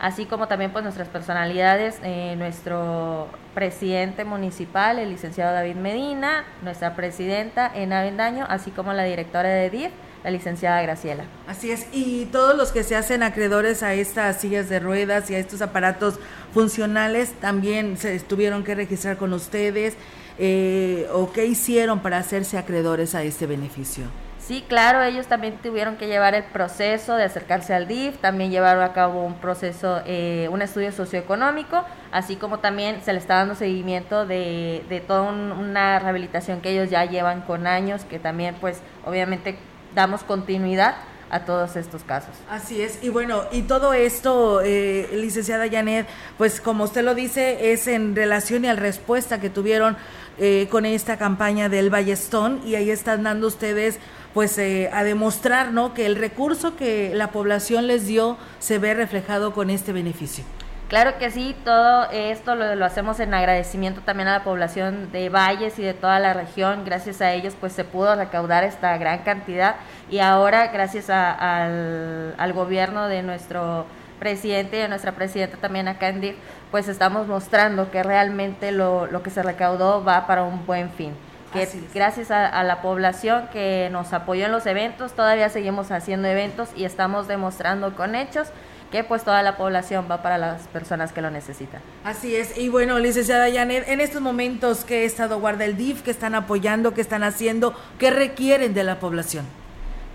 así 0.00 0.26
como 0.26 0.48
también 0.48 0.72
pues 0.72 0.82
nuestras 0.82 1.08
personalidades, 1.08 1.98
eh, 2.02 2.34
nuestro 2.36 3.28
presidente 3.54 4.24
municipal, 4.24 4.98
el 4.98 5.10
licenciado 5.10 5.52
David 5.52 5.76
Medina, 5.76 6.44
nuestra 6.62 6.94
presidenta 6.94 7.70
Ena 7.74 8.02
Vendaño, 8.02 8.46
así 8.48 8.70
como 8.70 8.92
la 8.92 9.04
directora 9.04 9.48
de 9.48 9.70
DIF 9.70 9.92
la 10.24 10.30
licenciada 10.30 10.82
Graciela. 10.82 11.24
Así 11.46 11.70
es, 11.70 11.86
y 11.92 12.26
todos 12.26 12.56
los 12.56 12.72
que 12.72 12.82
se 12.82 12.96
hacen 12.96 13.22
acreedores 13.22 13.82
a 13.82 13.94
estas 13.94 14.40
sillas 14.40 14.68
de 14.68 14.80
ruedas 14.80 15.30
y 15.30 15.34
a 15.34 15.38
estos 15.38 15.62
aparatos 15.62 16.18
funcionales 16.52 17.32
también 17.40 17.96
se 17.96 18.18
tuvieron 18.20 18.64
que 18.64 18.74
registrar 18.74 19.16
con 19.16 19.32
ustedes 19.32 19.94
eh, 20.38 21.08
o 21.12 21.32
qué 21.32 21.46
hicieron 21.46 22.00
para 22.00 22.18
hacerse 22.18 22.58
acreedores 22.58 23.14
a 23.14 23.22
este 23.22 23.46
beneficio. 23.46 24.04
Sí, 24.38 24.64
claro, 24.66 25.02
ellos 25.02 25.26
también 25.26 25.58
tuvieron 25.58 25.96
que 25.96 26.06
llevar 26.06 26.34
el 26.34 26.44
proceso 26.44 27.16
de 27.16 27.24
acercarse 27.24 27.74
al 27.74 27.86
DIF, 27.86 28.16
también 28.16 28.50
llevaron 28.50 28.82
a 28.82 28.94
cabo 28.94 29.22
un 29.22 29.34
proceso, 29.34 30.00
eh, 30.06 30.48
un 30.50 30.62
estudio 30.62 30.90
socioeconómico, 30.90 31.84
así 32.12 32.36
como 32.36 32.58
también 32.58 33.02
se 33.04 33.12
le 33.12 33.18
está 33.18 33.34
dando 33.34 33.56
seguimiento 33.56 34.24
de, 34.24 34.86
de 34.88 35.00
toda 35.00 35.22
una 35.22 35.98
rehabilitación 35.98 36.62
que 36.62 36.70
ellos 36.70 36.88
ya 36.88 37.04
llevan 37.04 37.42
con 37.42 37.66
años, 37.66 38.06
que 38.06 38.18
también 38.18 38.54
pues 38.58 38.80
obviamente 39.04 39.58
damos 39.94 40.22
continuidad 40.22 40.94
a 41.30 41.44
todos 41.44 41.76
estos 41.76 42.02
casos. 42.04 42.34
Así 42.48 42.80
es, 42.80 43.00
y 43.02 43.10
bueno, 43.10 43.42
y 43.52 43.62
todo 43.62 43.92
esto, 43.92 44.62
eh, 44.64 45.10
licenciada 45.12 45.68
Janet, 45.70 46.06
pues 46.38 46.60
como 46.60 46.84
usted 46.84 47.02
lo 47.02 47.14
dice, 47.14 47.72
es 47.72 47.86
en 47.86 48.16
relación 48.16 48.64
y 48.64 48.68
a 48.68 48.74
la 48.74 48.80
respuesta 48.80 49.40
que 49.40 49.50
tuvieron 49.50 49.96
eh, 50.38 50.68
con 50.70 50.86
esta 50.86 51.16
campaña 51.16 51.68
del 51.68 51.90
Ballestón, 51.90 52.60
y 52.64 52.74
ahí 52.74 52.90
están 52.90 53.22
dando 53.22 53.46
ustedes 53.46 53.98
pues 54.34 54.58
eh, 54.58 54.90
a 54.92 55.04
demostrar 55.04 55.72
¿no? 55.72 55.94
que 55.94 56.06
el 56.06 56.16
recurso 56.16 56.76
que 56.76 57.12
la 57.14 57.32
población 57.32 57.86
les 57.86 58.06
dio 58.06 58.36
se 58.58 58.78
ve 58.78 58.94
reflejado 58.94 59.52
con 59.52 59.70
este 59.70 59.92
beneficio. 59.92 60.44
Claro 60.88 61.18
que 61.18 61.30
sí, 61.30 61.54
todo 61.64 62.10
esto 62.12 62.54
lo, 62.54 62.82
hacemos 62.82 63.20
en 63.20 63.34
agradecimiento 63.34 64.00
también 64.00 64.28
a 64.28 64.38
la 64.38 64.44
población 64.44 65.12
de 65.12 65.28
Valles 65.28 65.78
y 65.78 65.82
de 65.82 65.92
toda 65.92 66.18
la 66.18 66.32
región. 66.32 66.86
Gracias 66.86 67.20
a 67.20 67.32
ellos 67.34 67.54
pues 67.60 67.74
se 67.74 67.84
pudo 67.84 68.14
recaudar 68.14 68.64
esta 68.64 68.96
gran 68.96 69.18
cantidad 69.18 69.76
y 70.10 70.20
ahora 70.20 70.68
gracias 70.68 71.10
al, 71.10 72.34
al, 72.38 72.52
gobierno 72.54 73.06
de 73.08 73.22
nuestro 73.22 73.84
presidente 74.18 74.76
y 74.76 74.80
de 74.80 74.88
nuestra 74.88 75.12
presidenta 75.12 75.56
también 75.56 75.88
acá 75.88 76.08
en 76.08 76.20
DIF, 76.20 76.36
pues 76.70 76.88
estamos 76.88 77.26
mostrando 77.26 77.90
que 77.90 78.02
realmente 78.02 78.72
lo, 78.72 79.06
lo 79.06 79.22
que 79.22 79.30
se 79.30 79.42
recaudó 79.42 80.04
va 80.04 80.26
para 80.26 80.42
un 80.44 80.66
buen 80.66 80.90
fin 80.90 81.14
que 81.52 81.66
gracias 81.94 82.30
a, 82.30 82.46
a, 82.46 82.62
la 82.62 82.82
población 82.82 83.48
que 83.50 83.88
nos 83.90 84.12
apoyó 84.12 84.44
en 84.44 84.52
los 84.52 84.66
eventos, 84.66 85.12
todavía 85.12 85.48
seguimos 85.48 85.90
haciendo 85.90 86.28
eventos 86.28 86.68
y 86.76 86.84
estamos 86.84 87.26
demostrando 87.26 87.96
con 87.96 88.14
hechos 88.14 88.48
que 88.90 89.04
pues 89.04 89.22
toda 89.22 89.42
la 89.42 89.56
población 89.56 90.06
va 90.10 90.22
para 90.22 90.38
las 90.38 90.66
personas 90.68 91.12
que 91.12 91.20
lo 91.20 91.30
necesitan. 91.30 91.80
Así 92.04 92.34
es, 92.34 92.56
y 92.56 92.68
bueno, 92.68 92.98
licenciada 92.98 93.50
Janet, 93.52 93.88
en 93.88 94.00
estos 94.00 94.22
momentos, 94.22 94.84
¿qué 94.84 95.04
estado 95.04 95.40
guarda 95.40 95.64
el 95.64 95.76
DIF? 95.76 96.02
¿Qué 96.02 96.10
están 96.10 96.34
apoyando? 96.34 96.94
¿Qué 96.94 97.00
están 97.00 97.22
haciendo? 97.22 97.74
¿Qué 97.98 98.10
requieren 98.10 98.74
de 98.74 98.84
la 98.84 98.98
población? 98.98 99.44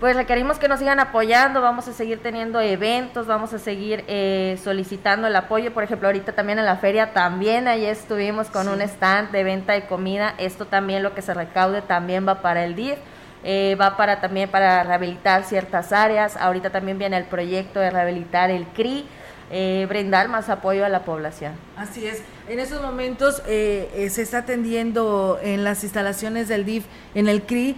Pues 0.04 0.16
requerimos 0.16 0.58
que 0.58 0.68
nos 0.68 0.80
sigan 0.80 1.00
apoyando, 1.00 1.62
vamos 1.62 1.88
a 1.88 1.94
seguir 1.94 2.22
teniendo 2.22 2.60
eventos, 2.60 3.26
vamos 3.26 3.54
a 3.54 3.58
seguir 3.58 4.04
eh, 4.06 4.60
solicitando 4.62 5.26
el 5.28 5.34
apoyo. 5.34 5.72
Por 5.72 5.82
ejemplo, 5.82 6.08
ahorita 6.08 6.32
también 6.32 6.58
en 6.58 6.66
la 6.66 6.76
feria 6.76 7.14
también 7.14 7.68
ahí 7.68 7.86
estuvimos 7.86 8.50
con 8.50 8.68
un 8.68 8.82
stand 8.82 9.30
de 9.30 9.42
venta 9.44 9.72
de 9.72 9.86
comida. 9.86 10.34
Esto 10.36 10.66
también 10.66 11.02
lo 11.02 11.14
que 11.14 11.22
se 11.22 11.32
recaude 11.32 11.80
también 11.80 12.28
va 12.28 12.42
para 12.42 12.66
el 12.66 12.74
DIF. 12.74 12.98
Eh, 13.44 13.78
va 13.80 13.96
para 13.96 14.20
también 14.20 14.50
para 14.50 14.82
rehabilitar 14.82 15.44
ciertas 15.44 15.90
áreas. 15.90 16.36
Ahorita 16.36 16.68
también 16.68 16.98
viene 16.98 17.16
el 17.16 17.24
proyecto 17.24 17.80
de 17.80 17.88
rehabilitar 17.88 18.50
el 18.50 18.66
CRI, 18.66 19.06
eh, 19.56 19.86
brindar 19.88 20.28
más 20.28 20.48
apoyo 20.48 20.84
a 20.84 20.88
la 20.88 21.04
población. 21.04 21.52
Así 21.76 22.04
es. 22.04 22.22
En 22.48 22.58
esos 22.58 22.82
momentos 22.82 23.40
eh, 23.46 24.08
se 24.10 24.22
está 24.22 24.38
atendiendo 24.38 25.38
en 25.42 25.62
las 25.62 25.84
instalaciones 25.84 26.48
del 26.48 26.64
DIF, 26.64 26.84
en 27.14 27.28
el 27.28 27.42
CRI, 27.42 27.76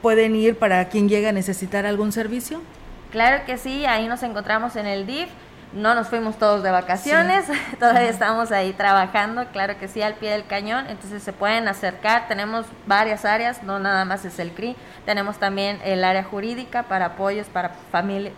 pueden 0.00 0.36
ir 0.36 0.56
para 0.56 0.88
quien 0.88 1.08
llegue 1.08 1.28
a 1.28 1.32
necesitar 1.32 1.86
algún 1.86 2.12
servicio. 2.12 2.62
Claro 3.10 3.44
que 3.44 3.58
sí, 3.58 3.84
ahí 3.84 4.06
nos 4.06 4.22
encontramos 4.22 4.76
en 4.76 4.86
el 4.86 5.06
DIF 5.06 5.28
no 5.72 5.94
nos 5.94 6.08
fuimos 6.08 6.38
todos 6.38 6.62
de 6.62 6.70
vacaciones, 6.70 7.44
todavía 7.78 8.08
estamos 8.08 8.52
ahí 8.52 8.72
trabajando, 8.72 9.46
claro 9.52 9.78
que 9.78 9.88
sí, 9.88 10.02
al 10.02 10.14
pie 10.14 10.30
del 10.30 10.46
cañón, 10.46 10.86
entonces 10.88 11.22
se 11.22 11.32
pueden 11.32 11.68
acercar, 11.68 12.28
tenemos 12.28 12.66
varias 12.86 13.24
áreas, 13.24 13.62
no 13.62 13.78
nada 13.78 14.04
más 14.04 14.24
es 14.24 14.38
el 14.38 14.52
CRI, 14.52 14.76
tenemos 15.04 15.38
también 15.38 15.78
el 15.84 16.04
área 16.04 16.24
jurídica 16.24 16.84
para 16.84 17.06
apoyos 17.06 17.46
para, 17.48 17.72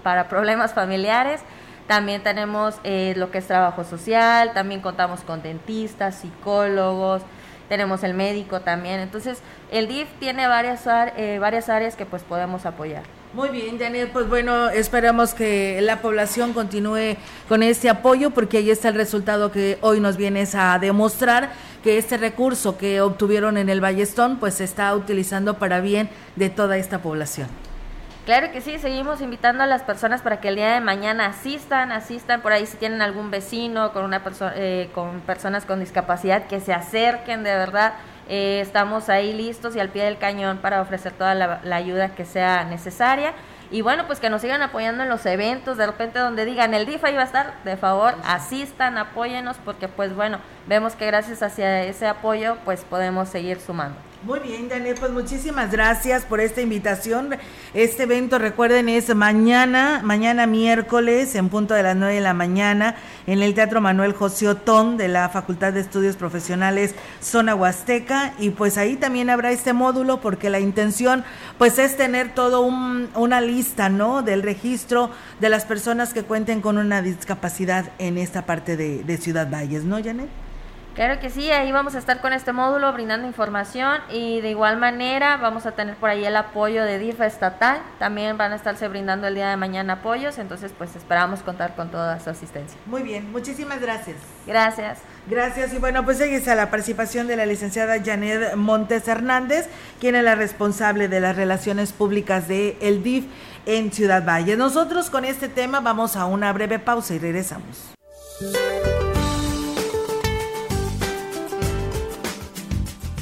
para 0.02 0.28
problemas 0.28 0.74
familiares, 0.74 1.40
también 1.88 2.22
tenemos 2.22 2.76
eh, 2.84 3.14
lo 3.16 3.32
que 3.32 3.38
es 3.38 3.46
trabajo 3.46 3.82
social, 3.82 4.52
también 4.52 4.80
contamos 4.80 5.22
con 5.22 5.42
dentistas, 5.42 6.16
psicólogos, 6.20 7.22
tenemos 7.68 8.04
el 8.04 8.14
médico 8.14 8.60
también, 8.60 9.00
entonces 9.00 9.38
el 9.72 9.88
DIF 9.88 10.06
tiene 10.20 10.46
varias, 10.46 10.86
eh, 11.16 11.38
varias 11.40 11.68
áreas 11.68 11.96
que 11.96 12.06
pues 12.06 12.22
podemos 12.22 12.66
apoyar. 12.66 13.02
Muy 13.34 13.48
bien, 13.48 13.78
Daniel, 13.78 14.08
pues 14.12 14.28
bueno, 14.28 14.70
esperamos 14.70 15.34
que 15.34 15.80
la 15.82 16.00
población 16.00 16.52
continúe 16.52 17.16
con 17.48 17.62
este 17.62 17.90
apoyo 17.90 18.30
porque 18.30 18.58
ahí 18.58 18.70
está 18.70 18.88
el 18.88 18.94
resultado 18.94 19.50
que 19.50 19.78
hoy 19.80 20.00
nos 20.00 20.16
vienes 20.16 20.54
a 20.54 20.78
demostrar 20.78 21.50
que 21.82 21.98
este 21.98 22.16
recurso 22.16 22.78
que 22.78 23.00
obtuvieron 23.00 23.58
en 23.58 23.68
el 23.68 23.80
Ballestón 23.80 24.38
pues 24.38 24.54
se 24.54 24.64
está 24.64 24.94
utilizando 24.94 25.58
para 25.58 25.80
bien 25.80 26.08
de 26.36 26.48
toda 26.48 26.78
esta 26.78 27.00
población. 27.00 27.48
Claro 28.28 28.52
que 28.52 28.60
sí, 28.60 28.78
seguimos 28.78 29.22
invitando 29.22 29.62
a 29.62 29.66
las 29.66 29.80
personas 29.80 30.20
para 30.20 30.38
que 30.38 30.48
el 30.48 30.56
día 30.56 30.74
de 30.74 30.82
mañana 30.82 31.24
asistan, 31.24 31.92
asistan 31.92 32.42
por 32.42 32.52
ahí 32.52 32.66
si 32.66 32.76
tienen 32.76 33.00
algún 33.00 33.30
vecino 33.30 33.90
con 33.94 34.04
una 34.04 34.22
persona 34.22 34.52
eh, 34.54 34.90
con 34.94 35.20
personas 35.20 35.64
con 35.64 35.80
discapacidad 35.80 36.46
que 36.46 36.60
se 36.60 36.74
acerquen 36.74 37.42
de 37.42 37.56
verdad 37.56 37.94
eh, 38.28 38.60
estamos 38.60 39.08
ahí 39.08 39.32
listos 39.32 39.76
y 39.76 39.80
al 39.80 39.88
pie 39.88 40.04
del 40.04 40.18
cañón 40.18 40.58
para 40.58 40.82
ofrecer 40.82 41.12
toda 41.12 41.34
la, 41.34 41.62
ayuda 41.74 42.10
que 42.10 42.26
sea 42.26 42.64
necesaria. 42.64 43.32
Y 43.70 43.80
bueno, 43.80 44.06
pues 44.06 44.20
que 44.20 44.28
nos 44.28 44.42
sigan 44.42 44.60
apoyando 44.60 45.04
en 45.04 45.08
los 45.08 45.24
eventos, 45.24 45.78
de 45.78 45.86
repente 45.86 46.18
donde 46.18 46.44
digan 46.44 46.74
el 46.74 46.84
DIFA 46.84 47.10
iba 47.10 47.22
a 47.22 47.24
estar, 47.24 47.54
de 47.64 47.78
favor, 47.78 48.14
asistan, 48.26 48.98
apóyenos, 48.98 49.56
porque 49.64 49.88
pues 49.88 50.14
bueno, 50.14 50.38
vemos 50.66 50.96
que 50.96 51.06
gracias 51.06 51.42
hacia 51.42 51.82
ese 51.84 52.06
apoyo, 52.06 52.58
pues 52.66 52.84
podemos 52.84 53.30
seguir 53.30 53.58
sumando. 53.58 54.07
Muy 54.24 54.40
bien, 54.40 54.68
Daniel, 54.68 54.96
pues 54.98 55.12
muchísimas 55.12 55.70
gracias 55.70 56.24
por 56.24 56.40
esta 56.40 56.60
invitación. 56.60 57.36
Este 57.72 58.02
evento, 58.02 58.40
recuerden, 58.40 58.88
es 58.88 59.14
mañana, 59.14 60.00
mañana 60.02 60.44
miércoles, 60.48 61.36
en 61.36 61.48
punto 61.48 61.74
de 61.74 61.84
las 61.84 61.94
9 61.94 62.16
de 62.16 62.20
la 62.20 62.34
mañana, 62.34 62.96
en 63.28 63.42
el 63.42 63.54
Teatro 63.54 63.80
Manuel 63.80 64.14
José 64.14 64.48
Otón 64.48 64.96
de 64.96 65.06
la 65.06 65.28
Facultad 65.28 65.72
de 65.72 65.82
Estudios 65.82 66.16
Profesionales 66.16 66.96
Zona 67.20 67.54
Huasteca. 67.54 68.34
Y 68.40 68.50
pues 68.50 68.76
ahí 68.76 68.96
también 68.96 69.30
habrá 69.30 69.52
este 69.52 69.72
módulo, 69.72 70.20
porque 70.20 70.50
la 70.50 70.58
intención, 70.58 71.22
pues, 71.56 71.78
es 71.78 71.96
tener 71.96 72.34
todo 72.34 72.62
un, 72.62 73.10
una 73.14 73.40
lista, 73.40 73.88
¿no? 73.88 74.22
Del 74.22 74.42
registro 74.42 75.10
de 75.38 75.48
las 75.48 75.64
personas 75.64 76.12
que 76.12 76.24
cuenten 76.24 76.60
con 76.60 76.76
una 76.76 77.02
discapacidad 77.02 77.92
en 77.98 78.18
esta 78.18 78.46
parte 78.46 78.76
de, 78.76 79.04
de 79.04 79.16
Ciudad 79.16 79.48
Valles, 79.48 79.84
¿no, 79.84 80.02
Janet? 80.02 80.47
Claro 80.98 81.20
que 81.20 81.30
sí, 81.30 81.48
ahí 81.52 81.70
vamos 81.70 81.94
a 81.94 81.98
estar 82.00 82.20
con 82.20 82.32
este 82.32 82.52
módulo 82.52 82.92
brindando 82.92 83.24
información 83.24 84.00
y 84.10 84.40
de 84.40 84.50
igual 84.50 84.78
manera 84.78 85.36
vamos 85.36 85.64
a 85.64 85.70
tener 85.70 85.94
por 85.94 86.10
ahí 86.10 86.24
el 86.24 86.34
apoyo 86.34 86.82
de 86.82 86.98
DIF 86.98 87.20
estatal, 87.20 87.80
también 88.00 88.36
van 88.36 88.50
a 88.50 88.56
estarse 88.56 88.88
brindando 88.88 89.28
el 89.28 89.36
día 89.36 89.48
de 89.48 89.56
mañana 89.56 89.92
apoyos, 89.92 90.38
entonces 90.38 90.72
pues 90.76 90.96
esperamos 90.96 91.44
contar 91.44 91.76
con 91.76 91.92
toda 91.92 92.18
su 92.18 92.30
asistencia. 92.30 92.76
Muy 92.86 93.04
bien, 93.04 93.30
muchísimas 93.30 93.80
gracias. 93.80 94.16
Gracias. 94.44 94.98
Gracias 95.28 95.72
y 95.72 95.78
bueno, 95.78 96.04
pues 96.04 96.18
seguís 96.18 96.48
a 96.48 96.56
la 96.56 96.68
participación 96.68 97.28
de 97.28 97.36
la 97.36 97.46
licenciada 97.46 98.02
Janet 98.04 98.56
Montes 98.56 99.06
Hernández, 99.06 99.68
quien 100.00 100.16
es 100.16 100.24
la 100.24 100.34
responsable 100.34 101.06
de 101.06 101.20
las 101.20 101.36
relaciones 101.36 101.92
públicas 101.92 102.48
de 102.48 102.76
el 102.80 103.04
DIF 103.04 103.26
en 103.66 103.92
Ciudad 103.92 104.26
Valle. 104.26 104.56
Nosotros 104.56 105.10
con 105.10 105.24
este 105.24 105.48
tema 105.48 105.78
vamos 105.78 106.16
a 106.16 106.26
una 106.26 106.52
breve 106.52 106.80
pausa 106.80 107.14
y 107.14 107.20
regresamos. 107.20 107.94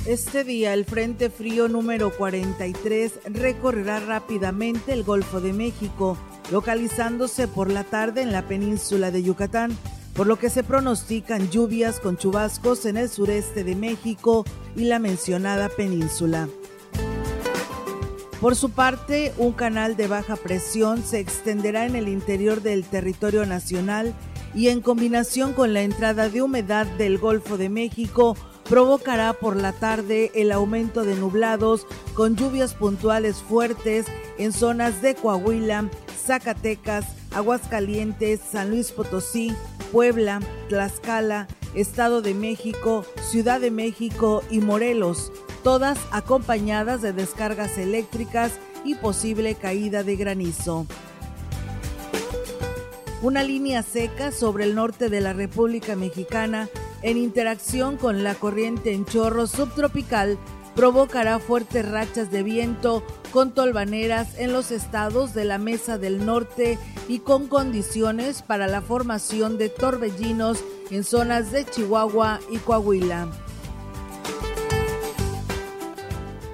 Este 0.07 0.45
día 0.45 0.73
el 0.73 0.85
Frente 0.85 1.31
Frío 1.31 1.66
número 1.66 2.16
43 2.16 3.12
recorrerá 3.25 3.99
rápidamente 3.99 4.92
el 4.92 5.03
Golfo 5.03 5.40
de 5.40 5.53
México, 5.53 6.16
localizándose 6.53 7.49
por 7.49 7.73
la 7.73 7.83
tarde 7.83 8.23
en 8.23 8.31
la 8.31 8.47
península 8.47 9.11
de 9.11 9.25
Yucatán, 9.25 9.77
por 10.14 10.29
lo 10.29 10.38
que 10.38 10.49
se 10.49 10.62
pronostican 10.62 11.51
lluvias 11.51 11.99
con 11.99 12.16
chubascos 12.16 12.87
en 12.87 12.99
el 12.99 13.09
sureste 13.09 13.64
de 13.64 13.75
México 13.75 14.45
y 14.77 14.85
la 14.85 15.01
mencionada 15.01 15.69
península. 15.71 16.49
Por 18.40 18.55
su 18.55 18.71
parte, 18.71 19.33
un 19.38 19.55
canal 19.55 19.97
de 19.97 20.07
baja 20.07 20.37
presión 20.37 21.03
se 21.03 21.19
extenderá 21.19 21.85
en 21.85 21.97
el 21.97 22.07
interior 22.07 22.62
del 22.62 22.85
territorio 22.85 23.45
nacional 23.45 24.14
y 24.55 24.69
en 24.69 24.83
combinación 24.83 25.53
con 25.53 25.75
la 25.75 25.83
entrada 25.83 26.29
de 26.29 26.42
humedad 26.42 26.87
del 26.87 27.19
Golfo 27.19 27.59
de 27.59 27.71
México, 27.71 28.37
provocará 28.68 29.33
por 29.33 29.57
la 29.57 29.72
tarde 29.72 30.33
el 30.35 30.50
aumento 30.52 31.05
de 31.05 31.14
nublados 31.14 31.87
con 32.14 32.37
lluvias 32.37 32.74
puntuales 32.74 33.37
fuertes 33.37 34.07
en 34.38 34.52
zonas 34.52 35.02
de 35.02 35.14
Coahuila, 35.14 35.88
Zacatecas, 36.26 37.07
Aguascalientes, 37.33 38.40
San 38.40 38.70
Luis 38.70 38.90
Potosí, 38.90 39.55
Puebla, 39.92 40.40
Tlaxcala, 40.68 41.46
Estado 41.74 42.22
de 42.22 42.35
México, 42.35 43.05
Ciudad 43.31 43.61
de 43.61 43.70
México 43.70 44.42
y 44.50 44.61
Morelos, 44.61 45.33
todas 45.62 45.98
acompañadas 46.11 47.02
de 47.02 47.12
descargas 47.12 47.79
eléctricas 47.79 48.52
y 48.85 48.94
posible 48.94 49.55
caída 49.55 50.02
de 50.02 50.16
granizo. 50.16 50.87
Una 53.22 53.42
línea 53.42 53.83
seca 53.83 54.31
sobre 54.31 54.64
el 54.64 54.74
norte 54.74 55.09
de 55.09 55.20
la 55.20 55.33
República 55.33 55.96
Mexicana 55.96 56.68
en 57.02 57.16
interacción 57.16 57.96
con 57.96 58.24
la 58.24 58.35
corriente 58.35 58.92
en 58.92 59.04
chorro 59.04 59.46
subtropical 59.46 60.38
provocará 60.74 61.38
fuertes 61.38 61.88
rachas 61.88 62.30
de 62.30 62.42
viento 62.42 63.02
con 63.32 63.52
tolvaneras 63.52 64.38
en 64.38 64.52
los 64.52 64.70
estados 64.70 65.32
de 65.32 65.44
la 65.44 65.59
Mesa 65.59 65.98
del 65.98 66.24
Norte 66.24 66.78
y 67.09 67.20
con 67.20 67.48
condiciones 67.48 68.42
para 68.42 68.66
la 68.66 68.82
formación 68.82 69.56
de 69.56 69.70
torbellinos 69.70 70.62
en 70.90 71.02
zonas 71.02 71.50
de 71.50 71.64
Chihuahua 71.64 72.40
y 72.50 72.59
Coahuila. 72.59 73.28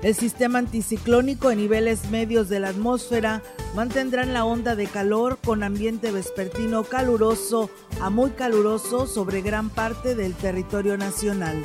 El 0.03 0.15
sistema 0.15 0.59
anticiclónico 0.59 1.51
en 1.51 1.59
niveles 1.59 2.11
medios 2.11 2.49
de 2.49 2.61
la 2.61 2.71
atmósfera 2.71 3.43
mantendrán 3.75 4.33
la 4.33 4.45
onda 4.45 4.77
de 4.77 4.87
calor 4.87 5.39
con 5.45 5.63
ambiente 5.63 6.11
vespertino 6.11 6.85
caluroso 6.85 7.71
a 8.01 8.11
muy 8.11 8.31
caluroso 8.31 9.07
sobre 9.07 9.41
gran 9.41 9.71
parte 9.71 10.15
del 10.15 10.35
territorio 10.35 10.97
nacional. 10.97 11.65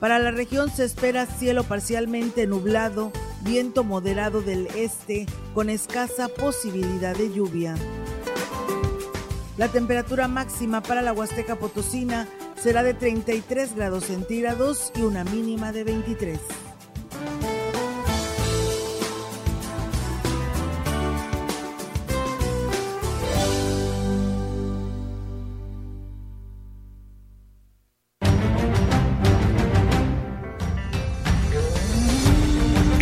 Para 0.00 0.18
la 0.18 0.30
región 0.30 0.70
se 0.70 0.84
espera 0.84 1.26
cielo 1.26 1.64
parcialmente 1.64 2.46
nublado, 2.46 3.10
viento 3.42 3.82
moderado 3.82 4.42
del 4.42 4.68
este 4.76 5.26
con 5.54 5.70
escasa 5.70 6.28
posibilidad 6.28 7.16
de 7.16 7.32
lluvia. 7.32 7.74
La 9.56 9.66
temperatura 9.68 10.28
máxima 10.28 10.82
para 10.82 11.02
la 11.02 11.12
Huasteca 11.12 11.56
Potosina 11.56 12.28
será 12.62 12.84
de 12.84 12.94
33 12.94 13.74
grados 13.74 14.04
centígrados 14.04 14.92
y 14.94 15.02
una 15.02 15.24
mínima 15.24 15.72
de 15.72 15.82
23. 15.82 16.38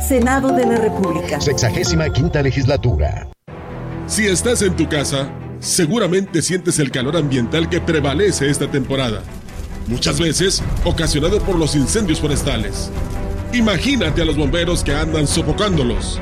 Senado 0.00 0.52
de 0.52 0.66
la 0.66 0.76
República. 0.76 1.40
Sexagésima 1.40 2.10
quinta 2.10 2.42
legislatura. 2.42 3.28
Si 4.06 4.26
estás 4.26 4.62
en 4.62 4.74
tu 4.74 4.88
casa, 4.88 5.30
seguramente 5.60 6.42
sientes 6.42 6.78
el 6.78 6.90
calor 6.90 7.16
ambiental 7.16 7.68
que 7.68 7.80
prevalece 7.80 8.50
esta 8.50 8.70
temporada. 8.70 9.22
Muchas 9.86 10.18
veces 10.18 10.62
ocasionado 10.84 11.40
por 11.40 11.56
los 11.56 11.76
incendios 11.76 12.20
forestales. 12.20 12.90
Imagínate 13.52 14.22
a 14.22 14.24
los 14.24 14.36
bomberos 14.36 14.82
que 14.82 14.94
andan 14.94 15.26
sofocándolos. 15.26 16.20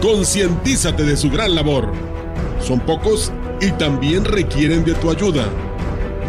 Concientízate 0.00 1.04
de 1.04 1.16
su 1.16 1.30
gran 1.30 1.54
labor. 1.54 1.92
Son 2.60 2.80
pocos 2.80 3.32
y 3.60 3.70
también 3.72 4.24
requieren 4.24 4.84
de 4.84 4.94
tu 4.94 5.10
ayuda. 5.10 5.46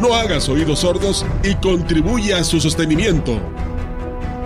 No 0.02 0.14
hagas 0.14 0.50
oídos 0.50 0.80
sordos 0.80 1.26
y 1.44 1.56
contribuye 1.56 2.34
a 2.34 2.44
su 2.44 2.60
sostenimiento. 2.60 3.40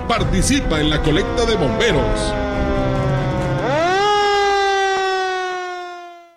Participa 0.08 0.80
en 0.80 0.92
la 0.92 1.02
colecta 1.02 1.46
de 1.46 1.56
bomberos. 1.56 2.45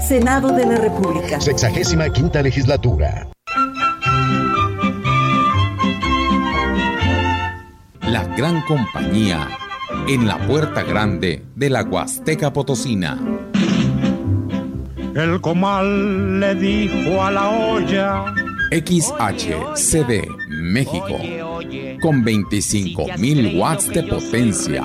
Senado 0.00 0.52
de 0.52 0.64
la 0.64 0.76
República. 0.76 1.40
Sexagésima 1.40 2.10
quinta 2.10 2.42
legislatura. 2.42 3.28
La 8.02 8.24
gran 8.36 8.62
compañía 8.62 9.48
en 10.08 10.26
la 10.26 10.38
puerta 10.46 10.82
grande 10.82 11.44
de 11.54 11.70
la 11.70 11.82
Huasteca 11.82 12.52
Potosina. 12.52 13.18
El 15.14 15.40
comal 15.40 16.40
le 16.40 16.54
dijo 16.54 17.22
a 17.22 17.30
la 17.30 17.48
olla. 17.48 18.24
XHCD 18.70 20.28
México 20.48 21.18
con 22.00 22.24
25.000 22.24 23.58
watts 23.58 23.88
de 23.88 24.02
potencia, 24.04 24.84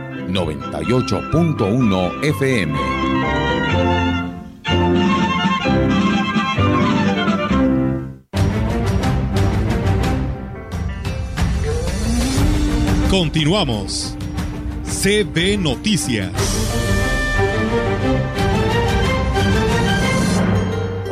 98.1 0.33 2.23
FM. 2.23 2.73
Continuamos. 13.09 14.15
CB 14.85 15.57
Noticias. 15.57 16.31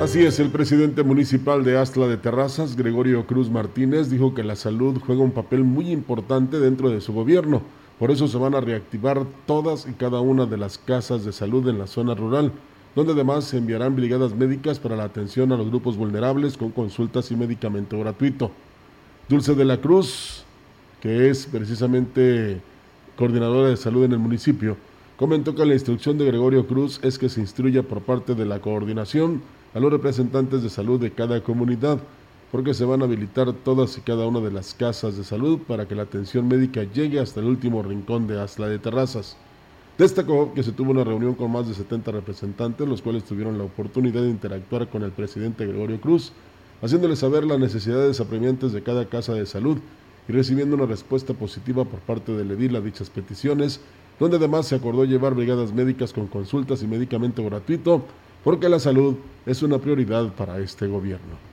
Así 0.01 0.25
es, 0.25 0.39
el 0.39 0.49
presidente 0.49 1.03
municipal 1.03 1.65
de 1.65 1.77
Astla 1.77 2.07
de 2.07 2.15
Terrazas, 2.15 2.77
Gregorio 2.77 3.27
Cruz 3.27 3.51
Martínez, 3.51 4.09
dijo 4.09 4.33
que 4.33 4.43
la 4.43 4.55
salud 4.55 4.97
juega 5.05 5.21
un 5.21 5.31
papel 5.31 5.65
muy 5.65 5.91
importante 5.91 6.59
dentro 6.59 6.89
de 6.89 7.01
su 7.01 7.11
gobierno. 7.11 7.61
Por 7.99 8.11
eso 8.11 8.29
se 8.29 8.37
van 8.37 8.55
a 8.55 8.61
reactivar 8.61 9.25
todas 9.45 9.85
y 9.85 9.91
cada 9.91 10.21
una 10.21 10.45
de 10.45 10.55
las 10.57 10.77
casas 10.77 11.25
de 11.25 11.33
salud 11.33 11.67
en 11.67 11.77
la 11.77 11.85
zona 11.85 12.15
rural, 12.15 12.53
donde 12.95 13.11
además 13.11 13.43
se 13.43 13.57
enviarán 13.57 13.95
brigadas 13.97 14.33
médicas 14.33 14.79
para 14.79 14.95
la 14.95 15.03
atención 15.03 15.51
a 15.51 15.57
los 15.57 15.67
grupos 15.67 15.97
vulnerables 15.97 16.55
con 16.55 16.71
consultas 16.71 17.29
y 17.29 17.35
medicamento 17.35 17.99
gratuito. 17.99 18.51
Dulce 19.27 19.53
de 19.53 19.65
la 19.65 19.81
Cruz, 19.81 20.45
que 21.01 21.29
es 21.29 21.45
precisamente 21.45 22.61
coordinadora 23.17 23.67
de 23.67 23.77
salud 23.77 24.05
en 24.05 24.13
el 24.13 24.19
municipio, 24.19 24.77
comentó 25.17 25.53
que 25.53 25.65
la 25.65 25.73
instrucción 25.73 26.17
de 26.17 26.25
Gregorio 26.25 26.65
Cruz 26.65 27.01
es 27.03 27.19
que 27.19 27.27
se 27.27 27.41
instruya 27.41 27.83
por 27.83 28.01
parte 28.01 28.33
de 28.33 28.45
la 28.45 28.61
coordinación 28.61 29.41
a 29.75 29.79
los 29.79 29.91
representantes 29.91 30.63
de 30.63 30.69
salud 30.69 31.01
de 31.01 31.11
cada 31.11 31.43
comunidad, 31.43 31.99
porque 32.51 32.73
se 32.73 32.85
van 32.85 33.01
a 33.01 33.05
habilitar 33.05 33.53
todas 33.53 33.97
y 33.97 34.01
cada 34.01 34.25
una 34.27 34.39
de 34.39 34.51
las 34.51 34.73
casas 34.73 35.17
de 35.17 35.23
salud 35.23 35.59
para 35.67 35.87
que 35.87 35.95
la 35.95 36.03
atención 36.03 36.47
médica 36.47 36.83
llegue 36.83 37.19
hasta 37.19 37.39
el 37.39 37.45
último 37.45 37.83
rincón 37.83 38.27
de 38.27 38.41
Asla 38.41 38.67
de 38.67 38.79
Terrazas. 38.79 39.37
Destacó 39.99 40.53
que 40.53 40.63
se 40.63 40.71
tuvo 40.71 40.91
una 40.91 41.03
reunión 41.03 41.35
con 41.35 41.51
más 41.51 41.67
de 41.67 41.75
70 41.75 42.11
representantes, 42.11 42.87
los 42.87 43.01
cuales 43.01 43.25
tuvieron 43.25 43.57
la 43.57 43.65
oportunidad 43.65 44.21
de 44.21 44.29
interactuar 44.29 44.87
con 44.87 45.03
el 45.03 45.11
presidente 45.11 45.67
Gregorio 45.67 45.99
Cruz, 46.01 46.31
haciéndole 46.81 47.15
saber 47.15 47.45
las 47.45 47.59
necesidades 47.59 48.19
apremiantes 48.19 48.71
de 48.71 48.81
cada 48.81 49.05
casa 49.05 49.33
de 49.33 49.45
salud 49.45 49.77
y 50.27 50.31
recibiendo 50.31 50.75
una 50.75 50.85
respuesta 50.85 51.33
positiva 51.33 51.83
por 51.85 51.99
parte 51.99 52.31
del 52.31 52.51
edil 52.51 52.75
a 52.77 52.81
dichas 52.81 53.09
peticiones, 53.09 53.81
donde 54.19 54.37
además 54.37 54.67
se 54.67 54.75
acordó 54.75 55.03
llevar 55.03 55.35
brigadas 55.35 55.73
médicas 55.73 56.13
con 56.13 56.27
consultas 56.27 56.81
y 56.81 56.87
medicamento 56.87 57.43
gratuito, 57.43 58.05
porque 58.43 58.69
la 58.69 58.79
salud 58.79 59.15
es 59.45 59.61
una 59.61 59.79
prioridad 59.79 60.33
para 60.33 60.59
este 60.59 60.87
gobierno. 60.87 61.48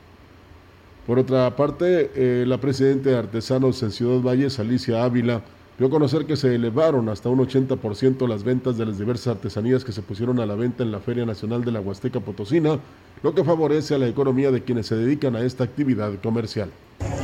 Por 1.07 1.21
otra 1.21 1.55
parte, 1.55 2.11
eh, 2.17 2.45
la 2.47 2.59
presidenta 2.59 3.11
de 3.11 3.17
Artesanos 3.17 3.81
en 3.85 3.93
Ciudad 3.93 4.21
Valles, 4.21 4.59
Alicia 4.59 5.05
Ávila, 5.05 5.41
dio 5.79 5.87
a 5.87 5.91
conocer 5.91 6.27
que 6.27 6.37
se 6.37 6.53
elevaron 6.53 7.09
hasta 7.09 7.29
un 7.29 7.39
80% 7.39 8.27
las 8.27 8.43
ventas 8.43 8.77
de 8.77 8.87
las 8.87 8.99
diversas 8.99 9.37
artesanías 9.37 9.85
que 9.85 9.93
se 9.93 10.03
pusieron 10.03 10.41
a 10.41 10.47
la 10.47 10.57
venta 10.57 10.83
en 10.83 10.91
la 10.91 10.99
Feria 10.99 11.25
Nacional 11.25 11.65
de 11.65 11.71
la 11.71 11.81
Huasteca 11.81 12.19
Potosina, 12.19 12.81
lo 13.23 13.35
que 13.37 13.45
favorece 13.45 13.95
a 13.95 13.99
la 13.99 14.09
economía 14.09 14.51
de 14.51 14.65
quienes 14.65 14.87
se 14.87 14.97
dedican 14.97 15.37
a 15.37 15.43
esta 15.43 15.63
actividad 15.63 16.13
comercial. 16.21 16.71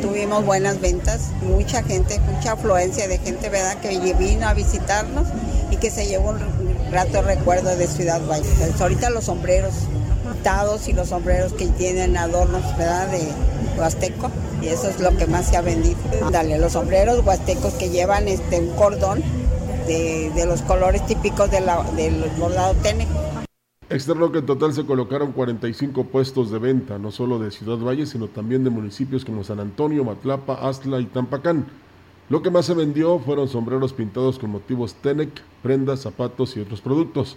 Tuvimos 0.01 0.47
buenas 0.47 0.81
ventas, 0.81 1.33
mucha 1.42 1.83
gente, 1.83 2.21
mucha 2.21 2.53
afluencia 2.53 3.09
de 3.09 3.18
gente, 3.18 3.49
¿verdad?, 3.49 3.81
que 3.81 3.99
vino 4.14 4.47
a 4.47 4.55
visitarnos 4.55 5.27
y 5.73 5.77
que 5.77 5.90
se 5.90 6.07
llevó 6.07 6.31
un 6.31 6.38
grato 6.92 7.21
recuerdo 7.23 7.77
de 7.77 7.88
Ciudad 7.88 8.21
Valle. 8.29 8.49
Pues 8.59 8.81
ahorita 8.81 9.11
los 9.11 9.25
sombreros 9.25 9.75
pintados 10.33 10.88
y 10.88 10.92
los 10.92 11.09
sombreros 11.09 11.53
que 11.53 11.66
tienen 11.66 12.16
adornos, 12.16 12.62
¿verdad?, 12.77 13.09
de 13.09 13.29
huasteco 13.79 14.31
y 14.61 14.68
eso 14.68 14.88
es 14.88 15.01
lo 15.01 15.16
que 15.16 15.27
más 15.27 15.49
se 15.49 15.57
ha 15.57 15.62
vendido. 15.62 15.97
Dale, 16.31 16.59
los 16.59 16.73
sombreros 16.73 17.25
huastecos 17.25 17.75
que 17.75 17.90
llevan 17.90 18.29
este 18.29 18.61
un 18.61 18.75
cordón 18.77 19.23
de, 19.87 20.31
de 20.35 20.47
los 20.47 20.62
colores 20.62 21.05
típicos 21.07 21.51
de 21.51 21.61
la, 21.61 21.83
del 21.92 22.25
bordado 22.38 22.75
tene. 22.83 23.07
Externo 23.90 24.33
que 24.33 24.38
en 24.38 24.47
total 24.47 24.73
se 24.73 24.87
colocaron 24.87 25.33
45 25.33 26.05
puestos 26.05 26.51
de 26.51 26.59
venta, 26.59 26.99
no 26.99 27.11
solo 27.11 27.38
de 27.38 27.51
Ciudad 27.51 27.77
Valle, 27.79 28.07
sino 28.07 28.29
también 28.29 28.64
de 28.64 28.71
municipios 28.71 29.25
como 29.25 29.45
San 29.45 29.61
Antonio, 29.61 30.05
Matlapa, 30.05 30.55
Astla 30.55 31.01
y 31.01 31.07
Tampacán. 31.07 31.66
Lo 32.31 32.40
que 32.40 32.51
más 32.51 32.64
se 32.64 32.75
vendió 32.75 33.18
fueron 33.18 33.49
sombreros 33.49 33.92
pintados 33.92 34.38
con 34.38 34.51
motivos 34.51 34.95
Tenec, 34.95 35.42
prendas, 35.62 36.01
zapatos 36.01 36.57
y 36.57 36.61
otros 36.61 36.81
productos. 36.81 37.37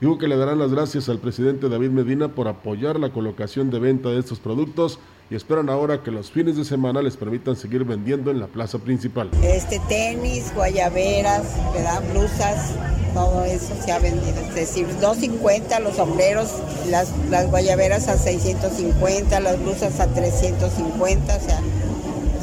Dijo 0.00 0.18
que 0.18 0.28
le 0.28 0.36
darán 0.36 0.58
las 0.58 0.72
gracias 0.72 1.08
al 1.08 1.18
presidente 1.18 1.70
David 1.70 1.88
Medina 1.88 2.28
por 2.28 2.48
apoyar 2.48 3.00
la 3.00 3.10
colocación 3.10 3.70
de 3.70 3.78
venta 3.78 4.10
de 4.10 4.18
estos 4.18 4.38
productos 4.38 4.98
y 5.30 5.34
esperan 5.34 5.70
ahora 5.70 6.02
que 6.02 6.10
los 6.10 6.30
fines 6.30 6.56
de 6.56 6.66
semana 6.66 7.00
les 7.00 7.16
permitan 7.16 7.56
seguir 7.56 7.82
vendiendo 7.84 8.30
en 8.30 8.38
la 8.38 8.46
plaza 8.46 8.78
principal. 8.78 9.30
Este 9.42 9.80
tenis, 9.88 10.54
guayaberas, 10.54 11.44
¿verdad? 11.72 12.02
blusas, 12.12 12.74
todo 13.14 13.44
eso 13.44 13.74
se 13.82 13.90
ha 13.90 13.98
vendido. 13.98 14.38
Es 14.38 14.54
decir, 14.54 14.86
250 15.00 15.80
los 15.80 15.96
sombreros, 15.96 16.52
las, 16.90 17.12
las 17.30 17.50
guayaberas 17.50 18.06
a 18.08 18.18
650, 18.18 19.40
las 19.40 19.58
blusas 19.62 19.98
a 19.98 20.08
350, 20.08 21.36
o 21.36 21.40
sea, 21.40 21.60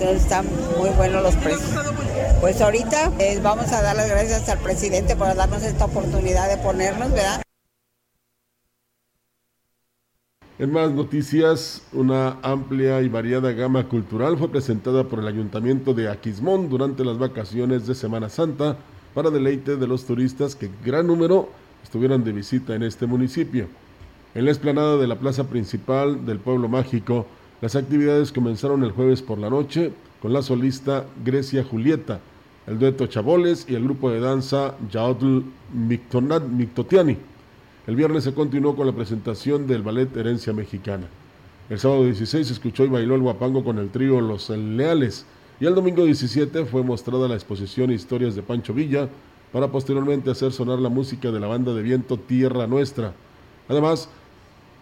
están 0.02 0.46
muy 0.78 0.90
buenos 0.92 1.24
los 1.24 1.36
precios. 1.36 1.72
Pues 2.42 2.62
ahorita 2.62 3.12
eh, 3.20 3.40
vamos 3.42 3.72
a 3.72 3.82
dar 3.82 3.96
las 3.96 4.10
gracias 4.10 4.50
al 4.50 4.60
presidente 4.60 5.16
por 5.16 5.34
darnos 5.36 5.64
esta 5.64 5.86
oportunidad 5.86 6.50
de 6.50 6.58
ponernos, 6.58 7.12
¿verdad? 7.12 7.42
En 10.60 10.72
más 10.72 10.92
noticias, 10.92 11.82
una 11.94 12.38
amplia 12.42 13.02
y 13.02 13.10
variada 13.10 13.52
gama 13.54 13.88
cultural 13.90 14.38
fue 14.38 14.50
presentada 14.50 15.04
por 15.04 15.20
el 15.20 15.28
Ayuntamiento 15.28 15.94
de 15.94 16.10
Aquismón 16.10 16.70
durante 16.70 17.04
las 17.04 17.18
vacaciones 17.18 17.88
de 17.88 17.96
Semana 17.96 18.30
Santa 18.30 18.78
para 19.14 19.30
deleite 19.30 19.78
de 19.78 19.88
los 19.88 20.06
turistas 20.06 20.56
que 20.56 20.70
gran 20.86 21.08
número 21.08 21.50
estuvieran 21.84 22.24
de 22.24 22.34
visita 22.34 22.76
en 22.76 22.84
este 22.84 23.08
municipio. 23.08 23.68
En 24.36 24.46
la 24.46 24.52
explanada 24.52 24.98
de 24.98 25.08
la 25.08 25.20
plaza 25.20 25.46
principal 25.46 26.26
del 26.26 26.40
pueblo 26.40 26.68
mágico, 26.68 27.28
las 27.64 27.78
actividades 27.78 28.34
comenzaron 28.34 28.84
el 28.84 28.92
jueves 28.92 29.22
por 29.22 29.38
la 29.38 29.50
noche 29.50 29.94
con 30.22 30.34
la 30.34 30.42
solista 30.42 31.06
Grecia 31.24 31.64
Julieta, 31.64 32.20
el 32.68 32.78
dueto 32.78 33.08
Chaboles 33.08 33.66
y 33.70 33.76
el 33.76 33.86
grupo 33.86 34.12
de 34.12 34.20
danza 34.20 34.76
Yaotl 34.92 35.44
Mictotiani. 35.74 37.18
El 37.88 37.96
viernes 37.96 38.26
se 38.26 38.34
continuó 38.34 38.76
con 38.76 38.86
la 38.86 38.92
presentación 38.92 39.66
del 39.66 39.82
ballet 39.82 40.14
Herencia 40.14 40.52
Mexicana. 40.52 41.08
El 41.70 41.80
sábado 41.80 42.04
16 42.04 42.48
se 42.48 42.52
escuchó 42.52 42.84
y 42.84 42.90
bailó 42.90 43.16
el 43.16 43.22
guapango 43.22 43.64
con 43.64 43.78
el 43.78 43.92
trío 43.92 44.20
Los 44.20 44.50
Leales. 44.50 45.26
Y 45.62 45.66
el 45.66 45.74
domingo 45.74 46.04
17 46.04 46.66
fue 46.66 46.84
mostrada 46.84 47.30
la 47.30 47.36
exposición 47.36 47.94
Historias 47.94 48.36
de 48.36 48.44
Pancho 48.44 48.74
Villa, 48.74 49.08
para 49.54 49.72
posteriormente 49.72 50.30
hacer 50.30 50.52
sonar 50.52 50.80
la 50.80 50.90
música 50.90 51.32
de 51.32 51.40
la 51.40 51.48
banda 51.48 51.74
de 51.74 51.82
viento 51.82 52.18
Tierra 52.18 52.68
Nuestra. 52.68 53.14
Además, 53.70 54.10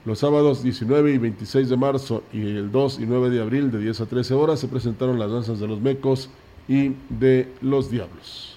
los 0.05 0.19
sábados 0.19 0.63
19 0.63 1.13
y 1.13 1.17
26 1.17 1.69
de 1.69 1.77
marzo 1.77 2.23
y 2.33 2.41
el 2.41 2.71
2 2.71 2.99
y 2.99 3.05
9 3.05 3.29
de 3.29 3.41
abril 3.41 3.71
de 3.71 3.79
10 3.79 4.01
a 4.01 4.05
13 4.05 4.33
horas 4.33 4.59
se 4.59 4.67
presentaron 4.67 5.19
las 5.19 5.31
danzas 5.31 5.59
de 5.59 5.67
los 5.67 5.79
mecos 5.79 6.29
y 6.67 6.93
de 7.09 7.51
los 7.61 7.91
diablos. 7.91 8.50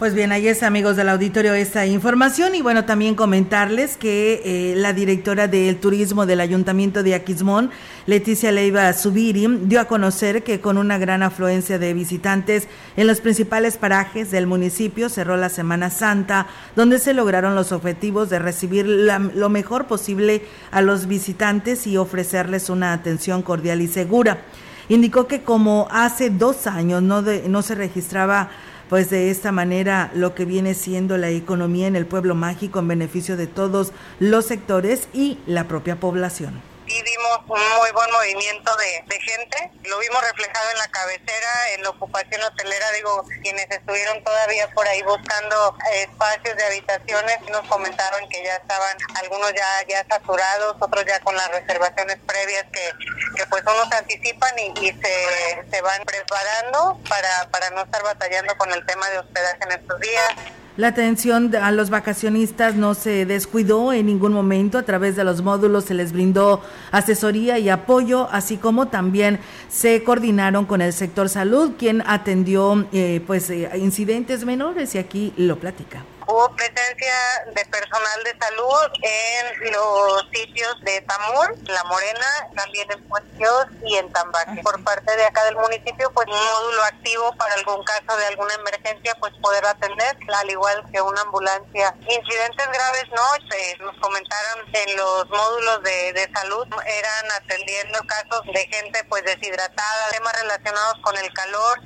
Pues 0.00 0.14
bien, 0.14 0.32
ahí 0.32 0.48
es 0.48 0.62
amigos 0.62 0.96
del 0.96 1.10
auditorio 1.10 1.52
esta 1.52 1.84
información 1.84 2.54
y 2.54 2.62
bueno, 2.62 2.86
también 2.86 3.14
comentarles 3.14 3.98
que 3.98 4.40
eh, 4.46 4.74
la 4.74 4.94
directora 4.94 5.46
del 5.46 5.76
turismo 5.76 6.24
del 6.24 6.40
Ayuntamiento 6.40 7.02
de 7.02 7.14
Aquismón, 7.14 7.70
Leticia 8.06 8.50
Leiva 8.50 8.90
Subiri, 8.94 9.46
dio 9.64 9.78
a 9.78 9.84
conocer 9.84 10.42
que 10.42 10.58
con 10.58 10.78
una 10.78 10.96
gran 10.96 11.22
afluencia 11.22 11.78
de 11.78 11.92
visitantes 11.92 12.66
en 12.96 13.08
los 13.08 13.20
principales 13.20 13.76
parajes 13.76 14.30
del 14.30 14.46
municipio 14.46 15.10
cerró 15.10 15.36
la 15.36 15.50
Semana 15.50 15.90
Santa, 15.90 16.46
donde 16.76 16.98
se 16.98 17.12
lograron 17.12 17.54
los 17.54 17.70
objetivos 17.70 18.30
de 18.30 18.38
recibir 18.38 18.86
lo 18.86 19.50
mejor 19.50 19.86
posible 19.86 20.40
a 20.70 20.80
los 20.80 21.08
visitantes 21.08 21.86
y 21.86 21.98
ofrecerles 21.98 22.70
una 22.70 22.94
atención 22.94 23.42
cordial 23.42 23.82
y 23.82 23.86
segura. 23.86 24.44
Indicó 24.88 25.26
que 25.26 25.42
como 25.42 25.88
hace 25.90 26.30
dos 26.30 26.66
años 26.66 27.02
no, 27.02 27.20
no 27.20 27.60
se 27.60 27.74
registraba 27.74 28.48
pues 28.90 29.08
de 29.08 29.30
esta 29.30 29.52
manera 29.52 30.10
lo 30.14 30.34
que 30.34 30.44
viene 30.44 30.74
siendo 30.74 31.16
la 31.16 31.30
economía 31.30 31.86
en 31.86 31.94
el 31.94 32.06
pueblo 32.06 32.34
mágico 32.34 32.80
en 32.80 32.88
beneficio 32.88 33.36
de 33.36 33.46
todos 33.46 33.92
los 34.18 34.44
sectores 34.44 35.08
y 35.14 35.38
la 35.46 35.68
propia 35.68 36.00
población 36.00 36.69
y 36.90 37.02
vimos 37.02 37.38
un 37.46 37.78
muy 37.78 37.90
buen 37.92 38.10
movimiento 38.10 38.76
de, 38.76 39.20
gente. 39.20 39.70
Lo 39.84 39.98
vimos 39.98 40.20
reflejado 40.22 40.70
en 40.70 40.78
la 40.78 40.88
cabecera, 40.88 41.70
en 41.74 41.82
la 41.82 41.90
ocupación 41.90 42.42
hotelera, 42.42 42.90
digo, 42.92 43.24
quienes 43.42 43.70
estuvieron 43.70 44.22
todavía 44.24 44.68
por 44.70 44.86
ahí 44.88 45.02
buscando 45.02 45.76
espacios 45.92 46.56
de 46.56 46.64
habitaciones 46.64 47.40
nos 47.50 47.66
comentaron 47.68 48.28
que 48.28 48.42
ya 48.42 48.56
estaban 48.56 48.96
algunos 49.16 49.52
ya 49.52 49.66
ya 49.88 50.04
saturados, 50.08 50.76
otros 50.80 51.04
ya 51.06 51.20
con 51.20 51.36
las 51.36 51.48
reservaciones 51.50 52.18
previas 52.26 52.64
que, 52.72 52.90
que 53.36 53.46
pues 53.46 53.62
unos 53.62 53.92
anticipan 53.92 54.58
y, 54.58 54.72
y 54.80 54.92
se, 55.00 55.70
se 55.70 55.82
van 55.82 56.02
preparando 56.04 56.98
para, 57.08 57.48
para 57.50 57.70
no 57.70 57.82
estar 57.82 58.02
batallando 58.02 58.56
con 58.56 58.72
el 58.72 58.84
tema 58.86 59.08
de 59.10 59.18
hospedaje 59.18 59.58
en 59.62 59.72
estos 59.72 60.00
días. 60.00 60.34
La 60.76 60.88
atención 60.88 61.54
a 61.56 61.72
los 61.72 61.90
vacacionistas 61.90 62.76
no 62.76 62.94
se 62.94 63.26
descuidó 63.26 63.92
en 63.92 64.06
ningún 64.06 64.32
momento. 64.32 64.78
A 64.78 64.82
través 64.82 65.16
de 65.16 65.24
los 65.24 65.42
módulos 65.42 65.84
se 65.84 65.94
les 65.94 66.12
brindó 66.12 66.62
asesoría 66.92 67.58
y 67.58 67.68
apoyo, 67.68 68.28
así 68.30 68.56
como 68.56 68.88
también 68.88 69.40
se 69.68 70.04
coordinaron 70.04 70.66
con 70.66 70.80
el 70.80 70.92
sector 70.92 71.28
salud, 71.28 71.72
quien 71.78 72.02
atendió 72.06 72.86
eh, 72.92 73.22
pues 73.26 73.50
eh, 73.50 73.68
incidentes 73.76 74.44
menores 74.44 74.94
y 74.94 74.98
aquí 74.98 75.32
lo 75.36 75.58
platica 75.58 76.04
hubo 76.30 76.48
presencia 76.54 77.14
de 77.46 77.64
personal 77.66 78.24
de 78.24 78.38
salud 78.38 78.92
en 79.02 79.72
los 79.72 80.28
sitios 80.32 80.80
de 80.82 81.00
Tamur, 81.02 81.54
La 81.68 81.82
Morena, 81.84 82.26
también 82.56 82.90
en 82.92 83.02
Puestos 83.08 83.66
y 83.84 83.96
en 83.96 84.12
Tambaque. 84.12 84.62
Por 84.62 84.82
parte 84.84 85.16
de 85.16 85.24
acá 85.24 85.44
del 85.44 85.56
municipio, 85.56 86.10
pues 86.12 86.26
un 86.28 86.44
módulo 86.44 86.82
activo 86.84 87.34
para 87.36 87.54
algún 87.54 87.82
caso 87.84 88.16
de 88.16 88.26
alguna 88.26 88.54
emergencia, 88.54 89.14
pues 89.18 89.32
poder 89.42 89.64
atender, 89.66 90.16
al 90.34 90.50
igual 90.50 90.84
que 90.92 91.00
una 91.00 91.20
ambulancia. 91.22 91.94
Incidentes 92.00 92.66
graves 92.66 93.04
no, 93.14 93.22
pues, 93.48 93.80
nos 93.80 93.96
comentaron 93.98 94.64
en 94.72 94.96
los 94.96 95.28
módulos 95.28 95.82
de, 95.82 96.12
de 96.12 96.30
salud, 96.32 96.66
eran 96.86 97.32
atendiendo 97.42 97.98
casos 98.06 98.42
de 98.46 98.66
gente 98.68 99.04
pues 99.08 99.24
deshidratada, 99.24 100.10
temas 100.12 100.40
relacionados 100.40 100.98
con 101.02 101.16
el 101.16 101.32
calor. 101.32 101.80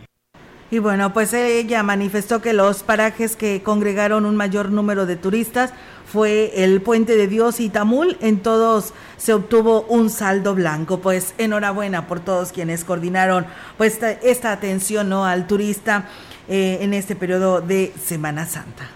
Y 0.75 0.81
bueno, 0.81 1.13
pues 1.13 1.33
ella 1.35 1.85
manifestó 1.85 2.43
que 2.43 2.53
los 2.53 2.83
parajes 2.83 3.37
que 3.37 3.63
congregaron 3.63 4.27
un 4.27 4.35
mayor 4.35 4.71
número 4.71 5.07
de 5.07 5.15
turistas 5.15 5.73
fue 6.05 6.65
el 6.65 6.83
Puente 6.83 7.17
de 7.17 7.29
Dios 7.29 7.61
y 7.61 7.69
Tamul. 7.69 8.17
En 8.21 8.41
todos 8.41 8.93
se 9.17 9.35
obtuvo 9.35 9.83
un 9.83 10.11
saldo 10.11 10.53
blanco. 10.57 10.99
Pues 10.99 11.33
enhorabuena 11.39 12.09
por 12.09 12.19
todos 12.19 12.51
quienes 12.51 12.83
coordinaron 12.83 13.47
pues 13.79 14.01
esta, 14.03 14.51
atención 14.51 15.09
¿no? 15.09 15.25
al 15.25 15.47
turista 15.47 16.09
eh, 16.49 16.79
en 16.81 16.93
este 16.93 17.15
periodo 17.15 17.61
de 17.61 17.93
Semana 18.05 18.45
Santa. 18.45 18.91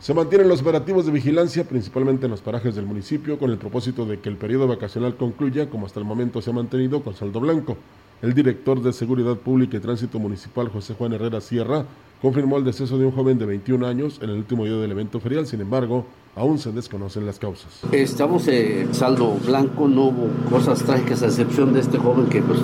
Se 0.00 0.14
mantienen 0.14 0.48
los 0.48 0.62
operativos 0.62 1.06
de 1.06 1.12
vigilancia, 1.12 1.62
principalmente 1.62 2.24
en 2.24 2.32
los 2.32 2.40
parajes 2.40 2.74
del 2.74 2.86
municipio, 2.86 3.38
con 3.38 3.52
el 3.52 3.58
propósito 3.58 4.04
de 4.04 4.18
que 4.18 4.30
el 4.30 4.36
periodo 4.36 4.66
vacacional 4.66 5.16
concluya, 5.16 5.70
como 5.70 5.86
hasta 5.86 6.00
el 6.00 6.06
momento 6.06 6.42
se 6.42 6.50
ha 6.50 6.52
mantenido, 6.52 7.04
con 7.04 7.14
saldo 7.14 7.38
blanco. 7.38 7.76
El 8.22 8.32
director 8.32 8.80
de 8.80 8.92
Seguridad 8.92 9.36
Pública 9.36 9.76
y 9.76 9.80
Tránsito 9.80 10.18
Municipal, 10.18 10.68
José 10.68 10.94
Juan 10.94 11.12
Herrera 11.12 11.40
Sierra, 11.40 11.84
confirmó 12.22 12.56
el 12.56 12.64
deceso 12.64 12.96
de 12.96 13.06
un 13.06 13.12
joven 13.12 13.38
de 13.38 13.46
21 13.46 13.86
años 13.86 14.18
en 14.22 14.30
el 14.30 14.36
último 14.36 14.64
día 14.64 14.76
del 14.76 14.92
evento 14.92 15.20
ferial. 15.20 15.46
Sin 15.46 15.60
embargo, 15.60 16.06
aún 16.36 16.58
se 16.58 16.72
desconocen 16.72 17.26
las 17.26 17.38
causas. 17.38 17.80
Estamos 17.92 18.48
en 18.48 18.94
saldo 18.94 19.36
blanco, 19.46 19.88
no 19.88 20.04
hubo 20.04 20.28
cosas 20.50 20.82
trágicas 20.82 21.22
a 21.22 21.26
excepción 21.26 21.72
de 21.72 21.80
este 21.80 21.98
joven 21.98 22.26
que 22.26 22.42
pues 22.42 22.60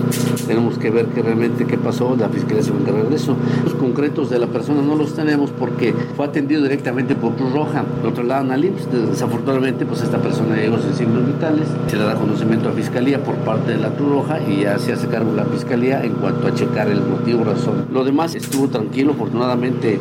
tenemos 0.47 0.79
que 0.79 0.91
ver 0.91 1.07
que 1.07 1.23
realmente 1.23 1.67
qué 1.67 1.79
pasó, 1.79 2.17
la 2.17 2.29
fiscalía 2.29 2.63
se 2.63 2.73
de 2.73 2.93
regreso. 2.93 3.37
Los 3.65 3.75
concretos 3.75 4.31
de 4.31 4.39
la 4.39 4.47
persona 4.47 4.83
no 4.83 4.97
los 4.97 5.15
tenemos 5.15 5.51
porque 5.51 5.95
fue 6.17 6.27
atendido 6.27 6.63
directamente 6.63 7.15
por 7.15 7.35
Cruz 7.35 7.53
Roja, 7.53 7.85
lo 8.03 8.13
trasladaron 8.13 8.51
al 8.51 8.65
IMSS, 8.65 9.11
desafortunadamente 9.11 9.87
pues 9.87 10.03
esta 10.03 10.19
persona 10.19 10.57
llegó 10.57 10.79
sin 10.79 10.95
signos 10.95 11.27
vitales, 11.27 11.69
se 11.89 11.97
le 11.97 12.05
da 12.05 12.15
conocimiento 12.15 12.69
a 12.69 12.73
fiscalía 12.73 13.23
por 13.23 13.37
parte 13.37 13.73
de 13.73 13.79
la 13.79 13.91
Cruz 13.91 14.11
Roja 14.11 14.41
y 14.41 14.63
ya 14.63 14.79
se 14.79 14.93
hace 14.93 15.07
cargo 15.09 15.33
la 15.33 15.45
fiscalía 15.45 16.03
en 16.05 16.15
cuanto 16.15 16.49
a 16.49 16.55
checar 16.55 16.89
el 16.89 17.03
motivo, 17.03 17.45
razón. 17.45 17.87
Lo 17.93 18.05
demás 18.05 18.35
estuvo 18.35 18.69
tranquilo, 18.69 19.13
afortunadamente 19.13 20.01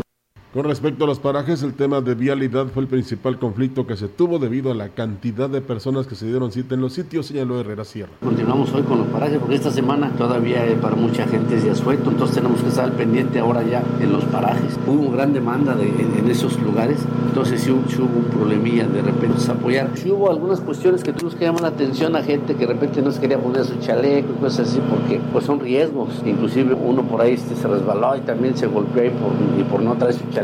con 0.51 0.63
respecto 0.63 1.03
a 1.03 1.07
los 1.07 1.19
parajes, 1.19 1.61
el 1.61 1.75
tema 1.75 2.01
de 2.01 2.15
vialidad 2.15 2.65
fue 2.73 2.81
el 2.81 2.89
principal 2.89 3.37
conflicto 3.37 3.85
que 3.85 3.95
se 3.95 4.07
tuvo 4.07 4.39
debido 4.39 4.71
a 4.71 4.73
la 4.73 4.89
cantidad 4.89 5.47
de 5.47 5.61
personas 5.61 6.07
que 6.07 6.15
se 6.15 6.25
dieron 6.25 6.51
cita 6.51 6.73
en 6.73 6.81
los 6.81 6.93
sitios, 6.93 7.27
señaló 7.27 7.59
Herrera 7.59 7.85
Sierra. 7.85 8.09
Continuamos 8.23 8.73
hoy 8.73 8.81
con 8.81 8.97
los 8.97 9.07
parajes 9.09 9.37
porque 9.37 9.53
esta 9.53 9.69
semana 9.69 10.09
todavía 10.17 10.65
para 10.81 10.95
mucha 10.95 11.27
gente 11.27 11.55
es 11.55 11.65
de 11.65 11.69
asueto, 11.69 12.09
entonces 12.09 12.37
tenemos 12.37 12.61
que 12.61 12.69
estar 12.69 12.91
pendiente 12.93 13.37
ahora 13.37 13.61
ya 13.61 13.83
en 14.01 14.11
los 14.11 14.25
parajes. 14.25 14.79
Hubo 14.87 15.11
gran 15.11 15.33
demanda 15.33 15.75
de, 15.75 15.87
en, 15.87 16.27
esos 16.27 16.59
lugares, 16.63 16.97
entonces 17.27 17.61
sí, 17.61 17.69
hubo 17.69 18.17
un 18.17 18.25
problemilla 18.25 18.87
de 18.87 19.03
repente 19.03 19.51
apoyar. 19.51 19.91
Sí 19.93 20.09
hubo 20.09 20.31
algunas 20.31 20.61
cuestiones 20.61 21.03
que 21.03 21.13
tuvimos 21.13 21.35
que 21.35 21.45
llamar 21.45 21.61
la 21.61 21.67
atención 21.67 22.15
a 22.15 22.23
gente 22.23 22.55
que 22.55 22.65
de 22.65 22.73
repente 22.73 23.03
no 23.03 23.11
se 23.11 23.21
quería 23.21 23.37
poner 23.37 23.65
su 23.65 23.75
chaleco 23.81 24.33
y 24.35 24.41
cosas 24.41 24.67
así 24.67 24.81
porque 24.89 25.21
pues 25.31 25.45
son 25.45 25.59
riesgos. 25.59 26.09
Inclusive 26.25 26.73
uno 26.73 27.03
por 27.03 27.21
ahí 27.21 27.37
se 27.37 27.67
resbaló 27.67 28.17
y 28.17 28.21
también 28.21 28.57
se 28.57 28.65
golpeó 28.65 29.05
y 29.05 29.09
por, 29.09 29.31
y 29.59 29.63
por 29.63 29.81
no 29.81 29.93
traer 29.95 30.15
su 30.15 30.23
chaleco 30.31 30.38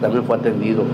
también 0.00 0.24
fue 0.24 0.36
atendido. 0.36 0.84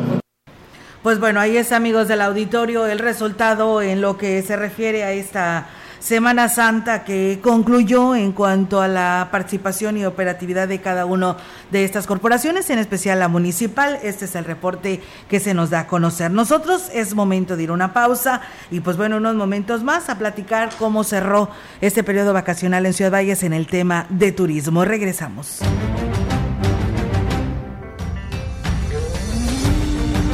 Pues 1.02 1.20
bueno, 1.20 1.38
ahí 1.38 1.56
es 1.56 1.70
amigos 1.72 2.08
del 2.08 2.20
auditorio 2.20 2.86
el 2.86 2.98
resultado 2.98 3.80
en 3.80 4.00
lo 4.00 4.16
que 4.16 4.42
se 4.42 4.56
refiere 4.56 5.04
a 5.04 5.12
esta 5.12 5.68
Semana 6.06 6.48
Santa 6.48 7.04
que 7.04 7.40
concluyó 7.42 8.14
en 8.14 8.32
cuanto 8.32 8.80
a 8.80 8.88
la 8.88 9.28
participación 9.30 9.96
y 9.96 10.04
operatividad 10.04 10.68
de 10.68 10.80
cada 10.80 11.04
uno 11.06 11.36
de 11.70 11.84
estas 11.84 12.06
corporaciones, 12.06 12.68
en 12.70 12.78
especial 12.78 13.18
la 13.18 13.28
municipal. 13.28 13.98
Este 14.02 14.26
es 14.26 14.34
el 14.36 14.44
reporte 14.44 15.00
que 15.28 15.40
se 15.40 15.54
nos 15.54 15.70
da 15.70 15.80
a 15.80 15.86
conocer. 15.86 16.30
Nosotros 16.30 16.90
es 16.92 17.14
momento 17.14 17.56
de 17.56 17.64
ir 17.64 17.70
a 17.70 17.72
una 17.72 17.92
pausa 17.92 18.42
y 18.70 18.80
pues 18.80 18.96
bueno, 18.96 19.16
unos 19.16 19.34
momentos 19.34 19.82
más 19.82 20.08
a 20.08 20.18
platicar 20.18 20.70
cómo 20.78 21.02
cerró 21.02 21.50
este 21.80 22.04
periodo 22.04 22.32
vacacional 22.32 22.86
en 22.86 22.92
Ciudad 22.92 23.10
Valles 23.10 23.42
en 23.42 23.52
el 23.52 23.66
tema 23.66 24.06
de 24.10 24.32
turismo. 24.32 24.84
Regresamos. 24.84 25.60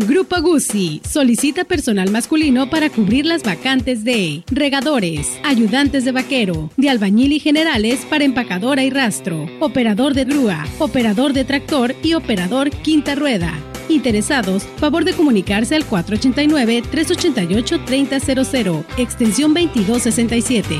Grupo 0.00 0.40
Guzzi 0.40 1.02
solicita 1.04 1.64
personal 1.64 2.12
masculino 2.12 2.70
para 2.70 2.88
cubrir 2.88 3.26
las 3.26 3.42
vacantes 3.42 4.04
de 4.04 4.44
regadores, 4.46 5.40
ayudantes 5.42 6.04
de 6.04 6.12
vaquero, 6.12 6.70
de 6.76 6.88
albañil 6.88 7.32
y 7.32 7.40
generales 7.40 8.06
para 8.08 8.22
empacadora 8.22 8.84
y 8.84 8.90
rastro, 8.90 9.48
operador 9.58 10.14
de 10.14 10.24
grúa, 10.24 10.64
operador 10.78 11.32
de 11.32 11.42
tractor 11.42 11.96
y 12.00 12.14
operador 12.14 12.70
quinta 12.70 13.16
rueda. 13.16 13.52
Interesados, 13.88 14.62
favor 14.76 15.04
de 15.04 15.14
comunicarse 15.14 15.74
al 15.74 15.84
489-388-3000, 15.84 18.84
extensión 18.98 19.52
2267. 19.52 20.78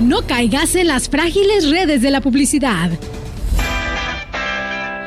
No 0.00 0.26
caigas 0.26 0.74
en 0.74 0.88
las 0.88 1.08
frágiles 1.08 1.70
redes 1.70 2.02
de 2.02 2.10
la 2.10 2.20
publicidad. 2.20 2.90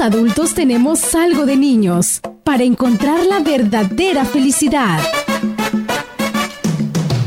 los 0.00 0.14
adultos 0.14 0.54
tenemos 0.54 1.14
algo 1.14 1.44
de 1.44 1.56
niños 1.56 2.22
para 2.42 2.64
encontrar 2.64 3.26
la 3.26 3.40
verdadera 3.40 4.24
felicidad. 4.24 4.98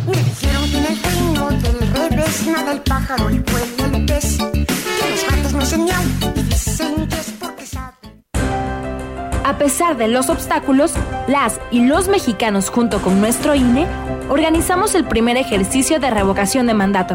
Me 0.07 0.17
dijeron 0.17 0.71
que 0.71 0.77
en 0.77 0.85
el 0.85 1.03
reino 1.03 1.49
del 1.49 2.09
revés 2.09 2.47
nada 2.47 2.71
el 2.71 2.81
pájaro, 2.81 3.29
el 3.29 3.43
pueblo, 3.43 3.97
el 3.97 4.05
pez. 4.07 4.37
Que 4.37 4.65
los 5.11 5.29
gatos 5.29 5.53
no 5.53 5.59
hacen 5.59 5.83
miau 5.83 6.01
y 6.35 6.41
dicen 6.41 7.07
que 7.07 7.15
es 7.15 7.31
porque 7.39 7.65
saben. 7.67 8.23
A 9.45 9.57
pesar 9.59 9.95
de 9.95 10.07
los 10.07 10.29
obstáculos, 10.29 10.93
las 11.27 11.59
y 11.69 11.85
los 11.85 12.07
mexicanos 12.07 12.69
junto 12.69 13.03
con 13.03 13.21
nuestro 13.21 13.53
INE 13.53 13.85
organizamos 14.29 14.95
el 14.95 15.05
primer 15.05 15.37
ejercicio 15.37 15.99
de 15.99 16.09
revocación 16.09 16.65
de 16.65 16.73
mandato. 16.73 17.13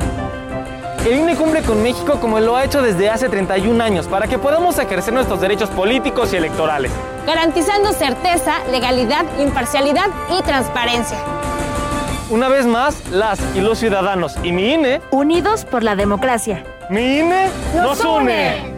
El 1.09 1.21
INE 1.21 1.37
cumple 1.37 1.63
con 1.63 1.83
México 1.83 2.19
como 2.21 2.39
lo 2.39 2.55
ha 2.55 2.65
hecho 2.65 2.83
desde 2.83 3.09
hace 3.09 3.31
31 3.31 3.83
años 3.83 4.07
para 4.07 4.27
que 4.27 4.39
podamos 4.39 4.79
ejercer 4.79 5.15
nuestros 5.15 5.41
derechos 5.41 5.71
políticos 5.71 6.35
y 6.35 6.37
electorales. 6.37 6.93
garantizando 7.27 7.93
certeza, 7.95 8.57
legalidad, 8.71 9.25
imparcialidad 9.39 10.09
y 10.39 10.43
transparencia. 10.43 11.17
Una 12.29 12.51
vez 12.51 12.67
más, 12.67 13.09
las 13.11 13.41
y 13.57 13.63
los 13.63 13.79
ciudadanos 13.79 14.37
y 14.43 14.53
mi 14.53 14.75
INE, 14.75 15.01
Unidos 15.11 15.65
por 15.65 15.83
la 15.83 15.97
democracia. 15.97 16.63
mi 16.91 17.21
INE 17.21 17.49
nos 17.75 18.05
une. 18.05 18.78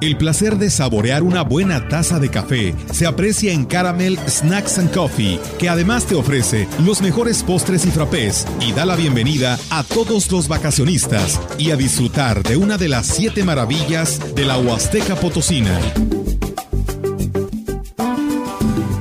El 0.00 0.16
placer 0.16 0.58
de 0.58 0.70
saborear 0.70 1.24
una 1.24 1.42
buena 1.42 1.88
taza 1.88 2.20
de 2.20 2.30
café 2.30 2.72
se 2.92 3.04
aprecia 3.04 3.52
en 3.52 3.64
Caramel 3.64 4.16
Snacks 4.28 4.78
and 4.78 4.94
Coffee, 4.94 5.40
que 5.58 5.68
además 5.68 6.06
te 6.06 6.14
ofrece 6.14 6.68
los 6.84 7.02
mejores 7.02 7.42
postres 7.42 7.84
y 7.84 7.90
frappés 7.90 8.46
y 8.60 8.72
da 8.72 8.86
la 8.86 8.94
bienvenida 8.94 9.58
a 9.70 9.82
todos 9.82 10.30
los 10.30 10.46
vacacionistas 10.46 11.40
y 11.58 11.72
a 11.72 11.76
disfrutar 11.76 12.44
de 12.44 12.56
una 12.56 12.78
de 12.78 12.88
las 12.88 13.06
siete 13.06 13.42
maravillas 13.42 14.20
de 14.36 14.44
la 14.44 14.56
Huasteca 14.56 15.16
Potosina. 15.16 15.76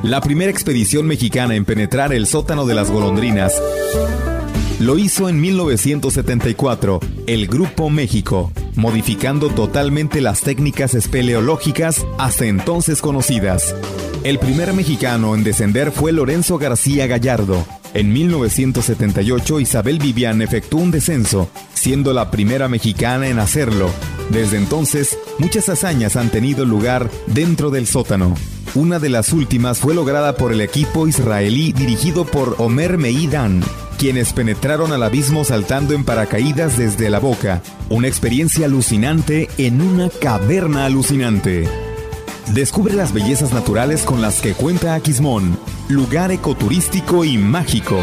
La 0.02 0.20
primera 0.22 0.50
expedición 0.50 1.06
mexicana 1.06 1.54
en 1.56 1.66
penetrar 1.66 2.12
el 2.12 2.26
sótano 2.26 2.66
de 2.66 2.74
las 2.74 2.90
golondrinas 2.90 3.54
lo 4.80 4.98
hizo 4.98 5.30
en 5.30 5.42
1974 5.42 7.00
el 7.28 7.48
Grupo 7.48 7.90
México, 7.90 8.52
modificando 8.78 9.50
totalmente 9.50 10.22
las 10.22 10.42
técnicas 10.42 10.94
espeleológicas 10.94 12.06
hasta 12.18 12.46
entonces 12.46 13.02
conocidas. 13.02 13.76
El 14.24 14.40
primer 14.40 14.72
mexicano 14.74 15.36
en 15.36 15.44
descender 15.44 15.92
fue 15.92 16.14
Lorenzo 16.14 16.58
García 16.58 17.08
Gallardo. 17.08 17.66
En 17.94 18.14
1978 18.14 19.60
Isabel 19.60 20.00
Vivian 20.00 20.42
efectuó 20.42 20.80
un 20.80 20.92
descenso, 20.92 21.50
siendo 21.74 22.14
la 22.14 22.30
primera 22.30 22.68
mexicana 22.68 23.28
en 23.28 23.40
hacerlo. 23.40 23.90
Desde 24.30 24.58
entonces, 24.58 25.18
muchas 25.40 25.68
hazañas 25.70 26.16
han 26.16 26.30
tenido 26.30 26.64
lugar 26.64 27.10
dentro 27.26 27.72
del 27.72 27.88
sótano. 27.88 28.36
Una 28.76 29.00
de 29.00 29.10
las 29.10 29.34
últimas 29.34 29.80
fue 29.80 29.96
lograda 29.96 30.36
por 30.36 30.52
el 30.52 30.62
equipo 30.62 31.08
israelí 31.08 31.72
dirigido 31.72 32.26
por 32.26 32.56
Omer 32.60 32.98
Meidan, 32.98 33.64
quienes 33.98 34.32
penetraron 34.32 34.94
al 34.94 35.04
abismo 35.04 35.44
saltando 35.44 35.94
en 35.94 36.06
paracaídas 36.06 36.78
desde 36.78 37.10
la 37.10 37.20
boca. 37.20 37.62
Una 37.90 38.08
experiencia 38.08 38.66
alucinante 38.68 39.50
en 39.58 39.82
una 39.82 40.10
caverna 40.10 40.86
alucinante. 40.86 41.68
Descubre 42.54 42.94
las 42.94 43.12
bellezas 43.12 43.52
naturales 43.52 44.04
con 44.04 44.22
las 44.22 44.40
que 44.40 44.54
cuenta 44.54 44.94
Aquismón, 44.94 45.60
lugar 45.90 46.32
ecoturístico 46.32 47.26
y 47.26 47.38
mágico. 47.38 48.00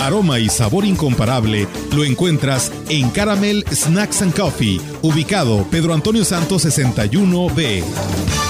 Aroma 0.00 0.38
y 0.38 0.48
sabor 0.48 0.84
incomparable 0.84 1.66
lo 1.94 2.04
encuentras 2.04 2.72
en 2.88 3.10
Caramel 3.10 3.64
Snacks 3.70 4.22
and 4.22 4.34
Coffee, 4.34 4.80
ubicado 5.02 5.66
Pedro 5.70 5.94
Antonio 5.94 6.24
Santos 6.24 6.66
61B. 6.66 8.49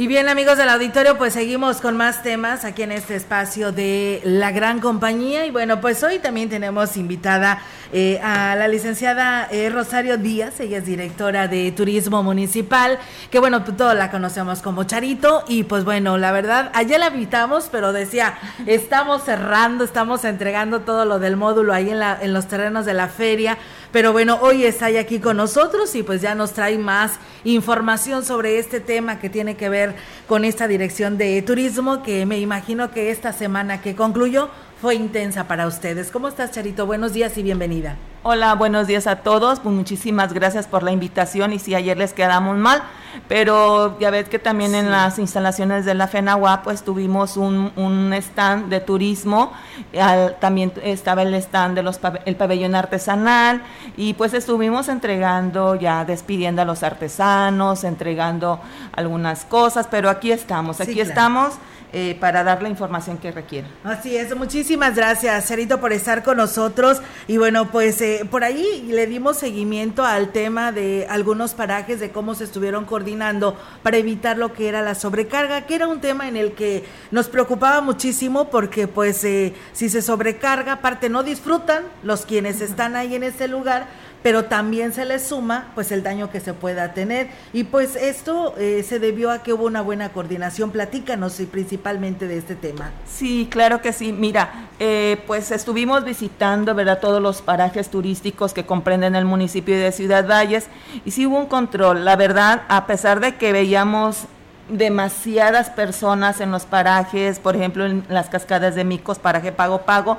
Y 0.00 0.06
bien 0.06 0.30
amigos 0.30 0.56
del 0.56 0.70
auditorio, 0.70 1.18
pues 1.18 1.34
seguimos 1.34 1.82
con 1.82 1.94
más 1.94 2.22
temas 2.22 2.64
aquí 2.64 2.84
en 2.84 2.90
este 2.90 3.16
espacio 3.16 3.70
de 3.70 4.22
la 4.24 4.50
gran 4.50 4.80
compañía. 4.80 5.44
Y 5.44 5.50
bueno, 5.50 5.82
pues 5.82 6.02
hoy 6.02 6.18
también 6.20 6.48
tenemos 6.48 6.96
invitada 6.96 7.60
eh, 7.92 8.18
a 8.22 8.56
la 8.56 8.66
licenciada 8.66 9.46
eh, 9.50 9.68
Rosario 9.68 10.16
Díaz, 10.16 10.58
ella 10.60 10.78
es 10.78 10.86
directora 10.86 11.48
de 11.48 11.70
Turismo 11.72 12.22
Municipal, 12.22 12.98
que 13.30 13.40
bueno, 13.40 13.62
pues 13.62 13.76
todos 13.76 13.94
la 13.94 14.10
conocemos 14.10 14.62
como 14.62 14.84
Charito. 14.84 15.44
Y 15.48 15.64
pues 15.64 15.84
bueno, 15.84 16.16
la 16.16 16.32
verdad, 16.32 16.70
ayer 16.72 16.98
la 16.98 17.08
invitamos, 17.08 17.68
pero 17.70 17.92
decía, 17.92 18.38
estamos 18.64 19.24
cerrando, 19.24 19.84
estamos 19.84 20.24
entregando 20.24 20.80
todo 20.80 21.04
lo 21.04 21.18
del 21.18 21.36
módulo 21.36 21.74
ahí 21.74 21.90
en, 21.90 21.98
la, 21.98 22.18
en 22.22 22.32
los 22.32 22.48
terrenos 22.48 22.86
de 22.86 22.94
la 22.94 23.08
feria. 23.08 23.58
Pero 23.92 24.12
bueno, 24.12 24.38
hoy 24.40 24.64
está 24.64 24.86
aquí 24.86 25.18
con 25.18 25.36
nosotros 25.36 25.94
y 25.96 26.04
pues 26.04 26.22
ya 26.22 26.36
nos 26.36 26.52
trae 26.52 26.78
más 26.78 27.18
información 27.42 28.24
sobre 28.24 28.58
este 28.58 28.78
tema 28.78 29.18
que 29.18 29.28
tiene 29.28 29.56
que 29.56 29.68
ver 29.68 29.96
con 30.28 30.44
esta 30.44 30.68
dirección 30.68 31.18
de 31.18 31.42
turismo 31.42 32.02
que 32.04 32.24
me 32.24 32.38
imagino 32.38 32.92
que 32.92 33.10
esta 33.10 33.32
semana 33.32 33.82
que 33.82 33.96
concluyó 33.96 34.48
fue 34.80 34.94
intensa 34.94 35.44
para 35.44 35.66
ustedes. 35.66 36.10
¿Cómo 36.10 36.28
estás, 36.28 36.52
Charito? 36.52 36.86
Buenos 36.86 37.12
días 37.12 37.36
y 37.36 37.42
bienvenida. 37.42 37.96
Hola, 38.22 38.54
buenos 38.54 38.86
días 38.86 39.06
a 39.06 39.16
todos. 39.16 39.60
Pues 39.60 39.74
muchísimas 39.74 40.32
gracias 40.32 40.66
por 40.66 40.82
la 40.82 40.90
invitación 40.90 41.52
y 41.52 41.58
si 41.58 41.74
ayer 41.74 41.98
les 41.98 42.12
quedamos 42.14 42.56
mal, 42.56 42.82
pero 43.28 43.98
ya 43.98 44.10
ves 44.10 44.28
que 44.28 44.38
también 44.38 44.74
en 44.74 44.90
las 44.90 45.18
instalaciones 45.18 45.84
de 45.84 45.94
la 45.94 46.06
FENAWA 46.06 46.62
pues 46.62 46.82
tuvimos 46.82 47.36
un, 47.36 47.72
un 47.76 48.12
stand 48.14 48.68
de 48.70 48.80
turismo, 48.80 49.52
al- 49.98 50.36
también 50.38 50.72
estaba 50.82 51.22
el 51.22 51.34
stand 51.34 51.76
de 51.76 51.82
los 51.82 52.00
pab- 52.00 52.20
el 52.24 52.36
pabellón 52.36 52.74
artesanal 52.74 53.62
y 53.96 54.14
pues 54.14 54.32
estuvimos 54.34 54.88
entregando 54.88 55.74
ya 55.74 56.04
despidiendo 56.06 56.60
a 56.62 56.64
los 56.66 56.82
artesanos, 56.82 57.84
entregando 57.84 58.60
algunas 58.92 59.44
cosas, 59.46 59.88
pero 59.90 60.08
aquí 60.10 60.30
estamos, 60.32 60.76
Sí, 60.78 60.82
aquí 60.84 60.94
claro. 60.94 61.08
estamos 61.08 61.54
eh, 61.92 62.16
para 62.20 62.44
dar 62.44 62.62
la 62.62 62.68
información 62.68 63.18
que 63.18 63.32
requieren. 63.32 63.70
Así 63.82 64.16
es, 64.16 64.36
muchísimas 64.36 64.94
gracias, 64.94 65.48
Charito, 65.48 65.80
por 65.80 65.92
estar 65.92 66.22
con 66.22 66.36
nosotros. 66.36 67.02
Y 67.26 67.38
bueno, 67.38 67.70
pues 67.70 68.00
eh, 68.00 68.26
por 68.30 68.44
ahí 68.44 68.84
le 68.88 69.06
dimos 69.06 69.38
seguimiento 69.38 70.04
al 70.04 70.30
tema 70.30 70.72
de 70.72 71.06
algunos 71.08 71.54
parajes, 71.54 72.00
de 72.00 72.10
cómo 72.10 72.34
se 72.34 72.44
estuvieron 72.44 72.84
coordinando 72.84 73.58
para 73.82 73.96
evitar 73.96 74.38
lo 74.38 74.52
que 74.52 74.68
era 74.68 74.82
la 74.82 74.94
sobrecarga, 74.94 75.66
que 75.66 75.74
era 75.74 75.88
un 75.88 76.00
tema 76.00 76.28
en 76.28 76.36
el 76.36 76.52
que 76.52 76.84
nos 77.10 77.28
preocupaba 77.28 77.80
muchísimo 77.80 78.50
porque 78.50 78.86
pues 78.86 79.24
eh, 79.24 79.54
si 79.72 79.88
se 79.88 80.02
sobrecarga, 80.02 80.74
aparte 80.74 81.08
no 81.08 81.22
disfrutan 81.22 81.84
los 82.02 82.26
quienes 82.26 82.60
están 82.60 82.96
ahí 82.96 83.14
en 83.14 83.24
ese 83.24 83.48
lugar, 83.48 83.88
pero 84.22 84.44
también 84.44 84.92
se 84.92 85.04
les 85.04 85.22
suma 85.22 85.68
pues 85.74 85.92
el 85.92 86.02
daño 86.02 86.30
que 86.30 86.40
se 86.40 86.52
pueda 86.52 86.92
tener. 86.92 87.28
Y 87.52 87.64
pues 87.64 87.96
esto 87.96 88.54
eh, 88.58 88.84
se 88.86 88.98
debió 88.98 89.30
a 89.30 89.42
que 89.42 89.52
hubo 89.52 89.64
una 89.64 89.80
buena 89.82 90.10
coordinación. 90.10 90.70
Platícanos 90.70 91.40
y 91.40 91.46
principalmente 91.46 92.26
de 92.26 92.38
este 92.38 92.54
tema. 92.54 92.90
Sí, 93.06 93.48
claro 93.50 93.80
que 93.80 93.92
sí. 93.92 94.12
Mira, 94.12 94.68
eh, 94.78 95.22
pues 95.26 95.50
estuvimos 95.50 96.04
visitando, 96.04 96.74
¿verdad?, 96.74 97.00
todos 97.00 97.22
los 97.22 97.42
parajes 97.42 97.88
turísticos 97.88 98.52
que 98.52 98.66
comprenden 98.66 99.14
el 99.14 99.24
municipio 99.24 99.78
de 99.78 99.92
Ciudad 99.92 100.26
Valles 100.28 100.66
y 101.04 101.10
sí 101.12 101.26
hubo 101.26 101.38
un 101.38 101.46
control. 101.46 102.04
La 102.04 102.16
verdad, 102.16 102.62
a 102.68 102.86
pesar 102.86 103.20
de 103.20 103.36
que 103.36 103.52
veíamos 103.52 104.26
demasiadas 104.68 105.70
personas 105.70 106.40
en 106.40 106.50
los 106.50 106.64
parajes, 106.64 107.38
por 107.38 107.56
ejemplo, 107.56 107.86
en 107.86 108.04
las 108.08 108.28
cascadas 108.28 108.74
de 108.74 108.84
Micos, 108.84 109.18
paraje 109.18 109.52
Pago 109.52 109.82
Pago, 109.82 110.18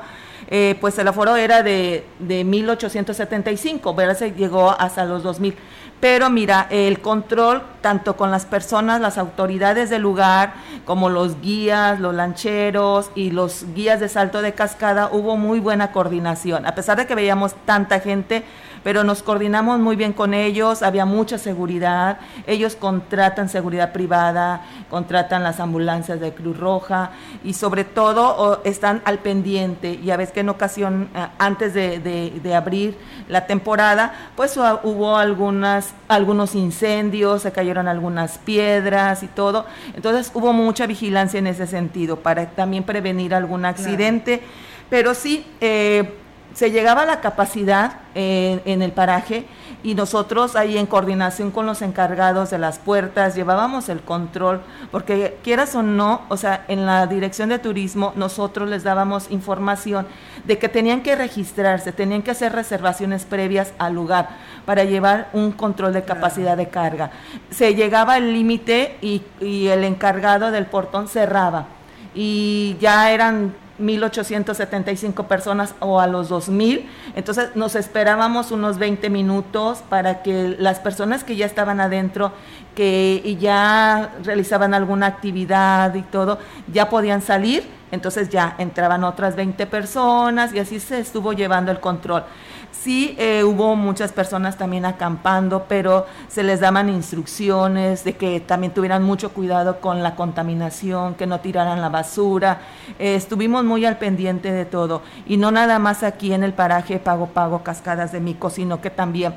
eh, 0.53 0.75
pues 0.81 0.99
el 0.99 1.07
aforo 1.07 1.37
era 1.37 1.63
de, 1.63 2.05
de 2.19 2.43
1875, 2.43 3.95
¿verdad? 3.95 4.17
Se 4.17 4.33
llegó 4.33 4.69
hasta 4.69 5.05
los 5.05 5.23
2000. 5.23 5.55
pero 6.01 6.29
mira, 6.29 6.67
el 6.69 6.99
control 6.99 7.61
tanto 7.79 8.17
con 8.17 8.31
las 8.31 8.45
personas, 8.45 8.99
las 8.99 9.17
autoridades 9.17 9.89
del 9.89 10.01
lugar, 10.01 10.55
como 10.83 11.09
los 11.09 11.39
guías, 11.39 12.01
los 12.01 12.13
lancheros 12.13 13.11
y 13.15 13.31
los 13.31 13.65
guías 13.73 14.01
de 14.01 14.09
salto 14.09 14.41
de 14.41 14.53
cascada, 14.53 15.09
hubo 15.13 15.37
muy 15.37 15.61
buena 15.61 15.93
coordinación. 15.93 16.65
A 16.65 16.75
pesar 16.75 16.97
de 16.97 17.07
que 17.07 17.15
veíamos 17.15 17.55
tanta 17.65 18.01
gente, 18.01 18.43
pero 18.83 19.03
nos 19.03 19.23
coordinamos 19.23 19.79
muy 19.79 19.95
bien 19.95 20.13
con 20.13 20.33
ellos, 20.33 20.81
había 20.81 21.05
mucha 21.05 21.37
seguridad, 21.37 22.19
ellos 22.47 22.75
contratan 22.75 23.49
seguridad 23.49 23.91
privada, 23.91 24.61
contratan 24.89 25.43
las 25.43 25.59
ambulancias 25.59 26.19
de 26.19 26.33
Cruz 26.33 26.57
Roja 26.57 27.11
y 27.43 27.53
sobre 27.53 27.83
todo 27.83 28.61
están 28.63 29.01
al 29.05 29.19
pendiente 29.19 29.93
y 29.93 30.11
a 30.11 30.17
veces 30.17 30.33
que 30.33 30.39
en 30.41 30.49
ocasión, 30.49 31.09
eh, 31.15 31.27
antes 31.37 31.73
de, 31.73 32.51
abrir 32.51 32.97
la 33.29 33.47
temporada, 33.47 34.13
pues 34.35 34.57
hubo 34.57 35.15
algunas, 35.15 35.93
algunos 36.09 36.53
incendios, 36.53 37.43
se 37.43 37.51
cayeron 37.51 37.87
algunas 37.87 38.37
piedras 38.39 39.23
y 39.23 39.27
todo, 39.27 39.65
entonces 39.95 40.31
hubo 40.33 40.51
mucha 40.51 40.85
vigilancia 40.85 41.39
en 41.39 41.47
ese 41.47 41.65
sentido 41.65 42.17
para 42.17 42.47
también 42.47 42.83
prevenir 42.83 43.33
algún 43.33 43.63
accidente, 43.63 44.41
pero 44.89 45.13
sí, 45.13 45.45
eh, 45.61 46.20
se 46.53 46.71
llegaba 46.71 47.03
a 47.03 47.05
la 47.05 47.21
capacidad 47.21 47.99
en 48.13 48.81
el 48.81 48.91
paraje 48.91 49.45
y 49.83 49.95
nosotros 49.95 50.55
ahí 50.55 50.77
en 50.77 50.85
coordinación 50.85 51.51
con 51.51 51.65
los 51.65 51.81
encargados 51.81 52.49
de 52.51 52.59
las 52.59 52.77
puertas 52.77 53.35
llevábamos 53.35 53.89
el 53.89 54.01
control, 54.01 54.61
porque 54.91 55.37
quieras 55.43 55.73
o 55.75 55.81
no, 55.81 56.21
o 56.29 56.37
sea, 56.37 56.65
en 56.67 56.85
la 56.85 57.07
dirección 57.07 57.49
de 57.49 57.59
turismo 57.59 58.13
nosotros 58.15 58.69
les 58.69 58.83
dábamos 58.83 59.31
información 59.31 60.05
de 60.45 60.59
que 60.59 60.69
tenían 60.69 61.01
que 61.01 61.15
registrarse, 61.15 61.91
tenían 61.91 62.21
que 62.21 62.31
hacer 62.31 62.51
reservaciones 62.53 63.25
previas 63.25 63.73
al 63.79 63.93
lugar 63.93 64.29
para 64.65 64.83
llevar 64.83 65.29
un 65.33 65.51
control 65.51 65.93
de 65.93 66.03
capacidad 66.03 66.57
de 66.57 66.69
carga. 66.69 67.11
Se 67.49 67.73
llegaba 67.73 68.15
al 68.15 68.33
límite 68.33 68.97
y, 69.01 69.23
y 69.39 69.67
el 69.67 69.83
encargado 69.83 70.51
del 70.51 70.67
portón 70.67 71.07
cerraba 71.07 71.67
y 72.13 72.77
ya 72.79 73.11
eran 73.11 73.53
1.875 73.79 75.25
personas 75.25 75.75
o 75.79 75.99
a 75.99 76.07
los 76.07 76.29
2.000. 76.29 76.85
Entonces 77.15 77.55
nos 77.55 77.75
esperábamos 77.75 78.51
unos 78.51 78.77
20 78.77 79.09
minutos 79.09 79.83
para 79.89 80.21
que 80.21 80.55
las 80.59 80.79
personas 80.79 81.23
que 81.23 81.35
ya 81.35 81.45
estaban 81.45 81.79
adentro, 81.79 82.31
que 82.75 83.37
ya 83.39 84.11
realizaban 84.23 84.73
alguna 84.73 85.07
actividad 85.07 85.93
y 85.95 86.01
todo, 86.01 86.39
ya 86.71 86.89
podían 86.89 87.21
salir. 87.21 87.63
Entonces 87.91 88.29
ya 88.29 88.55
entraban 88.57 89.03
otras 89.03 89.35
20 89.35 89.67
personas 89.67 90.53
y 90.53 90.59
así 90.59 90.79
se 90.79 90.99
estuvo 90.99 91.33
llevando 91.33 91.71
el 91.71 91.79
control. 91.79 92.23
Sí, 92.71 93.15
eh, 93.19 93.43
hubo 93.43 93.75
muchas 93.75 94.11
personas 94.11 94.57
también 94.57 94.85
acampando, 94.85 95.65
pero 95.67 96.07
se 96.27 96.41
les 96.41 96.61
daban 96.61 96.89
instrucciones 96.89 98.03
de 98.03 98.15
que 98.15 98.39
también 98.39 98.73
tuvieran 98.73 99.03
mucho 99.03 99.33
cuidado 99.33 99.79
con 99.79 100.01
la 100.01 100.15
contaminación, 100.15 101.15
que 101.15 101.27
no 101.27 101.41
tiraran 101.41 101.81
la 101.81 101.89
basura. 101.89 102.61
Eh, 102.97 103.15
estuvimos 103.15 103.63
muy 103.63 103.85
al 103.85 103.97
pendiente 103.97 104.51
de 104.51 104.65
todo. 104.65 105.03
Y 105.27 105.37
no 105.37 105.51
nada 105.51 105.77
más 105.77 106.01
aquí 106.01 106.33
en 106.33 106.43
el 106.43 106.53
paraje 106.53 106.97
Pago 106.97 107.27
Pago 107.27 107.61
Cascadas 107.61 108.11
de 108.11 108.19
Mico, 108.19 108.49
sino 108.49 108.81
que 108.81 108.89
también 108.89 109.33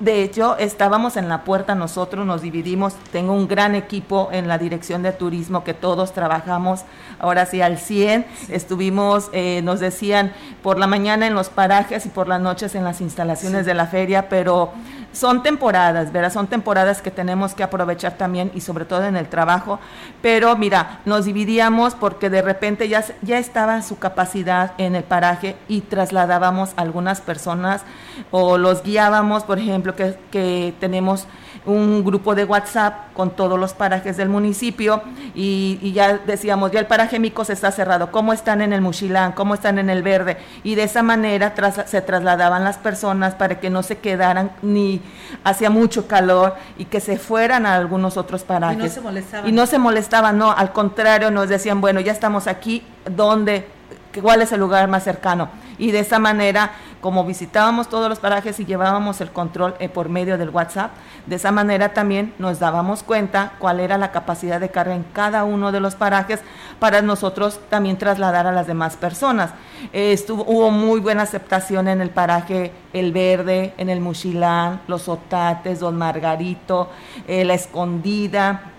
de 0.00 0.22
hecho, 0.22 0.56
estábamos 0.58 1.16
en 1.16 1.28
la 1.28 1.44
puerta 1.44 1.74
nosotros, 1.74 2.26
nos 2.26 2.42
dividimos, 2.42 2.94
tengo 3.12 3.32
un 3.32 3.48
gran 3.48 3.74
equipo 3.74 4.28
en 4.32 4.48
la 4.48 4.58
dirección 4.58 5.02
de 5.02 5.12
turismo 5.12 5.64
que 5.64 5.74
todos 5.74 6.12
trabajamos 6.12 6.82
ahora 7.18 7.46
sí 7.46 7.60
al 7.60 7.78
100, 7.78 8.26
estuvimos, 8.48 9.28
eh, 9.32 9.60
nos 9.62 9.80
decían, 9.80 10.32
por 10.62 10.78
la 10.78 10.86
mañana 10.86 11.26
en 11.26 11.34
los 11.34 11.48
parajes 11.48 12.06
y 12.06 12.08
por 12.08 12.28
las 12.28 12.40
noches 12.56 12.74
en 12.74 12.84
las 12.84 13.02
instalaciones 13.02 13.66
de 13.66 13.74
la 13.74 13.86
feria, 13.86 14.30
pero 14.30 14.72
son 15.16 15.42
temporadas, 15.42 16.12
¿verdad? 16.12 16.30
Son 16.30 16.46
temporadas 16.46 17.00
que 17.00 17.10
tenemos 17.10 17.54
que 17.54 17.62
aprovechar 17.62 18.18
también 18.18 18.50
y 18.54 18.60
sobre 18.60 18.84
todo 18.84 19.04
en 19.04 19.16
el 19.16 19.28
trabajo, 19.28 19.80
pero 20.20 20.56
mira, 20.56 21.00
nos 21.06 21.24
dividíamos 21.24 21.94
porque 21.94 22.28
de 22.28 22.42
repente 22.42 22.88
ya, 22.88 23.02
ya 23.22 23.38
estaba 23.38 23.80
su 23.80 23.98
capacidad 23.98 24.72
en 24.76 24.94
el 24.94 25.04
paraje 25.04 25.56
y 25.68 25.80
trasladábamos 25.80 26.74
a 26.76 26.82
algunas 26.82 27.22
personas 27.22 27.82
o 28.30 28.58
los 28.58 28.82
guiábamos, 28.82 29.44
por 29.44 29.58
ejemplo, 29.58 29.96
que, 29.96 30.18
que 30.30 30.74
tenemos 30.80 31.26
un 31.66 32.04
grupo 32.04 32.34
de 32.34 32.44
WhatsApp 32.44 33.12
con 33.12 33.30
todos 33.30 33.58
los 33.58 33.74
parajes 33.74 34.16
del 34.16 34.28
municipio 34.28 35.02
y, 35.34 35.92
ya 35.92 36.18
decíamos, 36.18 36.70
ya 36.70 36.80
el 36.80 36.86
paraje 36.86 37.18
Micos 37.18 37.50
está 37.50 37.72
cerrado, 37.72 38.12
¿cómo 38.12 38.32
están 38.32 38.62
en 38.62 38.72
el 38.72 38.80
Muchilán? 38.80 39.32
¿Cómo 39.32 39.54
están 39.54 39.78
en 39.78 39.90
el 39.90 40.02
Verde? 40.02 40.38
Y 40.62 40.76
de 40.76 40.84
esa 40.84 41.02
manera 41.02 41.54
se 41.86 42.00
trasladaban 42.02 42.64
las 42.64 42.78
personas 42.78 43.34
para 43.34 43.58
que 43.58 43.68
no 43.68 43.82
se 43.82 43.98
quedaran 43.98 44.52
ni 44.62 45.02
hacía 45.44 45.70
mucho 45.70 46.06
calor 46.06 46.54
y 46.78 46.86
que 46.86 47.00
se 47.00 47.18
fueran 47.18 47.66
a 47.66 47.76
algunos 47.76 48.16
otros 48.16 48.42
parajes. 48.42 48.78
Y 48.78 48.82
no 48.82 48.88
se 48.88 49.00
molestaban. 49.00 49.48
Y 49.48 49.52
no 49.52 49.66
se 49.66 49.78
molestaban, 49.78 50.38
no, 50.38 50.52
al 50.52 50.72
contrario, 50.72 51.30
nos 51.30 51.48
decían, 51.48 51.80
bueno, 51.80 52.00
ya 52.00 52.12
estamos 52.12 52.46
aquí, 52.46 52.82
¿dónde? 53.04 53.75
¿Cuál 54.22 54.42
es 54.42 54.52
el 54.52 54.60
lugar 54.60 54.88
más 54.88 55.04
cercano? 55.04 55.48
Y 55.78 55.90
de 55.90 56.00
esa 56.00 56.18
manera 56.18 56.72
como 57.06 57.24
visitábamos 57.24 57.88
todos 57.88 58.08
los 58.08 58.18
parajes 58.18 58.58
y 58.58 58.64
llevábamos 58.64 59.20
el 59.20 59.30
control 59.30 59.76
eh, 59.78 59.88
por 59.88 60.08
medio 60.08 60.38
del 60.38 60.50
WhatsApp, 60.50 60.90
de 61.26 61.36
esa 61.36 61.52
manera 61.52 61.92
también 61.92 62.34
nos 62.38 62.58
dábamos 62.58 63.04
cuenta 63.04 63.52
cuál 63.60 63.78
era 63.78 63.96
la 63.96 64.10
capacidad 64.10 64.58
de 64.58 64.70
carga 64.70 64.94
en 64.94 65.04
cada 65.12 65.44
uno 65.44 65.70
de 65.70 65.78
los 65.78 65.94
parajes 65.94 66.40
para 66.80 67.02
nosotros 67.02 67.60
también 67.68 67.96
trasladar 67.96 68.48
a 68.48 68.52
las 68.52 68.66
demás 68.66 68.96
personas. 68.96 69.50
Estuvo, 69.92 70.44
hubo 70.48 70.70
muy 70.72 70.98
buena 70.98 71.22
aceptación 71.22 71.86
en 71.86 72.00
el 72.00 72.10
paraje 72.10 72.72
El 72.92 73.12
Verde, 73.12 73.72
en 73.78 73.88
el 73.88 74.00
Muchilán, 74.00 74.80
Los 74.88 75.08
Otates, 75.08 75.78
Don 75.78 75.96
Margarito, 75.96 76.90
eh, 77.28 77.44
La 77.44 77.54
Escondida, 77.54 78.72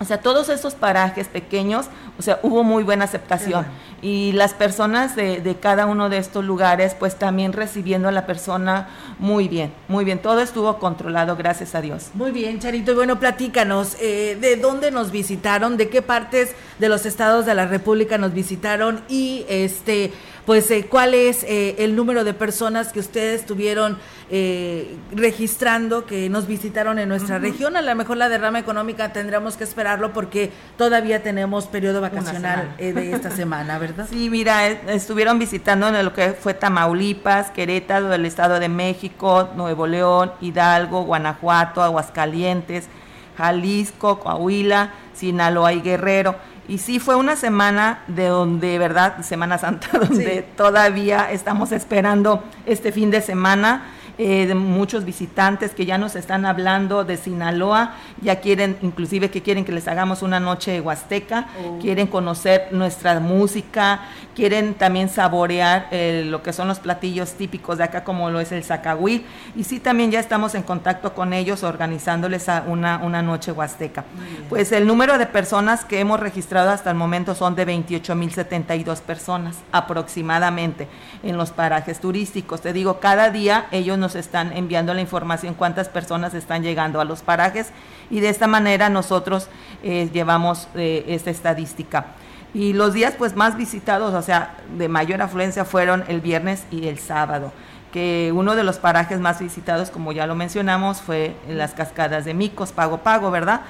o 0.00 0.04
sea, 0.04 0.20
todos 0.20 0.48
esos 0.48 0.74
parajes 0.74 1.28
pequeños, 1.28 1.86
o 2.18 2.22
sea, 2.22 2.38
hubo 2.42 2.62
muy 2.62 2.82
buena 2.84 3.04
aceptación. 3.04 3.66
Y 4.00 4.32
las 4.32 4.54
personas 4.54 5.16
de, 5.16 5.40
de, 5.40 5.56
cada 5.56 5.86
uno 5.86 6.08
de 6.08 6.18
estos 6.18 6.44
lugares, 6.44 6.94
pues 6.94 7.16
también 7.16 7.52
recibiendo 7.52 8.08
a 8.08 8.12
la 8.12 8.26
persona 8.26 8.88
muy 9.18 9.48
bien, 9.48 9.72
muy 9.88 10.04
bien. 10.04 10.18
Todo 10.18 10.40
estuvo 10.40 10.78
controlado, 10.78 11.36
gracias 11.36 11.74
a 11.74 11.80
Dios. 11.80 12.10
Muy 12.14 12.30
bien, 12.30 12.60
Charito. 12.60 12.92
Y 12.92 12.94
bueno, 12.94 13.18
platícanos, 13.18 13.96
eh, 14.00 14.36
¿de 14.40 14.56
dónde 14.56 14.90
nos 14.90 15.10
visitaron? 15.10 15.76
¿De 15.76 15.88
qué 15.88 16.02
partes 16.02 16.54
de 16.78 16.88
los 16.88 17.06
estados 17.06 17.46
de 17.46 17.54
la 17.54 17.66
República 17.66 18.18
nos 18.18 18.34
visitaron? 18.34 19.02
Y 19.08 19.46
este 19.48 20.12
pues 20.46 20.70
eh, 20.70 20.86
cuál 20.88 21.14
es 21.14 21.42
eh, 21.44 21.76
el 21.78 21.96
número 21.96 22.24
de 22.24 22.34
personas 22.34 22.92
que 22.92 23.00
ustedes 23.00 23.40
estuvieron 23.40 23.98
eh, 24.30 24.96
registrando 25.12 26.06
que 26.06 26.28
nos 26.28 26.46
visitaron 26.46 26.98
en 26.98 27.08
nuestra 27.08 27.38
región. 27.38 27.76
A 27.76 27.82
lo 27.82 27.94
mejor 27.94 28.16
la 28.16 28.28
derrama 28.28 28.58
económica 28.58 29.12
tendremos 29.12 29.56
que 29.56 29.64
esperarlo 29.64 30.12
porque 30.12 30.50
todavía 30.76 31.22
tenemos 31.22 31.66
periodo 31.66 32.00
vacacional 32.10 32.74
de 32.78 33.12
esta 33.12 33.30
semana, 33.42 33.78
¿verdad? 33.78 34.06
Sí, 34.08 34.30
mira, 34.30 34.66
estuvieron 34.66 35.38
visitando 35.38 35.88
en 35.88 36.04
lo 36.04 36.12
que 36.12 36.32
fue 36.32 36.54
Tamaulipas, 36.54 37.50
Querétaro, 37.50 38.12
el 38.12 38.26
Estado 38.26 38.60
de 38.60 38.68
México, 38.68 39.50
Nuevo 39.56 39.86
León, 39.86 40.32
Hidalgo, 40.40 41.04
Guanajuato, 41.04 41.82
Aguascalientes, 41.82 42.88
Jalisco, 43.36 44.20
Coahuila, 44.20 44.92
Sinaloa 45.14 45.72
y 45.72 45.80
Guerrero 45.80 46.36
y 46.66 46.78
sí 46.78 46.98
fue 46.98 47.14
una 47.16 47.36
semana 47.36 48.02
de 48.06 48.26
donde, 48.26 48.78
¿verdad? 48.78 49.20
Semana 49.22 49.58
Santa, 49.58 49.98
donde 49.98 50.42
todavía 50.56 51.30
estamos 51.30 51.72
esperando 51.72 52.42
este 52.66 52.92
fin 52.92 53.10
de 53.10 53.20
semana 53.20 53.84
eh, 54.18 54.46
de 54.46 54.54
muchos 54.54 55.04
visitantes 55.04 55.72
que 55.72 55.86
ya 55.86 55.98
nos 55.98 56.14
están 56.16 56.46
hablando 56.46 57.04
de 57.04 57.16
Sinaloa, 57.16 57.94
ya 58.20 58.40
quieren, 58.40 58.76
inclusive 58.82 59.30
que 59.30 59.42
quieren 59.42 59.64
que 59.64 59.72
les 59.72 59.88
hagamos 59.88 60.22
una 60.22 60.38
noche 60.38 60.80
huasteca, 60.80 61.48
oh. 61.64 61.78
quieren 61.80 62.06
conocer 62.06 62.68
nuestra 62.70 63.18
música, 63.20 64.00
quieren 64.34 64.74
también 64.74 65.08
saborear 65.08 65.88
eh, 65.90 66.24
lo 66.26 66.42
que 66.42 66.52
son 66.52 66.68
los 66.68 66.78
platillos 66.78 67.32
típicos 67.32 67.78
de 67.78 67.84
acá, 67.84 68.04
como 68.04 68.30
lo 68.30 68.40
es 68.40 68.52
el 68.52 68.64
zacahuil, 68.64 69.24
y 69.56 69.64
sí 69.64 69.80
también 69.80 70.10
ya 70.10 70.20
estamos 70.20 70.54
en 70.54 70.62
contacto 70.62 71.14
con 71.14 71.32
ellos 71.32 71.62
organizándoles 71.62 72.46
una, 72.66 72.98
una 72.98 73.22
noche 73.22 73.52
huasteca. 73.52 74.04
Pues 74.48 74.72
el 74.72 74.86
número 74.86 75.18
de 75.18 75.26
personas 75.26 75.84
que 75.84 76.00
hemos 76.00 76.20
registrado 76.20 76.70
hasta 76.70 76.90
el 76.90 76.96
momento 76.96 77.34
son 77.34 77.54
de 77.54 77.66
28.072 77.66 79.00
personas 79.00 79.56
aproximadamente 79.72 80.88
en 81.22 81.36
los 81.36 81.50
parajes 81.50 82.00
turísticos. 82.00 82.60
Te 82.60 82.72
digo, 82.72 83.00
cada 83.00 83.30
día 83.30 83.66
ellos 83.70 83.98
nos 83.98 84.14
están 84.14 84.52
enviando 84.56 84.94
la 84.94 85.00
información 85.00 85.54
cuántas 85.54 85.88
personas 85.88 86.34
están 86.34 86.62
llegando 86.62 87.00
a 87.00 87.04
los 87.04 87.22
parajes 87.22 87.70
y 88.10 88.20
de 88.20 88.28
esta 88.28 88.46
manera 88.46 88.88
nosotros 88.88 89.48
eh, 89.82 90.10
llevamos 90.12 90.68
eh, 90.74 91.04
esta 91.08 91.30
estadística. 91.30 92.06
Y 92.54 92.72
los 92.72 92.94
días 92.94 93.14
pues 93.18 93.34
más 93.34 93.56
visitados, 93.56 94.14
o 94.14 94.22
sea, 94.22 94.54
de 94.78 94.88
mayor 94.88 95.20
afluencia 95.20 95.64
fueron 95.64 96.04
el 96.08 96.20
viernes 96.20 96.64
y 96.70 96.86
el 96.86 96.98
sábado, 96.98 97.52
que 97.92 98.32
uno 98.34 98.54
de 98.54 98.62
los 98.62 98.78
parajes 98.78 99.18
más 99.18 99.40
visitados, 99.40 99.90
como 99.90 100.12
ya 100.12 100.26
lo 100.26 100.36
mencionamos, 100.36 101.00
fue 101.00 101.34
las 101.48 101.74
cascadas 101.74 102.24
de 102.24 102.32
Micos, 102.32 102.70
Pago 102.72 102.98
Pago, 102.98 103.32
¿verdad? 103.32 103.62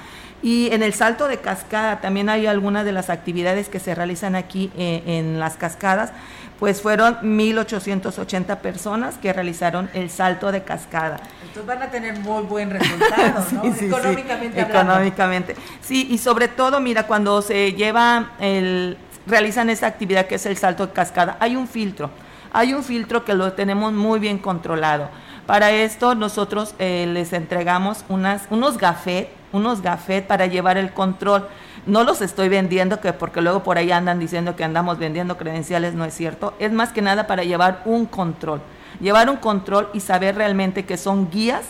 Y 0.43 0.69
en 0.71 0.83
el 0.83 0.93
salto 0.93 1.27
de 1.27 1.37
cascada 1.37 2.01
también 2.01 2.29
hay 2.29 2.45
algunas 2.45 2.85
de 2.85 2.91
las 2.91 3.09
actividades 3.09 3.67
que 3.67 3.79
se 3.79 3.95
realizan 3.95 4.35
aquí 4.35 4.71
eh, 4.77 5.01
en 5.07 5.39
las 5.39 5.57
cascadas 5.57 6.11
pues 6.59 6.81
fueron 6.81 7.17
1.880 7.21 8.57
personas 8.57 9.17
que 9.17 9.33
realizaron 9.33 9.89
el 9.93 10.09
salto 10.09 10.51
de 10.51 10.63
cascada. 10.63 11.19
Entonces 11.41 11.65
van 11.65 11.81
a 11.83 11.91
tener 11.91 12.17
muy 12.19 12.43
buen 12.43 12.69
resultado, 12.69 13.45
¿no? 13.51 13.63
Económicamente 13.65 14.61
Económicamente. 14.61 15.55
Sí, 15.81 16.07
y 16.09 16.17
sobre 16.17 16.47
todo, 16.47 16.79
mira, 16.79 17.07
cuando 17.07 17.41
se 17.41 17.73
lleva 17.73 18.31
el, 18.39 18.97
realizan 19.27 19.69
esa 19.69 19.87
actividad 19.87 20.27
que 20.27 20.35
es 20.35 20.45
el 20.45 20.57
salto 20.57 20.87
de 20.87 20.93
cascada, 20.93 21.37
hay 21.39 21.55
un 21.55 21.67
filtro, 21.67 22.09
hay 22.53 22.73
un 22.73 22.83
filtro 22.83 23.25
que 23.25 23.33
lo 23.33 23.53
tenemos 23.53 23.93
muy 23.93 24.19
bien 24.19 24.37
controlado. 24.37 25.09
Para 25.45 25.71
esto 25.71 26.15
nosotros 26.15 26.73
eh, 26.79 27.05
les 27.11 27.33
entregamos 27.33 28.03
unas, 28.09 28.43
unos 28.49 28.77
gafet, 28.77 29.29
unos 29.51 29.81
gafet 29.81 30.25
para 30.25 30.47
llevar 30.47 30.77
el 30.77 30.91
control 30.91 31.47
no 31.85 32.03
los 32.03 32.21
estoy 32.21 32.49
vendiendo, 32.49 32.99
que 32.99 33.13
porque 33.13 33.41
luego 33.41 33.63
por 33.63 33.77
ahí 33.77 33.91
andan 33.91 34.19
diciendo 34.19 34.55
que 34.55 34.63
andamos 34.63 34.97
vendiendo 34.97 35.37
credenciales, 35.37 35.93
no 35.93 36.05
es 36.05 36.13
cierto. 36.13 36.53
Es 36.59 36.71
más 36.71 36.91
que 36.91 37.01
nada 37.01 37.27
para 37.27 37.43
llevar 37.43 37.81
un 37.85 38.05
control. 38.05 38.61
Llevar 38.99 39.29
un 39.29 39.37
control 39.37 39.89
y 39.93 39.99
saber 39.99 40.35
realmente 40.35 40.85
que 40.85 40.97
son 40.97 41.29
guías 41.29 41.65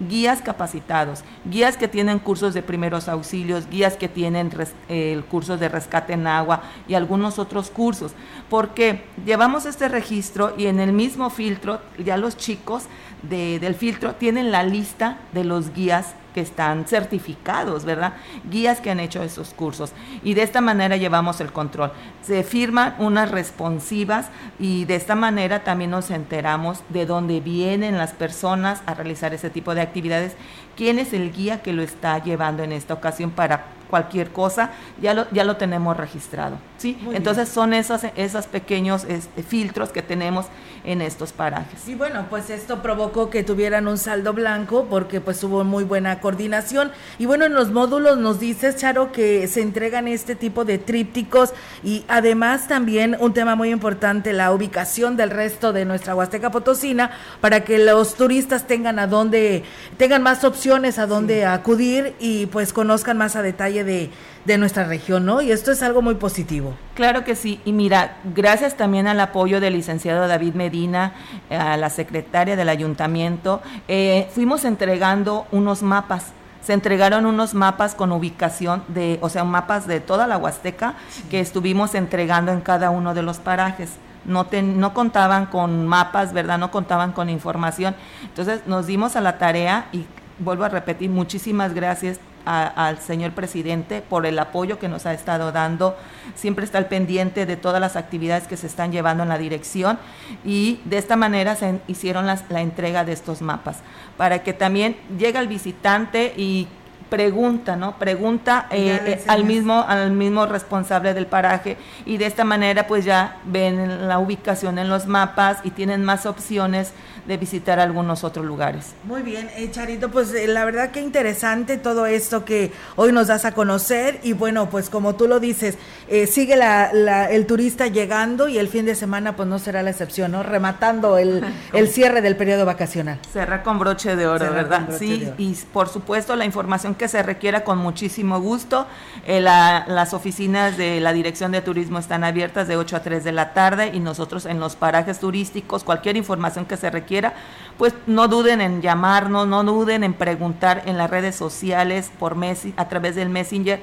guías 0.00 0.40
capacitados, 0.40 1.22
guías 1.44 1.76
que 1.76 1.86
tienen 1.86 2.18
cursos 2.18 2.54
de 2.54 2.62
primeros 2.62 3.08
auxilios, 3.08 3.68
guías 3.68 3.96
que 3.96 4.08
tienen 4.08 4.50
el 4.88 5.24
cursos 5.24 5.60
de 5.60 5.68
rescate 5.68 6.14
en 6.14 6.26
agua 6.26 6.62
y 6.88 6.94
algunos 6.94 7.38
otros 7.38 7.70
cursos. 7.70 8.12
Porque 8.48 9.04
llevamos 9.24 9.66
este 9.66 9.88
registro 9.88 10.54
y 10.56 10.66
en 10.66 10.80
el 10.80 10.92
mismo 10.92 11.28
filtro, 11.30 11.80
ya 12.02 12.16
los 12.16 12.36
chicos 12.36 12.84
del 13.22 13.74
filtro 13.74 14.14
tienen 14.14 14.50
la 14.50 14.62
lista 14.62 15.18
de 15.32 15.44
los 15.44 15.72
guías 15.74 16.14
que 16.34 16.40
están 16.40 16.86
certificados, 16.86 17.84
¿verdad? 17.84 18.14
Guías 18.50 18.80
que 18.80 18.90
han 18.90 19.00
hecho 19.00 19.22
esos 19.22 19.50
cursos. 19.50 19.92
Y 20.22 20.34
de 20.34 20.42
esta 20.42 20.60
manera 20.60 20.96
llevamos 20.96 21.40
el 21.40 21.52
control. 21.52 21.92
Se 22.22 22.42
firman 22.42 22.94
unas 22.98 23.30
responsivas 23.30 24.28
y 24.58 24.84
de 24.84 24.96
esta 24.96 25.14
manera 25.14 25.64
también 25.64 25.90
nos 25.90 26.10
enteramos 26.10 26.82
de 26.88 27.06
dónde 27.06 27.40
vienen 27.40 27.98
las 27.98 28.12
personas 28.12 28.82
a 28.86 28.94
realizar 28.94 29.34
ese 29.34 29.50
tipo 29.50 29.74
de 29.74 29.80
actividades, 29.80 30.36
quién 30.76 30.98
es 30.98 31.12
el 31.12 31.32
guía 31.32 31.62
que 31.62 31.72
lo 31.72 31.82
está 31.82 32.22
llevando 32.22 32.62
en 32.62 32.72
esta 32.72 32.94
ocasión 32.94 33.30
para 33.30 33.66
cualquier 33.90 34.30
cosa, 34.30 34.70
ya 35.02 35.12
lo, 35.12 35.28
ya 35.32 35.44
lo 35.44 35.56
tenemos 35.56 35.96
registrado. 35.96 36.56
¿sí? 36.78 36.96
Entonces 37.12 37.48
son 37.48 37.74
esos, 37.74 38.02
esos 38.16 38.46
pequeños 38.46 39.04
este, 39.04 39.42
filtros 39.42 39.90
que 39.90 40.00
tenemos 40.00 40.46
en 40.84 41.02
estos 41.02 41.32
parajes. 41.32 41.88
Y 41.88 41.94
bueno, 41.94 42.26
pues 42.30 42.50
esto 42.50 42.82
provocó 42.82 43.30
que 43.30 43.42
tuvieran 43.42 43.88
un 43.88 43.98
saldo 43.98 44.32
blanco 44.32 44.86
porque 44.88 45.20
pues 45.20 45.42
hubo 45.44 45.64
muy 45.64 45.84
buena 45.84 46.20
coordinación. 46.20 46.90
Y 47.18 47.26
bueno, 47.26 47.44
en 47.44 47.54
los 47.54 47.70
módulos 47.70 48.18
nos 48.18 48.40
dices, 48.40 48.76
Charo, 48.76 49.12
que 49.12 49.46
se 49.48 49.62
entregan 49.62 50.08
este 50.08 50.34
tipo 50.34 50.64
de 50.64 50.78
trípticos 50.78 51.52
y 51.82 52.04
además 52.08 52.68
también 52.68 53.16
un 53.20 53.34
tema 53.34 53.56
muy 53.56 53.70
importante, 53.70 54.32
la 54.32 54.52
ubicación 54.52 55.16
del 55.16 55.30
resto 55.30 55.72
de 55.72 55.84
nuestra 55.84 56.14
Huasteca 56.14 56.50
Potosina 56.50 57.10
para 57.40 57.64
que 57.64 57.78
los 57.78 58.14
turistas 58.14 58.66
tengan 58.66 58.98
a 58.98 59.06
dónde, 59.06 59.64
tengan 59.96 60.22
más 60.22 60.44
opciones 60.44 60.98
a 60.98 61.06
dónde 61.06 61.44
acudir 61.44 62.14
y 62.18 62.46
pues 62.46 62.72
conozcan 62.72 63.18
más 63.18 63.36
a 63.36 63.42
detalle 63.42 63.84
de, 63.84 64.10
de 64.44 64.58
nuestra 64.58 64.84
región, 64.84 65.26
¿no? 65.26 65.42
Y 65.42 65.52
esto 65.52 65.70
es 65.70 65.82
algo 65.82 66.02
muy 66.02 66.14
positivo. 66.14 66.74
Claro 66.94 67.24
que 67.24 67.36
sí. 67.36 67.60
Y 67.64 67.72
mira, 67.72 68.16
gracias 68.34 68.76
también 68.76 69.06
al 69.06 69.20
apoyo 69.20 69.60
del 69.60 69.74
licenciado 69.74 70.26
David 70.26 70.54
Medina, 70.54 71.12
a 71.50 71.76
la 71.76 71.90
secretaria 71.90 72.56
del 72.56 72.68
ayuntamiento, 72.68 73.60
eh, 73.88 74.28
fuimos 74.34 74.64
entregando 74.64 75.46
unos 75.52 75.82
mapas 75.82 76.32
se 76.60 76.74
entregaron 76.74 77.24
unos 77.24 77.54
mapas 77.54 77.94
con 77.94 78.12
ubicación 78.12 78.84
de, 78.88 79.18
o 79.22 79.28
sea, 79.28 79.44
mapas 79.44 79.86
de 79.86 80.00
toda 80.00 80.26
la 80.26 80.36
Huasteca 80.36 80.94
que 81.30 81.40
estuvimos 81.40 81.94
entregando 81.94 82.52
en 82.52 82.60
cada 82.60 82.90
uno 82.90 83.14
de 83.14 83.22
los 83.22 83.38
parajes. 83.38 83.92
No, 84.26 84.46
no 84.52 84.92
contaban 84.92 85.46
con 85.46 85.86
mapas, 85.86 86.34
¿verdad? 86.34 86.58
No 86.58 86.70
contaban 86.70 87.12
con 87.12 87.30
información. 87.30 87.96
Entonces 88.22 88.66
nos 88.66 88.86
dimos 88.86 89.16
a 89.16 89.22
la 89.22 89.38
tarea 89.38 89.86
y 89.92 90.04
vuelvo 90.38 90.64
a 90.64 90.68
repetir, 90.68 91.08
muchísimas 91.08 91.72
gracias 91.72 92.20
al 92.44 92.98
señor 93.00 93.32
presidente 93.32 94.02
por 94.02 94.26
el 94.26 94.38
apoyo 94.38 94.78
que 94.78 94.88
nos 94.88 95.06
ha 95.06 95.12
estado 95.12 95.52
dando. 95.52 95.96
Siempre 96.34 96.64
está 96.64 96.78
al 96.78 96.86
pendiente 96.86 97.46
de 97.46 97.56
todas 97.56 97.80
las 97.80 97.96
actividades 97.96 98.46
que 98.46 98.56
se 98.56 98.66
están 98.66 98.92
llevando 98.92 99.22
en 99.22 99.28
la 99.28 99.38
dirección 99.38 99.98
y 100.44 100.80
de 100.84 100.98
esta 100.98 101.16
manera 101.16 101.56
se 101.56 101.80
hicieron 101.86 102.26
la 102.26 102.60
entrega 102.60 103.04
de 103.04 103.12
estos 103.12 103.42
mapas 103.42 103.78
para 104.16 104.42
que 104.42 104.52
también 104.52 104.96
llegue 105.18 105.38
el 105.38 105.48
visitante 105.48 106.32
y 106.36 106.68
pregunta, 107.10 107.76
¿no? 107.76 107.98
Pregunta 107.98 108.66
eh, 108.70 109.00
eh, 109.04 109.24
al 109.26 109.44
mismo 109.44 109.84
al 109.86 110.12
mismo 110.12 110.46
responsable 110.46 111.12
del 111.12 111.26
paraje 111.26 111.76
y 112.06 112.16
de 112.16 112.26
esta 112.26 112.44
manera 112.44 112.86
pues 112.86 113.04
ya 113.04 113.38
ven 113.44 114.08
la 114.08 114.18
ubicación 114.18 114.78
en 114.78 114.88
los 114.88 115.06
mapas 115.06 115.58
y 115.64 115.70
tienen 115.70 116.04
más 116.04 116.24
opciones 116.24 116.92
de 117.26 117.36
visitar 117.36 117.78
algunos 117.78 118.24
otros 118.24 118.44
lugares. 118.44 118.94
Muy 119.04 119.22
bien, 119.22 119.48
eh, 119.56 119.70
Charito, 119.70 120.10
pues 120.10 120.34
eh, 120.34 120.46
la 120.46 120.64
verdad 120.64 120.90
que 120.90 121.00
interesante 121.00 121.76
todo 121.76 122.06
esto 122.06 122.44
que 122.44 122.72
hoy 122.96 123.12
nos 123.12 123.28
das 123.28 123.44
a 123.44 123.52
conocer 123.52 124.20
y 124.22 124.32
bueno, 124.32 124.68
pues 124.70 124.90
como 124.90 125.14
tú 125.14 125.28
lo 125.28 125.40
dices, 125.40 125.76
eh, 126.08 126.26
sigue 126.26 126.56
la, 126.56 126.90
el 127.30 127.46
turista 127.46 127.86
llegando 127.86 128.48
y 128.48 128.58
el 128.58 128.68
fin 128.68 128.84
de 128.84 128.94
semana 128.94 129.36
pues 129.36 129.48
no 129.48 129.58
será 129.58 129.82
la 129.82 129.90
excepción, 129.90 130.32
¿no? 130.32 130.42
Rematando 130.42 131.18
el, 131.18 131.44
el 131.72 131.88
cierre 131.88 132.20
del 132.20 132.36
periodo 132.36 132.64
vacacional. 132.66 133.18
Cerra 133.32 133.62
con 133.62 133.78
broche 133.78 134.16
de 134.16 134.26
oro, 134.26 134.52
¿verdad? 134.52 134.88
Sí, 134.98 135.30
y 135.38 135.56
por 135.72 135.88
supuesto 135.88 136.36
la 136.36 136.44
información 136.44 136.94
que 137.00 137.08
se 137.08 137.22
requiera 137.22 137.64
con 137.64 137.78
muchísimo 137.78 138.40
gusto. 138.40 138.86
las 139.26 140.12
oficinas 140.12 140.76
de 140.76 141.00
la 141.00 141.14
Dirección 141.14 141.50
de 141.50 141.62
Turismo 141.62 141.98
están 141.98 142.24
abiertas 142.24 142.68
de 142.68 142.76
8 142.76 142.96
a 142.96 143.00
3 143.00 143.24
de 143.24 143.32
la 143.32 143.54
tarde 143.54 143.90
y 143.94 144.00
nosotros 144.00 144.44
en 144.44 144.60
los 144.60 144.76
parajes 144.76 145.18
turísticos, 145.18 145.82
cualquier 145.82 146.18
información 146.18 146.66
que 146.66 146.76
se 146.76 146.90
requiera, 146.90 147.32
pues 147.78 147.94
no 148.06 148.28
duden 148.28 148.60
en 148.60 148.82
llamarnos, 148.82 149.48
no 149.48 149.64
duden 149.64 150.04
en 150.04 150.12
preguntar 150.12 150.82
en 150.84 150.98
las 150.98 151.08
redes 151.08 151.36
sociales, 151.36 152.10
por 152.18 152.34
mes, 152.34 152.66
a 152.76 152.88
través 152.88 153.14
del 153.14 153.30
Messenger, 153.30 153.80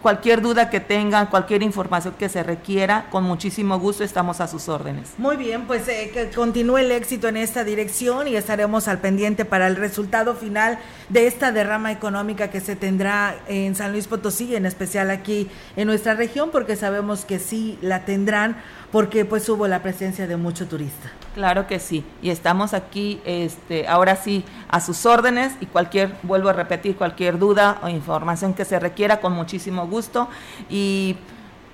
cualquier 0.00 0.40
duda 0.40 0.70
que 0.70 0.78
tengan, 0.78 1.26
cualquier 1.26 1.64
información 1.64 2.14
que 2.16 2.28
se 2.28 2.44
requiera, 2.44 3.06
con 3.10 3.24
muchísimo 3.24 3.80
gusto 3.80 4.04
estamos 4.04 4.40
a 4.40 4.46
sus 4.46 4.68
órdenes. 4.68 5.14
Muy 5.18 5.36
bien, 5.36 5.66
pues 5.66 5.88
eh, 5.88 6.12
que 6.14 6.30
continúe 6.30 6.78
el 6.78 6.92
éxito 6.92 7.26
en 7.26 7.36
esta 7.36 7.64
dirección 7.64 8.28
y 8.28 8.36
estaremos 8.36 8.86
al 8.86 8.98
pendiente 8.98 9.44
para 9.44 9.66
el 9.66 9.74
resultado 9.74 10.36
final 10.36 10.78
de 11.08 11.26
esta 11.26 11.50
derrama 11.50 11.90
económica 11.90 12.50
que 12.50 12.59
se 12.60 12.76
tendrá 12.76 13.36
en 13.48 13.74
San 13.74 13.92
Luis 13.92 14.06
Potosí, 14.06 14.54
en 14.54 14.66
especial 14.66 15.10
aquí 15.10 15.48
en 15.76 15.86
nuestra 15.86 16.14
región, 16.14 16.50
porque 16.50 16.76
sabemos 16.76 17.24
que 17.24 17.38
sí 17.38 17.78
la 17.82 18.04
tendrán 18.04 18.56
porque 18.92 19.24
pues 19.24 19.48
hubo 19.48 19.68
la 19.68 19.82
presencia 19.82 20.26
de 20.26 20.36
mucho 20.36 20.66
turista. 20.66 21.10
Claro 21.34 21.66
que 21.66 21.78
sí, 21.78 22.04
y 22.22 22.30
estamos 22.30 22.74
aquí 22.74 23.20
este, 23.24 23.86
ahora 23.86 24.16
sí 24.16 24.44
a 24.68 24.80
sus 24.80 25.06
órdenes 25.06 25.52
y 25.60 25.66
cualquier, 25.66 26.12
vuelvo 26.22 26.48
a 26.48 26.52
repetir, 26.52 26.96
cualquier 26.96 27.38
duda 27.38 27.78
o 27.82 27.88
información 27.88 28.52
que 28.54 28.64
se 28.64 28.80
requiera 28.80 29.20
con 29.20 29.32
muchísimo 29.32 29.86
gusto 29.86 30.28
y 30.68 31.16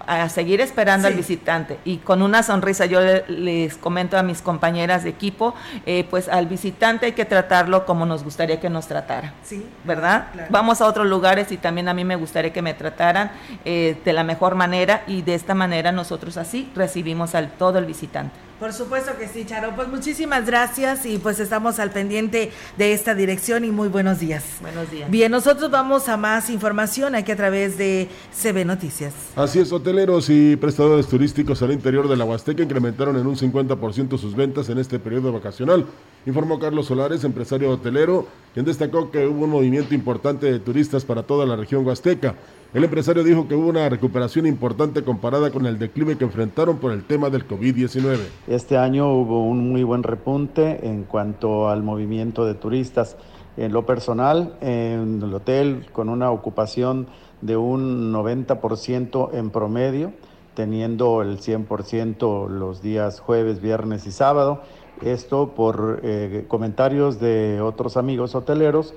a 0.07 0.29
seguir 0.29 0.61
esperando 0.61 1.09
al 1.09 1.15
visitante. 1.15 1.79
Y 1.85 1.99
con 1.99 2.23
una 2.23 2.43
sonrisa 2.43 2.87
yo 2.87 3.01
les 3.29 3.77
comento 3.77 4.17
a 4.19 4.23
mis 4.23 4.43
compañeras 4.43 5.05
de 5.05 5.11
equipo, 5.11 5.55
eh, 5.85 6.07
pues 6.09 6.29
al 6.29 6.47
visitante 6.47 7.07
hay 7.07 7.13
que 7.13 7.25
tratarlo 7.25 7.85
como 7.87 8.07
nos 8.07 8.25
gustaría 8.25 8.61
que 8.61 8.71
nos 8.71 8.87
tratara. 8.87 9.35
Sí. 9.43 9.67
¿Verdad? 9.85 10.29
Vamos 10.51 10.81
a 10.81 10.87
otros 10.87 11.07
lugares 11.07 11.53
y 11.53 11.57
también 11.57 11.89
a 11.89 11.95
mí 11.95 12.05
me 12.05 12.17
gustaría 12.17 12.53
que 12.53 12.63
me 12.63 12.75
trataran 12.75 13.31
eh, 13.65 14.01
de 14.05 14.13
la 14.13 14.25
mejor 14.25 14.55
manera 14.55 15.03
y 15.07 15.23
de 15.23 15.35
esta 15.35 15.55
manera 15.55 15.93
nosotros 15.93 16.37
así 16.37 16.71
recibimos 16.75 17.35
al 17.35 17.51
todo 17.51 17.79
el 17.79 17.85
visitante. 17.85 18.47
Por 18.59 18.73
supuesto 18.73 19.13
que 19.19 19.29
sí, 19.29 19.45
Charo. 19.45 19.75
Pues 19.77 19.89
muchísimas 19.89 20.47
gracias 20.47 21.05
y 21.05 21.19
pues 21.19 21.41
estamos 21.41 21.79
al 21.79 21.91
pendiente 21.91 22.51
de 22.79 22.93
esta 22.93 23.15
dirección 23.15 23.65
y 23.65 23.71
muy 23.71 23.89
buenos 23.89 24.19
días. 24.19 24.45
Buenos 24.63 24.91
días. 24.91 25.11
Bien, 25.11 25.31
nosotros 25.31 25.71
vamos 25.71 26.09
a 26.09 26.17
más 26.17 26.49
información 26.49 27.15
aquí 27.15 27.33
a 27.33 27.37
través 27.37 27.77
de 27.77 28.09
CB 28.33 28.65
Noticias. 28.65 29.13
Así 29.37 29.59
es, 29.59 29.71
hoteleros 29.73 30.31
y 30.31 30.57
prestadores 30.57 31.07
turísticos 31.07 31.61
al 31.61 31.73
interior 31.73 32.09
de 32.09 32.17
la 32.17 32.25
Huasteca 32.25 32.63
incrementaron 32.63 33.17
en 33.19 33.27
un 33.27 33.37
50% 33.37 34.17
sus 34.17 34.35
ventas 34.35 34.71
en 34.71 34.79
este 34.79 34.99
periodo 34.99 35.33
vacacional 35.33 35.87
informó 36.27 36.59
Carlos 36.59 36.87
Solares, 36.87 37.25
empresario 37.25 37.71
hotelero, 37.71 38.27
quien 38.53 38.67
destacó 38.67 39.11
que 39.11 39.27
hubo 39.27 39.45
un 39.45 39.51
movimiento 39.51 39.95
importante 39.95 40.51
de 40.51 40.59
turistas 40.59 41.05
para 41.05 41.23
toda 41.23 41.47
la 41.47 41.57
región 41.57 41.87
huasteca. 41.87 42.35
El 42.77 42.85
empresario 42.85 43.25
dijo 43.25 43.49
que 43.49 43.55
hubo 43.55 43.69
una 43.69 43.89
recuperación 43.89 44.45
importante 44.45 45.03
comparada 45.03 45.51
con 45.51 45.65
el 45.65 45.79
declive 45.79 46.19
que 46.19 46.25
enfrentaron 46.25 46.77
por 46.77 46.93
el 46.93 47.05
tema 47.05 47.31
del 47.31 47.49
COVID-19. 47.49 48.19
Este 48.49 48.77
año 48.77 49.15
hubo 49.15 49.47
un 49.47 49.71
muy 49.71 49.83
buen 49.83 50.03
repunte 50.03 50.87
en 50.87 51.05
cuanto 51.05 51.71
al 51.71 51.83
movimiento 51.83 52.45
de 52.45 52.53
turistas. 52.53 53.17
En 53.57 53.73
lo 53.73 53.87
personal, 53.87 54.59
en 54.61 55.23
el 55.23 55.33
hotel, 55.33 55.87
con 55.91 56.11
una 56.11 56.31
ocupación 56.31 57.07
de 57.41 57.57
un 57.57 58.13
90% 58.13 59.31
en 59.33 59.49
promedio, 59.49 60.13
teniendo 60.53 61.23
el 61.23 61.39
100% 61.39 62.51
los 62.51 62.83
días 62.83 63.21
jueves, 63.21 63.63
viernes 63.63 64.07
y 64.07 64.13
sábado 64.13 64.61
esto 65.03 65.55
por 65.55 66.01
eh, 66.03 66.45
comentarios 66.49 67.21
de 67.21 67.61
otros 67.61 67.97
amigos 67.97 68.35
hoteleros 68.35 68.95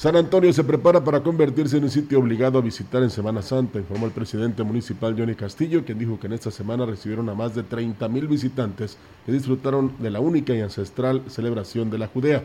San 0.00 0.16
Antonio 0.16 0.50
se 0.54 0.64
prepara 0.64 1.04
para 1.04 1.22
convertirse 1.22 1.76
en 1.76 1.84
un 1.84 1.90
sitio 1.90 2.20
obligado 2.20 2.58
a 2.58 2.62
visitar 2.62 3.02
en 3.02 3.10
Semana 3.10 3.42
Santa, 3.42 3.78
informó 3.78 4.06
el 4.06 4.12
presidente 4.12 4.62
municipal 4.62 5.14
Johnny 5.14 5.34
Castillo, 5.34 5.84
quien 5.84 5.98
dijo 5.98 6.18
que 6.18 6.26
en 6.26 6.32
esta 6.32 6.50
semana 6.50 6.86
recibieron 6.86 7.28
a 7.28 7.34
más 7.34 7.54
de 7.54 7.64
30 7.64 8.08
mil 8.08 8.26
visitantes 8.26 8.96
que 9.26 9.32
disfrutaron 9.32 9.92
de 9.98 10.08
la 10.08 10.20
única 10.20 10.54
y 10.54 10.62
ancestral 10.62 11.20
celebración 11.28 11.90
de 11.90 11.98
la 11.98 12.06
Judea. 12.06 12.44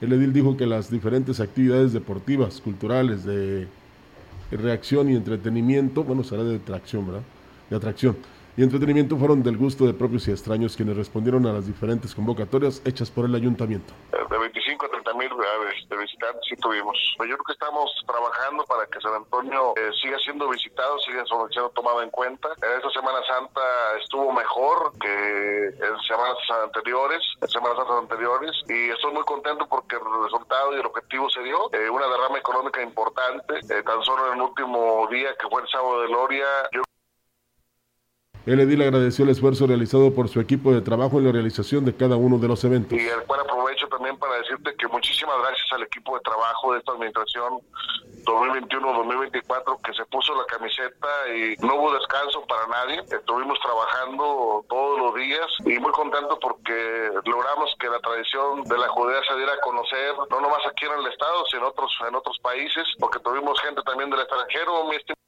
El 0.00 0.14
edil 0.14 0.32
dijo 0.32 0.56
que 0.56 0.64
las 0.64 0.90
diferentes 0.90 1.38
actividades 1.38 1.92
deportivas, 1.92 2.62
culturales, 2.62 3.24
de 3.24 3.68
reacción 4.50 5.10
y 5.10 5.16
entretenimiento, 5.16 6.02
bueno, 6.02 6.24
será 6.24 6.44
de 6.44 6.56
atracción, 6.56 7.08
¿verdad? 7.08 7.22
De 7.68 7.76
atracción 7.76 8.16
y 8.56 8.62
entretenimiento 8.62 9.16
fueron 9.16 9.42
del 9.42 9.56
gusto 9.56 9.86
de 9.86 9.92
propios 9.92 10.26
y 10.28 10.30
extraños 10.30 10.76
quienes 10.76 10.96
respondieron 10.96 11.46
a 11.46 11.52
las 11.52 11.66
diferentes 11.66 12.14
convocatorias 12.14 12.80
hechas 12.86 13.10
por 13.10 13.26
el 13.26 13.34
ayuntamiento. 13.34 13.92
De 14.30 14.38
25 14.38 14.86
a 14.86 14.88
30 14.88 15.14
mil 15.14 15.28
de 15.88 15.96
visitantes 15.96 16.40
sí 16.48 16.56
tuvimos. 16.56 16.96
Yo 17.18 17.24
creo 17.26 17.44
que 17.44 17.52
estamos 17.52 17.90
trabajando 18.06 18.64
para 18.64 18.86
que 18.86 19.00
San 19.00 19.14
Antonio 19.14 19.74
eh, 19.76 19.90
siga 20.00 20.18
siendo 20.18 20.48
visitado, 20.48 20.98
siga 21.00 21.24
siendo 21.50 21.70
tomado 21.70 22.02
en 22.02 22.10
cuenta. 22.10 22.48
Esta 22.56 22.90
Semana 22.90 23.18
Santa 23.28 23.60
estuvo 24.02 24.32
mejor 24.32 24.92
que 25.00 25.66
en 25.66 26.00
semanas 26.08 26.36
anteriores, 26.64 27.22
en 27.42 27.48
semanas 27.48 27.78
anteriores, 27.90 28.52
y 28.68 28.90
estoy 28.90 29.12
muy 29.12 29.24
contento 29.24 29.66
porque 29.68 29.96
el 29.96 30.22
resultado 30.24 30.74
y 30.74 30.80
el 30.80 30.86
objetivo 30.86 31.28
se 31.28 31.42
dio. 31.42 31.70
Eh, 31.72 31.90
una 31.90 32.06
derrama 32.06 32.38
económica 32.38 32.82
importante, 32.82 33.58
eh, 33.68 33.82
tan 33.82 34.02
solo 34.02 34.28
en 34.28 34.38
el 34.38 34.42
último 34.42 35.06
día 35.10 35.34
que 35.38 35.48
fue 35.48 35.62
el 35.62 35.68
sábado 35.68 36.00
de 36.02 36.08
Gloria. 36.08 36.46
Yo 36.72 36.82
el 38.46 38.60
edil 38.60 38.82
agradeció 38.82 39.24
el 39.24 39.30
esfuerzo 39.30 39.66
realizado 39.66 40.14
por 40.14 40.28
su 40.28 40.40
equipo 40.40 40.72
de 40.72 40.80
trabajo 40.80 41.18
en 41.18 41.24
la 41.24 41.32
realización 41.32 41.84
de 41.84 41.96
cada 41.96 42.16
uno 42.16 42.38
de 42.38 42.46
los 42.46 42.62
eventos. 42.64 42.96
Y 42.96 43.06
el 43.06 43.22
cual 43.26 43.40
aprovecho 43.40 43.88
también 43.88 44.16
para 44.18 44.36
decirte 44.38 44.74
que 44.76 44.86
muchísimas 44.86 45.36
gracias 45.40 45.66
al 45.72 45.82
equipo 45.82 46.14
de 46.14 46.20
trabajo 46.20 46.72
de 46.72 46.78
esta 46.78 46.92
administración 46.92 47.60
2021-2024 48.24 49.80
que 49.82 49.94
se 49.94 50.04
puso 50.06 50.34
la 50.34 50.44
camiseta 50.44 51.08
y 51.34 51.56
no 51.64 51.74
hubo 51.74 51.92
descanso 51.94 52.44
para 52.46 52.66
nadie. 52.68 53.02
Estuvimos 53.10 53.58
trabajando 53.60 54.64
todos 54.68 54.98
los 54.98 55.14
días 55.14 55.46
y 55.64 55.78
muy 55.80 55.90
contento 55.92 56.38
porque 56.40 57.10
logramos 57.24 57.74
que 57.80 57.88
la 57.88 57.98
tradición 57.98 58.62
de 58.64 58.78
la 58.78 58.88
judea 58.88 59.20
se 59.28 59.36
diera 59.36 59.54
a 59.54 59.60
conocer, 59.60 60.14
no 60.30 60.40
nomás 60.40 60.64
aquí 60.70 60.86
en 60.86 60.98
el 61.00 61.06
estado, 61.06 61.44
sino 61.50 61.62
en 61.62 61.68
otros, 61.68 61.90
en 62.06 62.14
otros 62.14 62.38
países, 62.42 62.84
porque 63.00 63.18
tuvimos 63.20 63.60
gente 63.60 63.82
también 63.82 64.10
del 64.10 64.20
extranjero, 64.20 64.84
mi 64.84 64.96
estimado 64.96 65.25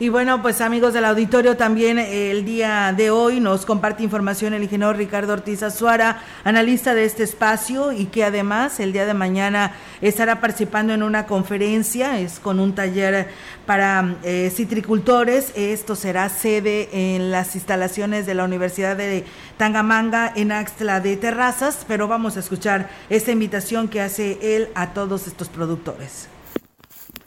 y 0.00 0.08
bueno, 0.08 0.40
pues 0.40 0.62
amigos 0.62 0.94
del 0.94 1.04
auditorio, 1.04 1.58
también 1.58 1.98
eh, 1.98 2.30
el 2.30 2.46
día 2.46 2.94
de 2.96 3.10
hoy 3.10 3.38
nos 3.38 3.66
comparte 3.66 4.02
información 4.02 4.54
el 4.54 4.62
ingeniero 4.62 4.94
Ricardo 4.94 5.34
Ortiz 5.34 5.62
Azuara, 5.62 6.22
analista 6.42 6.94
de 6.94 7.04
este 7.04 7.22
espacio 7.22 7.92
y 7.92 8.06
que 8.06 8.24
además 8.24 8.80
el 8.80 8.94
día 8.94 9.04
de 9.04 9.12
mañana 9.12 9.74
estará 10.00 10.40
participando 10.40 10.94
en 10.94 11.02
una 11.02 11.26
conferencia, 11.26 12.18
es 12.18 12.40
con 12.40 12.60
un 12.60 12.74
taller 12.74 13.28
para 13.66 14.16
eh, 14.22 14.50
citricultores. 14.50 15.52
Esto 15.54 15.94
será 15.94 16.30
sede 16.30 16.88
en 17.14 17.30
las 17.30 17.54
instalaciones 17.54 18.24
de 18.24 18.32
la 18.32 18.44
Universidad 18.44 18.96
de 18.96 19.26
Tangamanga 19.58 20.32
en 20.34 20.50
Axtla 20.50 21.00
de 21.00 21.18
Terrazas, 21.18 21.84
pero 21.86 22.08
vamos 22.08 22.38
a 22.38 22.40
escuchar 22.40 22.88
esta 23.10 23.32
invitación 23.32 23.86
que 23.86 24.00
hace 24.00 24.56
él 24.56 24.70
a 24.74 24.94
todos 24.94 25.26
estos 25.26 25.50
productores. 25.50 26.26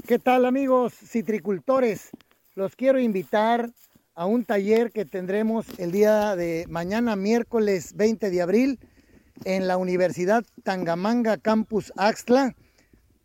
¿Qué 0.07 0.17
tal 0.17 0.45
amigos 0.45 0.93
citricultores? 0.93 2.09
Los 2.55 2.75
quiero 2.75 2.99
invitar 2.99 3.71
a 4.15 4.25
un 4.25 4.45
taller 4.45 4.91
que 4.91 5.05
tendremos 5.05 5.65
el 5.79 5.91
día 5.91 6.35
de 6.35 6.65
mañana, 6.69 7.15
miércoles 7.15 7.93
20 7.95 8.29
de 8.29 8.41
abril, 8.41 8.79
en 9.43 9.67
la 9.67 9.77
Universidad 9.77 10.45
Tangamanga 10.63 11.37
Campus 11.37 11.91
Axtla, 11.97 12.55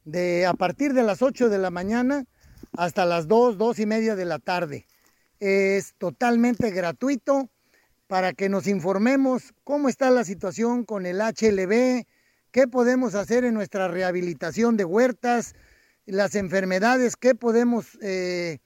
de 0.05 0.47
a 0.47 0.55
partir 0.55 0.95
de 0.95 1.03
las 1.03 1.20
8 1.20 1.51
de 1.51 1.59
la 1.59 1.70
mañana 1.70 2.24
hasta 2.72 3.05
las 3.05 3.29
2, 3.29 3.59
2 3.59 3.79
y 3.81 3.87
media 3.87 4.16
de 4.16 4.24
la 4.24 4.39
tarde. 4.39 4.87
Es 5.41 5.95
totalmente 5.99 6.70
gratuito 6.70 7.51
para 8.07 8.33
que 8.33 8.49
nos 8.49 8.66
informemos 8.66 9.53
cómo 9.64 9.91
está 9.91 10.11
la 10.11 10.24
situación 10.24 10.85
con 10.85 11.05
el 11.05 11.20
HLB, 11.20 12.07
qué 12.51 12.66
podemos 12.66 13.14
hacer 13.14 13.45
en 13.45 13.53
nuestra 13.53 13.89
rehabilitación 13.89 14.79
de 14.79 14.87
huertas, 14.87 15.55
las 16.07 16.35
enfermedades, 16.35 17.16
qué 17.16 17.35
podemos 17.35 17.99
eh, 18.01 18.61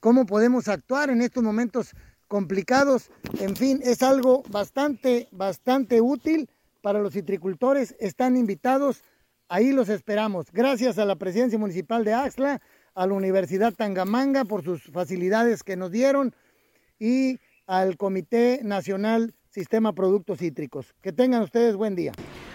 cómo 0.00 0.26
podemos 0.26 0.68
actuar 0.68 1.10
en 1.10 1.22
estos 1.22 1.42
momentos 1.42 1.92
complicados. 2.26 3.10
En 3.38 3.56
fin, 3.56 3.80
es 3.84 4.02
algo 4.02 4.42
bastante, 4.48 5.28
bastante 5.30 6.00
útil 6.00 6.48
para 6.82 7.00
los 7.00 7.12
citricultores. 7.12 7.94
Están 8.00 8.36
invitados, 8.36 9.02
ahí 9.48 9.72
los 9.72 9.88
esperamos. 9.88 10.46
Gracias 10.52 10.98
a 10.98 11.04
la 11.04 11.16
Presidencia 11.16 11.58
Municipal 11.58 12.04
de 12.04 12.14
Axla, 12.14 12.60
a 12.94 13.06
la 13.06 13.14
Universidad 13.14 13.74
Tangamanga 13.74 14.44
por 14.44 14.64
sus 14.64 14.82
facilidades 14.84 15.62
que 15.62 15.76
nos 15.76 15.90
dieron 15.90 16.34
y 16.98 17.38
al 17.66 17.96
Comité 17.96 18.60
Nacional 18.64 19.34
Sistema 19.48 19.92
Productos 19.94 20.38
Cítricos. 20.38 20.94
Que 21.00 21.12
tengan 21.12 21.42
ustedes 21.42 21.76
buen 21.76 21.94
día. 21.94 22.12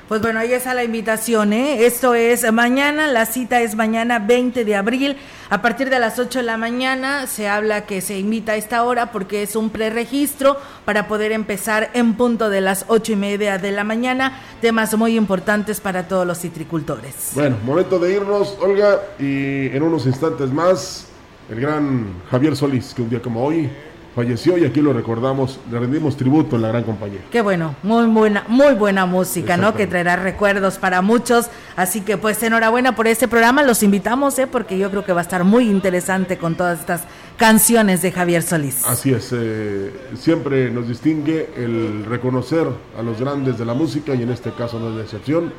Pues 0.08 0.22
bueno, 0.22 0.39
ahí 0.39 0.53
está 0.53 0.76
la 0.76 0.84
invitación, 0.84 1.51
¿eh? 1.51 1.88
Esto 1.88 2.14
es 2.14 2.51
mañana, 2.53 3.08
la 3.08 3.26
cita 3.26 3.62
es 3.62 3.74
mañana 3.74 4.20
20 4.20 4.64
de 4.64 4.76
abril, 4.76 5.18
a 5.49 5.64
partir 5.64 5.89
de 5.89 5.97
las 5.97 6.20
8 6.20 6.39
de 6.39 6.43
la 6.43 6.58
mañana 6.58 7.26
se 7.26 7.47
habla 7.47 7.88
que 7.88 8.01
se 8.01 8.20
invita 8.20 8.51
a 8.51 8.56
esta 8.56 8.84
hora 8.84 9.12
porque 9.12 9.41
es 9.41 9.56
un 9.56 9.72
preregistro 9.72 10.58
para 10.86 11.08
poder 11.08 11.32
empezar 11.32 11.89
en 11.95 12.14
punto 12.14 12.51
de 12.51 12.62
las 12.62 12.86
ocho 12.88 13.14
y 13.14 13.16
media 13.16 13.58
de 13.58 13.72
la 13.72 13.84
mañana, 13.84 14.39
temas 14.62 14.95
muy 14.95 15.18
importantes 15.18 15.82
para 15.82 16.08
todos 16.08 16.28
los 16.28 16.39
citricultores. 16.39 17.32
Bueno, 17.34 17.58
momento 17.66 17.97
de 17.97 18.14
irnos, 18.14 18.60
Olga, 18.62 19.01
y 19.18 19.76
en 19.76 19.82
unos 19.82 20.06
instantes 20.06 20.51
más, 20.51 21.08
el 21.49 21.60
gran 21.60 22.22
Javier 22.30 22.56
Solís, 22.56 22.93
que 22.93 23.01
un 23.01 23.10
día 23.10 23.24
como 23.24 23.43
hoy 23.43 23.72
falleció 24.16 24.57
y 24.57 24.66
aquí 24.66 24.82
lo 24.82 24.93
recordamos, 24.93 25.59
le 25.70 25.78
rendimos 25.78 26.16
tributo 26.16 26.55
en 26.55 26.61
la 26.61 26.70
gran 26.70 26.84
compañía. 26.84 27.20
Qué 27.30 27.41
bueno, 27.41 27.76
muy 27.84 28.05
buena, 28.05 28.45
muy 28.47 28.74
buena 28.74 29.05
música, 29.05 29.57
¿no? 29.57 29.76
Que 29.76 29.88
traerá 29.88 30.16
recuerdos 30.16 30.78
para 30.78 31.01
muchos. 31.01 31.47
Así 31.76 32.01
que 32.01 32.16
pues 32.16 32.41
enhorabuena 32.41 32.95
por 32.95 33.07
este 33.07 33.28
programa, 33.28 33.61
los 33.63 33.84
invitamos, 33.84 34.39
¿eh? 34.39 34.47
Porque 34.47 34.78
yo 34.78 34.89
creo 34.89 35.03
que 35.03 35.11
va 35.11 35.20
a 35.20 35.24
estar 35.24 35.43
muy 35.43 35.70
interesante 35.70 36.38
con 36.38 36.55
todas 36.55 36.80
estas 36.80 37.01
canciones 37.36 38.01
de 38.01 38.13
Javier 38.13 38.41
Solís. 38.41 38.86
Así 38.88 39.11
es, 39.11 39.32
eh, 39.34 39.91
siempre 40.16 40.72
nos 40.72 40.88
distingue 40.88 41.49
el 41.57 42.05
reconocer 42.05 42.68
a 42.97 43.01
los 43.01 43.20
grandes 43.20 43.57
de 43.57 43.66
la 43.66 43.74
música 43.74 44.16
y 44.16 44.24
en 44.24 44.32
este 44.32 44.51
caso 44.51 44.80
no 44.80 44.91
es 44.91 44.95
la 44.95 45.01
excepción, 45.01 45.51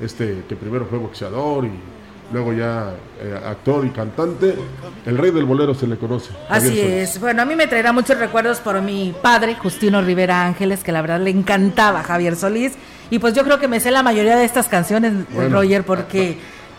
este 0.00 0.42
que 0.48 0.56
primero 0.56 0.86
fue 0.86 0.98
boxeador 0.98 1.64
y 1.66 1.70
luego 2.32 2.52
ya 2.52 2.92
eh, 3.20 3.40
actor 3.44 3.84
y 3.84 3.90
cantante. 3.90 4.54
El 5.06 5.18
rey 5.18 5.30
del 5.30 5.44
bolero 5.44 5.74
se 5.74 5.86
le 5.86 5.96
conoce. 5.96 6.30
Así 6.48 6.80
es. 6.80 7.18
Bueno, 7.20 7.42
a 7.42 7.44
mí 7.44 7.56
me 7.56 7.66
traerá 7.66 7.92
muchos 7.92 8.18
recuerdos 8.18 8.58
por 8.60 8.80
mi 8.80 9.14
padre, 9.22 9.54
Justino 9.56 10.00
Rivera 10.02 10.44
Ángeles, 10.44 10.82
que 10.84 10.92
la 10.92 11.02
verdad 11.02 11.20
le 11.20 11.30
encantaba 11.30 12.02
Javier 12.02 12.36
Solís. 12.36 12.72
Y 13.10 13.18
pues 13.18 13.34
yo 13.34 13.44
creo 13.44 13.58
que 13.58 13.68
me 13.68 13.80
sé 13.80 13.90
la 13.90 14.02
mayoría 14.02 14.36
de 14.36 14.44
estas 14.44 14.68
canciones, 14.68 15.12
Roger, 15.50 15.84
porque 15.84 16.38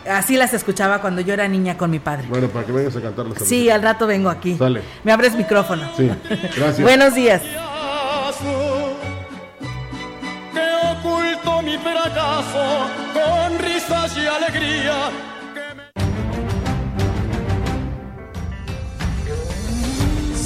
así 0.10 0.38
las 0.38 0.54
escuchaba 0.54 1.02
cuando 1.02 1.22
yo 1.22 1.34
era 1.34 1.48
niña 1.48 1.78
con 1.78 1.92
mi 1.92 2.00
padre. 2.00 2.28
Bueno, 2.30 2.48
para 2.48 2.66
que 2.66 2.72
vengas 2.72 2.96
a 2.96 3.02
cantarlas. 3.02 3.40
Sí, 3.44 3.70
al 3.70 3.82
rato 3.82 4.08
vengo 4.08 4.30
aquí. 4.30 4.56
Dale. 4.58 4.82
Me 5.04 5.12
abres 5.12 5.36
micrófono. 5.36 5.90
Sí, 5.98 6.10
gracias. 6.56 6.82
Buenos 6.82 7.16
días. 7.16 7.42
Que 10.54 11.08
oculto 11.10 11.62
mi 11.64 11.78
fracaso 11.78 12.90
con 13.14 13.60
risas 13.60 14.18
y 14.18 14.26
alegría 14.26 15.31